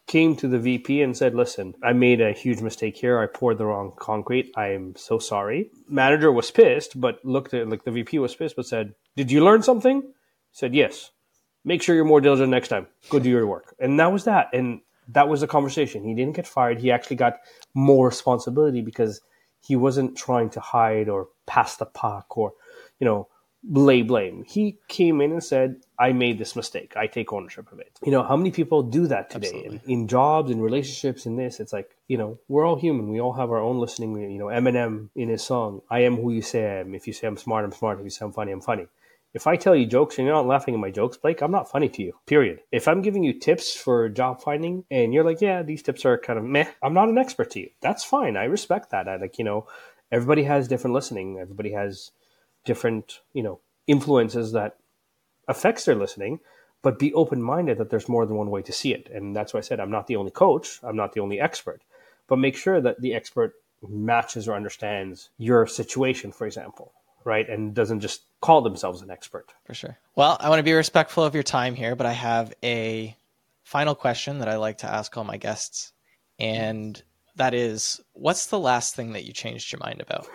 came 0.06 0.36
to 0.36 0.48
the 0.48 0.58
VP 0.58 1.00
and 1.02 1.16
said, 1.16 1.34
Listen, 1.34 1.74
I 1.82 1.92
made 1.92 2.20
a 2.20 2.32
huge 2.32 2.60
mistake 2.60 2.96
here. 2.96 3.18
I 3.18 3.26
poured 3.26 3.58
the 3.58 3.66
wrong 3.66 3.92
concrete. 3.96 4.52
I 4.56 4.68
am 4.68 4.94
so 4.96 5.18
sorry. 5.18 5.70
Manager 5.88 6.30
was 6.30 6.50
pissed, 6.50 7.00
but 7.00 7.24
looked 7.24 7.54
at 7.54 7.68
like 7.68 7.84
the 7.84 7.90
VP 7.90 8.18
was 8.18 8.34
pissed, 8.34 8.56
but 8.56 8.66
said, 8.66 8.94
Did 9.16 9.30
you 9.30 9.44
learn 9.44 9.62
something? 9.62 10.12
said, 10.52 10.74
Yes. 10.74 11.10
Make 11.64 11.80
sure 11.80 11.94
you're 11.94 12.04
more 12.04 12.20
diligent 12.20 12.50
next 12.50 12.68
time. 12.68 12.88
Go 13.08 13.20
do 13.20 13.30
your 13.30 13.46
work. 13.46 13.74
And 13.78 13.98
that 14.00 14.12
was 14.12 14.24
that. 14.24 14.48
And 14.52 14.80
that 15.08 15.28
was 15.28 15.40
the 15.40 15.46
conversation. 15.46 16.04
He 16.04 16.14
didn't 16.14 16.34
get 16.34 16.46
fired. 16.46 16.80
He 16.80 16.90
actually 16.90 17.16
got 17.16 17.38
more 17.72 18.08
responsibility 18.08 18.80
because 18.80 19.20
he 19.60 19.76
wasn't 19.76 20.16
trying 20.16 20.50
to 20.50 20.60
hide 20.60 21.08
or 21.08 21.28
pass 21.46 21.76
the 21.76 21.86
puck 21.86 22.36
or, 22.36 22.52
you 22.98 23.04
know, 23.04 23.28
lay 23.68 24.02
blame. 24.02 24.44
He 24.46 24.78
came 24.88 25.20
in 25.20 25.32
and 25.32 25.42
said, 25.42 25.82
I 25.98 26.12
made 26.12 26.38
this 26.38 26.56
mistake. 26.56 26.94
I 26.96 27.06
take 27.06 27.32
ownership 27.32 27.70
of 27.70 27.78
it. 27.78 27.98
You 28.04 28.10
know, 28.10 28.22
how 28.22 28.36
many 28.36 28.50
people 28.50 28.82
do 28.82 29.06
that 29.06 29.30
today 29.30 29.64
in, 29.64 29.80
in, 29.86 30.08
jobs, 30.08 30.50
in 30.50 30.60
relationships, 30.60 31.26
in 31.26 31.36
this? 31.36 31.60
It's 31.60 31.72
like, 31.72 31.90
you 32.08 32.18
know, 32.18 32.38
we're 32.48 32.66
all 32.66 32.76
human. 32.76 33.08
We 33.08 33.20
all 33.20 33.34
have 33.34 33.50
our 33.50 33.60
own 33.60 33.78
listening. 33.78 34.16
You 34.16 34.38
know, 34.38 34.46
Eminem 34.46 35.10
in 35.14 35.28
his 35.28 35.42
song, 35.42 35.82
I 35.90 36.00
am 36.00 36.16
who 36.16 36.32
you 36.32 36.42
say 36.42 36.66
I 36.66 36.80
am. 36.80 36.94
If 36.94 37.06
you 37.06 37.12
say 37.12 37.26
I'm 37.26 37.36
smart, 37.36 37.64
I'm 37.64 37.72
smart. 37.72 37.98
If 37.98 38.04
you 38.04 38.10
say 38.10 38.24
I'm 38.24 38.32
funny, 38.32 38.52
I'm 38.52 38.60
funny. 38.60 38.88
If 39.34 39.46
I 39.46 39.56
tell 39.56 39.74
you 39.74 39.86
jokes 39.86 40.18
and 40.18 40.26
you're 40.26 40.36
not 40.36 40.46
laughing 40.46 40.74
at 40.74 40.80
my 40.80 40.90
jokes, 40.90 41.16
Blake, 41.16 41.40
I'm 41.40 41.52
not 41.52 41.70
funny 41.70 41.88
to 41.88 42.02
you. 42.02 42.12
Period. 42.26 42.60
If 42.70 42.86
I'm 42.86 43.00
giving 43.00 43.22
you 43.22 43.32
tips 43.32 43.74
for 43.74 44.10
job 44.10 44.42
finding 44.42 44.84
and 44.90 45.14
you're 45.14 45.24
like, 45.24 45.40
yeah, 45.40 45.62
these 45.62 45.82
tips 45.82 46.04
are 46.04 46.18
kind 46.18 46.38
of 46.38 46.44
meh, 46.44 46.66
I'm 46.82 46.92
not 46.92 47.08
an 47.08 47.16
expert 47.16 47.50
to 47.52 47.60
you. 47.60 47.70
That's 47.80 48.04
fine. 48.04 48.36
I 48.36 48.44
respect 48.44 48.90
that. 48.90 49.08
I 49.08 49.16
like, 49.16 49.38
you 49.38 49.44
know, 49.44 49.66
everybody 50.10 50.42
has 50.42 50.68
different 50.68 50.92
listening. 50.92 51.38
Everybody 51.38 51.72
has 51.72 52.10
different, 52.64 53.20
you 53.32 53.42
know, 53.42 53.60
influences 53.86 54.52
that 54.52 54.76
affects 55.48 55.84
their 55.84 55.94
listening, 55.94 56.40
but 56.82 56.98
be 56.98 57.12
open 57.14 57.42
minded 57.42 57.78
that 57.78 57.90
there's 57.90 58.08
more 58.08 58.26
than 58.26 58.36
one 58.36 58.50
way 58.50 58.62
to 58.62 58.72
see 58.72 58.92
it. 58.92 59.08
And 59.12 59.34
that's 59.34 59.54
why 59.54 59.58
I 59.58 59.62
said 59.62 59.80
I'm 59.80 59.90
not 59.90 60.06
the 60.06 60.16
only 60.16 60.30
coach, 60.30 60.80
I'm 60.82 60.96
not 60.96 61.12
the 61.12 61.20
only 61.20 61.40
expert, 61.40 61.82
but 62.28 62.36
make 62.36 62.56
sure 62.56 62.80
that 62.80 63.00
the 63.00 63.14
expert 63.14 63.54
matches 63.88 64.48
or 64.48 64.54
understands 64.54 65.30
your 65.38 65.66
situation, 65.66 66.32
for 66.32 66.46
example 66.46 66.92
right? 67.24 67.48
And 67.48 67.74
doesn't 67.74 68.00
just 68.00 68.22
call 68.40 68.62
themselves 68.62 69.02
an 69.02 69.10
expert. 69.10 69.52
For 69.64 69.74
sure. 69.74 69.98
Well, 70.16 70.36
I 70.40 70.48
want 70.48 70.58
to 70.58 70.64
be 70.64 70.72
respectful 70.72 71.24
of 71.24 71.34
your 71.34 71.42
time 71.42 71.74
here, 71.74 71.96
but 71.96 72.06
I 72.06 72.12
have 72.12 72.52
a 72.62 73.16
final 73.64 73.94
question 73.94 74.38
that 74.38 74.48
I 74.48 74.56
like 74.56 74.78
to 74.78 74.92
ask 74.92 75.16
all 75.16 75.24
my 75.24 75.36
guests. 75.36 75.92
And 76.38 77.00
that 77.36 77.54
is 77.54 78.00
what's 78.12 78.46
the 78.46 78.58
last 78.58 78.94
thing 78.94 79.12
that 79.12 79.24
you 79.24 79.32
changed 79.32 79.72
your 79.72 79.80
mind 79.80 80.00
about? 80.00 80.26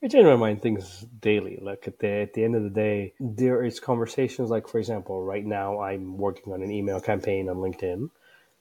I 0.00 0.06
change 0.06 0.26
my 0.26 0.36
mind 0.36 0.62
things 0.62 1.04
daily. 1.20 1.58
Like 1.60 1.88
at 1.88 1.98
the 1.98 2.08
at 2.08 2.34
the 2.34 2.44
end 2.44 2.54
of 2.54 2.62
the 2.62 2.70
day, 2.70 3.14
there 3.18 3.64
is 3.64 3.80
conversations 3.80 4.48
like 4.48 4.68
for 4.68 4.78
example, 4.78 5.22
right 5.22 5.44
now 5.44 5.80
I'm 5.80 6.16
working 6.16 6.52
on 6.52 6.62
an 6.62 6.70
email 6.70 7.00
campaign 7.00 7.48
on 7.48 7.56
LinkedIn. 7.56 8.10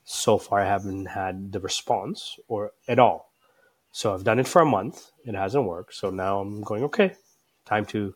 So 0.03 0.39
far 0.39 0.61
I 0.61 0.65
haven't 0.65 1.05
had 1.05 1.51
the 1.51 1.59
response 1.59 2.39
or 2.47 2.71
at 2.87 2.97
all. 2.97 3.31
So 3.91 4.13
I've 4.13 4.23
done 4.23 4.39
it 4.39 4.47
for 4.47 4.61
a 4.61 4.65
month. 4.65 5.11
It 5.25 5.35
hasn't 5.35 5.65
worked. 5.65 5.93
So 5.93 6.09
now 6.09 6.39
I'm 6.39 6.61
going, 6.61 6.83
okay, 6.85 7.13
time 7.65 7.85
to 7.87 8.15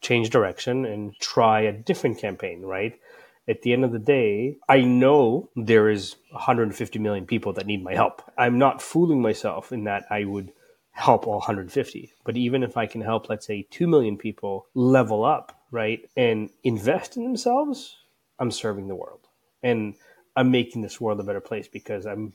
change 0.00 0.30
direction 0.30 0.86
and 0.86 1.14
try 1.18 1.62
a 1.62 1.72
different 1.72 2.18
campaign, 2.18 2.62
right? 2.62 2.98
At 3.46 3.60
the 3.60 3.74
end 3.74 3.84
of 3.84 3.92
the 3.92 3.98
day, 3.98 4.56
I 4.68 4.80
know 4.80 5.50
there 5.54 5.90
is 5.90 6.16
150 6.30 6.98
million 6.98 7.26
people 7.26 7.52
that 7.54 7.66
need 7.66 7.84
my 7.84 7.94
help. 7.94 8.22
I'm 8.38 8.58
not 8.58 8.80
fooling 8.80 9.20
myself 9.20 9.70
in 9.70 9.84
that 9.84 10.06
I 10.10 10.24
would 10.24 10.52
help 10.94 11.26
all 11.26 11.38
150. 11.38 12.12
But 12.24 12.36
even 12.36 12.62
if 12.62 12.76
I 12.76 12.86
can 12.86 13.00
help, 13.00 13.28
let's 13.28 13.46
say, 13.46 13.66
2 13.70 13.86
million 13.86 14.16
people 14.16 14.66
level 14.74 15.24
up, 15.24 15.60
right, 15.70 16.08
and 16.16 16.50
invest 16.62 17.16
in 17.16 17.24
themselves, 17.24 17.96
I'm 18.38 18.50
serving 18.50 18.88
the 18.88 18.94
world. 18.94 19.28
And 19.62 19.94
I'm 20.36 20.50
making 20.50 20.82
this 20.82 21.00
world 21.00 21.20
a 21.20 21.24
better 21.24 21.40
place 21.40 21.68
because 21.68 22.06
I'm 22.06 22.32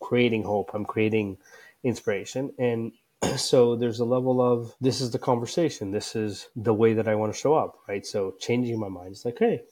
creating 0.00 0.42
hope, 0.42 0.70
I'm 0.74 0.84
creating 0.84 1.36
inspiration. 1.84 2.52
And 2.58 2.92
so 3.36 3.76
there's 3.76 4.00
a 4.00 4.04
level 4.04 4.40
of 4.40 4.74
this 4.80 5.00
is 5.00 5.10
the 5.10 5.18
conversation. 5.18 5.90
This 5.90 6.16
is 6.16 6.48
the 6.56 6.74
way 6.74 6.94
that 6.94 7.08
i 7.08 7.14
want 7.14 7.32
to 7.32 7.38
show 7.38 7.54
up 7.54 7.78
right? 7.88 8.06
So 8.06 8.34
changing 8.38 8.78
my 8.78 8.88
mind. 8.88 9.12
Is 9.12 9.24
like 9.24 9.38
hey 9.38 9.62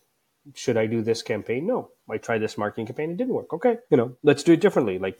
should 0.55 0.77
i 0.77 0.87
do 0.87 1.03
this 1.03 1.23
campaign? 1.23 1.67
No. 1.67 1.91
I 2.09 2.19
tried 2.19 2.39
this 2.39 2.59
marketing 2.59 2.87
campaign. 2.87 3.11
It 3.11 3.17
didn't 3.17 3.35
work. 3.35 3.53
Okay. 3.53 3.79
You 3.91 3.97
know 3.97 4.17
let's 4.23 4.43
do 4.43 4.53
it 4.53 4.61
differently. 4.61 4.99
Like 4.99 5.19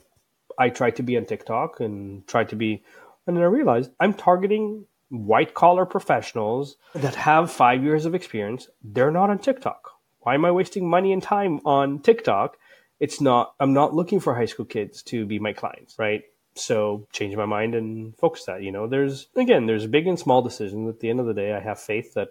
i 0.57 0.69
tried 0.69 0.95
to 0.97 1.03
be 1.03 1.17
on 1.17 1.25
tiktok 1.25 1.79
and 1.79 2.27
tried 2.27 2.49
to 2.49 2.55
be 2.55 2.83
and 3.27 3.35
then 3.35 3.43
i 3.43 3.47
realized 3.47 3.91
i'm 3.99 4.13
targeting 4.13 4.85
white 5.09 5.53
collar 5.53 5.85
professionals 5.85 6.77
that 6.93 7.15
have 7.15 7.51
five 7.51 7.83
years 7.83 8.05
of 8.05 8.15
experience. 8.15 8.67
They're 8.83 9.11
not 9.11 9.29
on 9.29 9.39
tiktok. 9.39 9.91
Why 10.19 10.33
am 10.33 10.45
i 10.45 10.51
wasting 10.51 10.89
money 10.89 11.13
and 11.13 11.23
time 11.23 11.59
on 11.65 11.99
tiktok? 11.99 12.57
It's 12.99 13.21
not 13.21 13.53
i'm 13.59 13.73
not 13.73 13.93
looking 13.93 14.19
for 14.19 14.35
high 14.35 14.45
school 14.45 14.65
kids 14.65 15.03
to 15.03 15.25
be 15.25 15.39
my 15.39 15.53
clients 15.53 15.95
right? 15.97 16.23
So 16.55 17.07
change 17.13 17.35
my 17.35 17.45
mind 17.45 17.75
and 17.75 18.17
focus 18.17 18.45
that 18.45 18.63
you 18.63 18.71
know? 18.71 18.87
There's 18.87 19.27
again 19.35 19.65
there's 19.65 19.87
big 19.87 20.07
and 20.07 20.19
small 20.19 20.41
decisions. 20.41 20.89
At 20.89 20.99
the 20.99 21.09
end 21.09 21.19
of 21.19 21.25
the 21.25 21.33
day 21.33 21.53
i 21.53 21.59
have 21.59 21.79
faith 21.79 22.13
that 22.15 22.29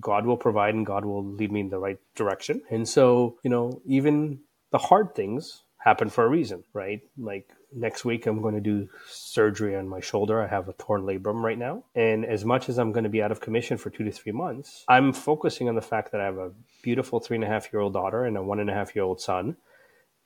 god 0.00 0.26
will 0.26 0.36
provide 0.36 0.74
and 0.74 0.86
god 0.86 1.04
will 1.04 1.24
lead 1.24 1.52
me 1.52 1.60
in 1.60 1.70
the 1.70 1.78
right 1.78 1.98
direction. 2.14 2.62
And 2.70 2.88
so 2.88 3.38
you 3.42 3.50
know 3.50 3.80
even 3.86 4.40
the 4.70 4.78
hard 4.78 5.14
things 5.14 5.62
happen 5.78 6.10
for 6.10 6.24
a 6.24 6.28
reason 6.28 6.62
right? 6.72 7.00
Like 7.18 7.50
next 7.74 8.04
week 8.04 8.26
i'm 8.26 8.40
going 8.40 8.54
to 8.54 8.60
do 8.60 8.88
surgery 9.08 9.76
on 9.76 9.88
my 9.88 10.00
shoulder. 10.00 10.40
I 10.40 10.46
have 10.46 10.68
a 10.68 10.72
torn 10.74 11.02
labrum 11.02 11.42
right 11.42 11.58
now. 11.58 11.84
And 11.94 12.24
as 12.24 12.44
much 12.44 12.68
as 12.68 12.78
i'm 12.78 12.92
going 12.92 13.04
to 13.04 13.10
be 13.10 13.22
out 13.22 13.32
of 13.32 13.40
commission 13.40 13.76
for 13.76 13.90
two 13.90 14.04
to 14.04 14.10
three 14.10 14.32
months 14.32 14.84
i'm 14.88 15.12
focusing 15.12 15.68
on 15.68 15.74
the 15.74 15.82
fact 15.82 16.12
that 16.12 16.20
i 16.20 16.24
have 16.24 16.38
a 16.38 16.52
beautiful 16.82 17.20
three 17.20 17.36
and 17.36 17.44
a 17.44 17.48
half 17.48 17.72
year 17.72 17.80
old 17.80 17.92
daughter 17.92 18.24
and 18.24 18.36
a 18.36 18.42
one 18.42 18.60
and 18.60 18.70
a 18.70 18.74
half 18.74 18.94
year 18.94 19.04
old 19.04 19.20
son. 19.20 19.56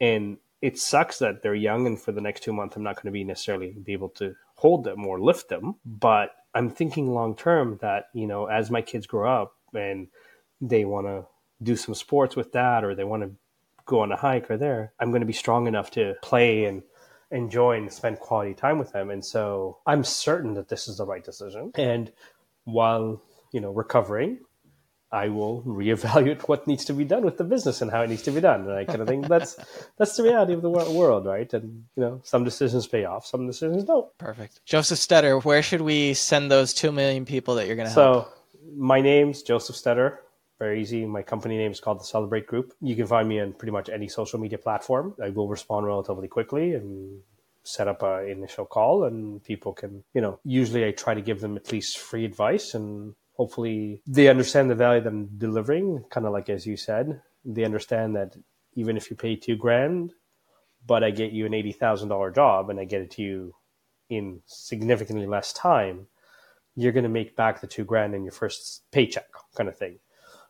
And 0.01 0.39
it 0.61 0.79
sucks 0.79 1.19
that 1.21 1.43
they're 1.43 1.55
young 1.55 1.87
and 1.87 2.01
for 2.01 2.13
the 2.13 2.21
next 2.21 2.43
two 2.43 2.53
months 2.53 2.77
i'm 2.77 2.83
not 2.83 2.97
going 2.97 3.07
to 3.07 3.11
be 3.13 3.25
necessarily 3.25 3.71
be 3.71 3.93
able 3.93 4.11
to 4.11 4.35
hold 4.57 4.85
them 4.85 5.07
or 5.07 5.21
lift 5.21 5.49
them. 5.49 5.77
But 5.85 6.35
i'm 6.55 6.71
thinking 6.71 7.13
long 7.13 7.37
term 7.37 7.79
that 7.81 8.09
you 8.13 8.27
know 8.27 8.47
as 8.47 8.71
my 8.71 8.83
kids 8.83 9.07
grow 9.07 9.43
up 9.43 9.55
and 9.75 10.09
they 10.61 10.85
want 10.85 11.07
to 11.07 11.27
do 11.63 11.77
some 11.77 11.95
sports 11.95 12.37
with 12.37 12.53
that 12.53 12.85
or 12.85 12.95
they 12.95 13.05
want 13.05 13.23
to 13.23 13.31
go 13.87 14.01
on 14.01 14.13
a 14.13 14.17
hike 14.17 14.51
or 14.51 14.57
there 14.57 14.93
i'm 15.01 15.11
going 15.11 15.21
to 15.21 15.27
be 15.27 15.33
strong 15.33 15.67
enough 15.67 15.91
to 15.91 16.15
play 16.23 16.65
and 16.65 16.83
enjoy 17.31 17.77
and 17.77 17.93
spend 17.93 18.19
quality 18.19 18.55
time 18.55 18.79
with 18.79 18.93
them 18.93 19.11
and 19.11 19.25
so 19.25 19.79
i'm 19.87 20.03
certain 20.03 20.55
that 20.55 20.69
this 20.69 20.89
is 20.89 20.97
the 20.97 21.07
right 21.07 21.25
decision 21.25 21.71
and 21.77 22.13
while 22.65 23.23
you 23.53 23.61
know 23.61 23.71
recovering 23.71 24.39
I 25.11 25.29
will 25.29 25.63
reevaluate 25.63 26.43
what 26.49 26.67
needs 26.67 26.85
to 26.87 26.93
be 26.93 27.05
done 27.05 27.25
with 27.25 27.39
the 27.39 27.45
business 27.45 27.81
and 27.81 27.91
how 27.91 28.03
it 28.03 28.11
needs 28.11 28.23
to 28.23 28.31
be 28.31 28.41
done. 28.41 28.63
And 28.63 28.73
I 28.73 28.85
kind 28.85 29.01
of 29.01 29.09
think 29.09 29.27
that's 29.27 29.57
that's 29.99 30.17
the 30.17 30.23
reality 30.23 30.53
of 30.53 30.63
the 30.63 30.69
world, 30.69 31.25
right? 31.25 31.53
And 31.55 31.85
you 31.97 32.03
know, 32.03 32.21
some 32.25 32.45
decisions 32.45 32.87
pay 32.87 33.05
off, 33.05 33.25
some 33.25 33.47
decisions 33.47 33.85
don't. 33.85 34.07
Perfect. 34.19 34.61
Josef 34.67 34.99
Stetter, 34.99 35.43
where 35.43 35.63
should 35.63 35.81
we 35.81 36.15
send 36.15 36.51
those 36.51 36.75
two 36.75 36.93
million 36.93 37.25
people 37.25 37.55
that 37.55 37.67
you're 37.67 37.77
going 37.77 37.89
to 37.89 37.95
help? 37.95 38.27
So, 38.27 38.33
my 38.77 39.01
name's 39.01 39.43
Josef 39.43 39.77
Stetter. 39.77 40.19
Very 40.59 40.81
easy. 40.81 41.07
My 41.07 41.23
company 41.23 41.57
name 41.57 41.71
is 41.71 41.81
called 41.81 42.01
the 42.01 42.05
Celebrate 42.05 42.47
Group. 42.47 42.73
You 42.81 42.97
can 42.97 43.07
find 43.07 43.29
me 43.29 43.41
on 43.41 43.53
pretty 43.53 43.71
much 43.71 43.89
any 43.89 44.09
social 44.09 44.41
media 44.41 44.59
platform. 44.59 45.15
I 45.23 45.31
will 45.31 45.49
respond 45.49 45.87
relatively 45.87 46.27
quickly 46.27 46.75
and 46.75 47.21
set 47.63 47.87
up 47.87 48.03
an 48.03 48.29
initial 48.29 48.65
call, 48.65 49.05
and 49.05 49.43
people 49.45 49.73
can, 49.73 50.03
you 50.15 50.21
know, 50.21 50.41
usually 50.45 50.85
I 50.85 50.91
try 50.91 51.15
to 51.15 51.21
give 51.21 51.41
them 51.41 51.57
at 51.57 51.71
least 51.71 51.99
free 51.99 52.25
advice 52.25 52.75
and 52.75 53.15
hopefully 53.35 54.03
they 54.07 54.29
understand 54.29 54.69
the 54.69 54.75
value 54.75 55.01
that 55.03 55.09
I'm 55.09 55.27
delivering, 55.39 56.05
kind 56.11 56.27
of 56.27 56.33
like 56.33 56.49
as 56.49 56.67
you 56.67 56.77
said. 56.77 57.23
They 57.45 57.65
understand 57.65 58.17
that 58.17 58.35
even 58.75 58.97
if 58.97 59.11
you 59.11 59.17
pay 59.17 59.37
two 59.37 59.57
grand, 59.57 60.13
but 60.85 61.05
I 61.05 61.11
get 61.11 61.33
you 61.33 61.47
an 61.47 61.55
eighty 61.55 61.73
thousand 61.73 62.09
dollar 62.09 62.31
job 62.33 62.69
and 62.69 62.81
I 62.81 62.85
get 62.85 63.03
it 63.03 63.13
to 63.13 63.23
you 63.23 63.55
in 64.09 64.41
significantly 64.47 65.27
less 65.27 65.53
time, 65.53 66.09
you're 66.75 66.93
going 66.93 67.05
to 67.05 67.09
make 67.09 67.37
back 67.37 67.61
the 67.61 67.67
two 67.67 67.85
grand 67.85 68.15
in 68.15 68.25
your 68.25 68.33
first 68.33 68.83
paycheck, 68.91 69.29
kind 69.57 69.69
of 69.69 69.77
thing. 69.77 69.99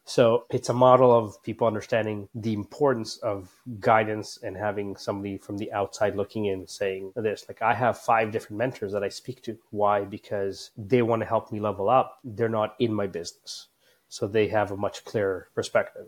So 0.09 0.47
it's 0.49 0.71
a 0.71 0.73
model 0.73 1.15
of 1.15 1.43
people 1.43 1.67
understanding 1.67 2.31
the 2.35 2.55
importance 2.55 3.19
of 3.19 3.53
guidance 3.79 4.39
and 4.43 4.57
having 4.57 4.97
somebody 4.97 5.37
from 5.37 5.59
the 5.59 5.71
outside 5.71 6.17
looking 6.17 6.47
in 6.47 6.67
saying 6.67 7.13
this. 7.15 7.45
Like 7.47 7.61
I 7.61 7.75
have 7.75 7.99
five 7.99 8.33
different 8.33 8.57
mentors 8.57 8.93
that 8.93 9.05
I 9.05 9.11
speak 9.11 9.43
to. 9.43 9.59
Why? 9.69 10.07
Because 10.07 10.71
they 10.79 11.03
want 11.03 11.21
to 11.21 11.29
help 11.29 11.53
me 11.53 11.61
level 11.61 11.91
up. 11.91 12.21
They're 12.25 12.49
not 12.49 12.75
in 12.79 12.95
my 12.95 13.07
business. 13.07 13.67
So 14.09 14.27
they 14.27 14.49
have 14.49 14.71
a 14.71 14.79
much 14.79 15.05
clearer 15.05 15.49
perspective. 15.55 16.07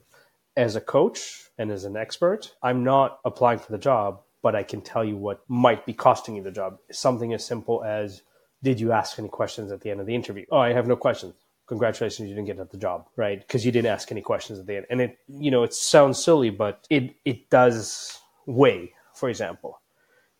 As 0.56 0.76
a 0.76 0.80
coach 0.80 1.50
and 1.58 1.70
as 1.70 1.84
an 1.84 1.98
expert, 1.98 2.54
I'm 2.62 2.82
not 2.82 3.20
applying 3.26 3.58
for 3.58 3.70
the 3.70 3.76
job, 3.76 4.22
but 4.40 4.56
I 4.56 4.62
can 4.62 4.80
tell 4.80 5.04
you 5.04 5.18
what 5.18 5.44
might 5.46 5.84
be 5.84 5.92
costing 5.92 6.36
you 6.36 6.42
the 6.42 6.50
job. 6.50 6.78
Something 6.90 7.34
as 7.34 7.44
simple 7.44 7.84
as 7.84 8.22
did 8.62 8.80
you 8.80 8.92
ask 8.92 9.18
any 9.18 9.28
questions 9.28 9.70
at 9.70 9.82
the 9.82 9.90
end 9.90 10.00
of 10.00 10.06
the 10.06 10.14
interview? 10.14 10.46
Oh, 10.50 10.56
I 10.56 10.72
have 10.72 10.88
no 10.88 10.96
questions 10.96 11.34
congratulations, 11.70 12.28
you 12.28 12.34
didn't 12.34 12.48
get 12.48 12.70
the 12.72 12.76
job, 12.76 13.06
right? 13.14 13.38
Because 13.38 13.64
you 13.64 13.70
didn't 13.70 13.92
ask 13.92 14.10
any 14.10 14.22
questions 14.22 14.58
at 14.58 14.66
the 14.66 14.78
end. 14.78 14.86
And 14.90 15.00
it, 15.00 15.18
you 15.28 15.52
know, 15.52 15.62
it 15.62 15.72
sounds 15.72 16.22
silly, 16.22 16.50
but 16.50 16.84
it, 16.90 17.14
it 17.24 17.48
does 17.48 18.18
weigh, 18.44 18.92
for 19.14 19.28
example. 19.28 19.80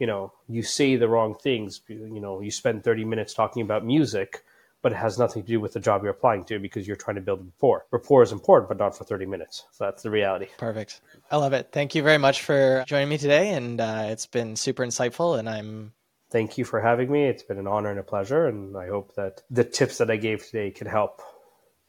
You 0.01 0.09
know, 0.09 0.33
you 0.49 0.65
say 0.65 0.97
the 0.97 1.07
wrong 1.07 1.37
things, 1.37 1.83
you 1.89 2.21
know, 2.21 2.41
you 2.41 2.51
spend 2.51 2.83
30 2.83 3.05
minutes 3.05 3.33
talking 3.33 3.63
about 3.63 3.85
music, 3.87 4.43
but 4.83 4.91
it 4.91 4.97
has 4.97 5.21
nothing 5.21 5.43
to 5.43 5.49
do 5.49 5.61
with 5.61 5.73
the 5.73 5.79
job 5.79 6.03
you're 6.03 6.11
applying 6.11 6.43
to 6.47 6.59
because 6.59 6.89
you're 6.89 6.97
trying 6.97 7.15
to 7.15 7.21
build 7.21 7.45
rapport. 7.45 7.87
Rapport 7.93 8.25
is 8.25 8.33
important, 8.33 8.69
but 8.69 8.79
not 8.79 8.99
for 8.99 9.05
30 9.05 9.27
minutes. 9.27 9.67
So 9.71 9.85
that's 9.85 10.03
the 10.03 10.11
reality. 10.11 10.49
Perfect. 10.59 11.01
I 11.31 11.37
love 11.37 11.53
it. 11.53 11.69
Thank 11.71 11.95
you 11.95 12.03
very 12.03 12.19
much 12.19 12.43
for 12.43 12.83
joining 12.89 13.09
me 13.09 13.19
today. 13.19 13.51
And 13.51 13.81
uh, 13.81 14.07
it's 14.07 14.27
been 14.27 14.57
super 14.57 14.85
insightful. 14.85 15.39
And 15.39 15.49
I'm 15.49 15.93
thank 16.31 16.59
you 16.59 16.65
for 16.65 16.81
having 16.81 17.11
me. 17.11 17.25
It's 17.25 17.43
been 17.43 17.59
an 17.59 17.67
honor 17.67 17.91
and 17.91 17.99
a 17.99 18.03
pleasure. 18.03 18.47
And 18.47 18.77
I 18.77 18.89
hope 18.89 19.15
that 19.17 19.43
the 19.51 19.65
tips 19.65 19.99
that 19.99 20.11
I 20.11 20.17
gave 20.17 20.47
today 20.47 20.71
can 20.71 20.87
help 20.87 21.21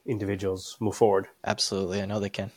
individuals 0.06 0.78
move 0.80 0.96
forward. 0.96 1.28
Absolutely. 1.46 2.02
I 2.02 2.06
know 2.06 2.20
they 2.20 2.30
can. 2.30 2.52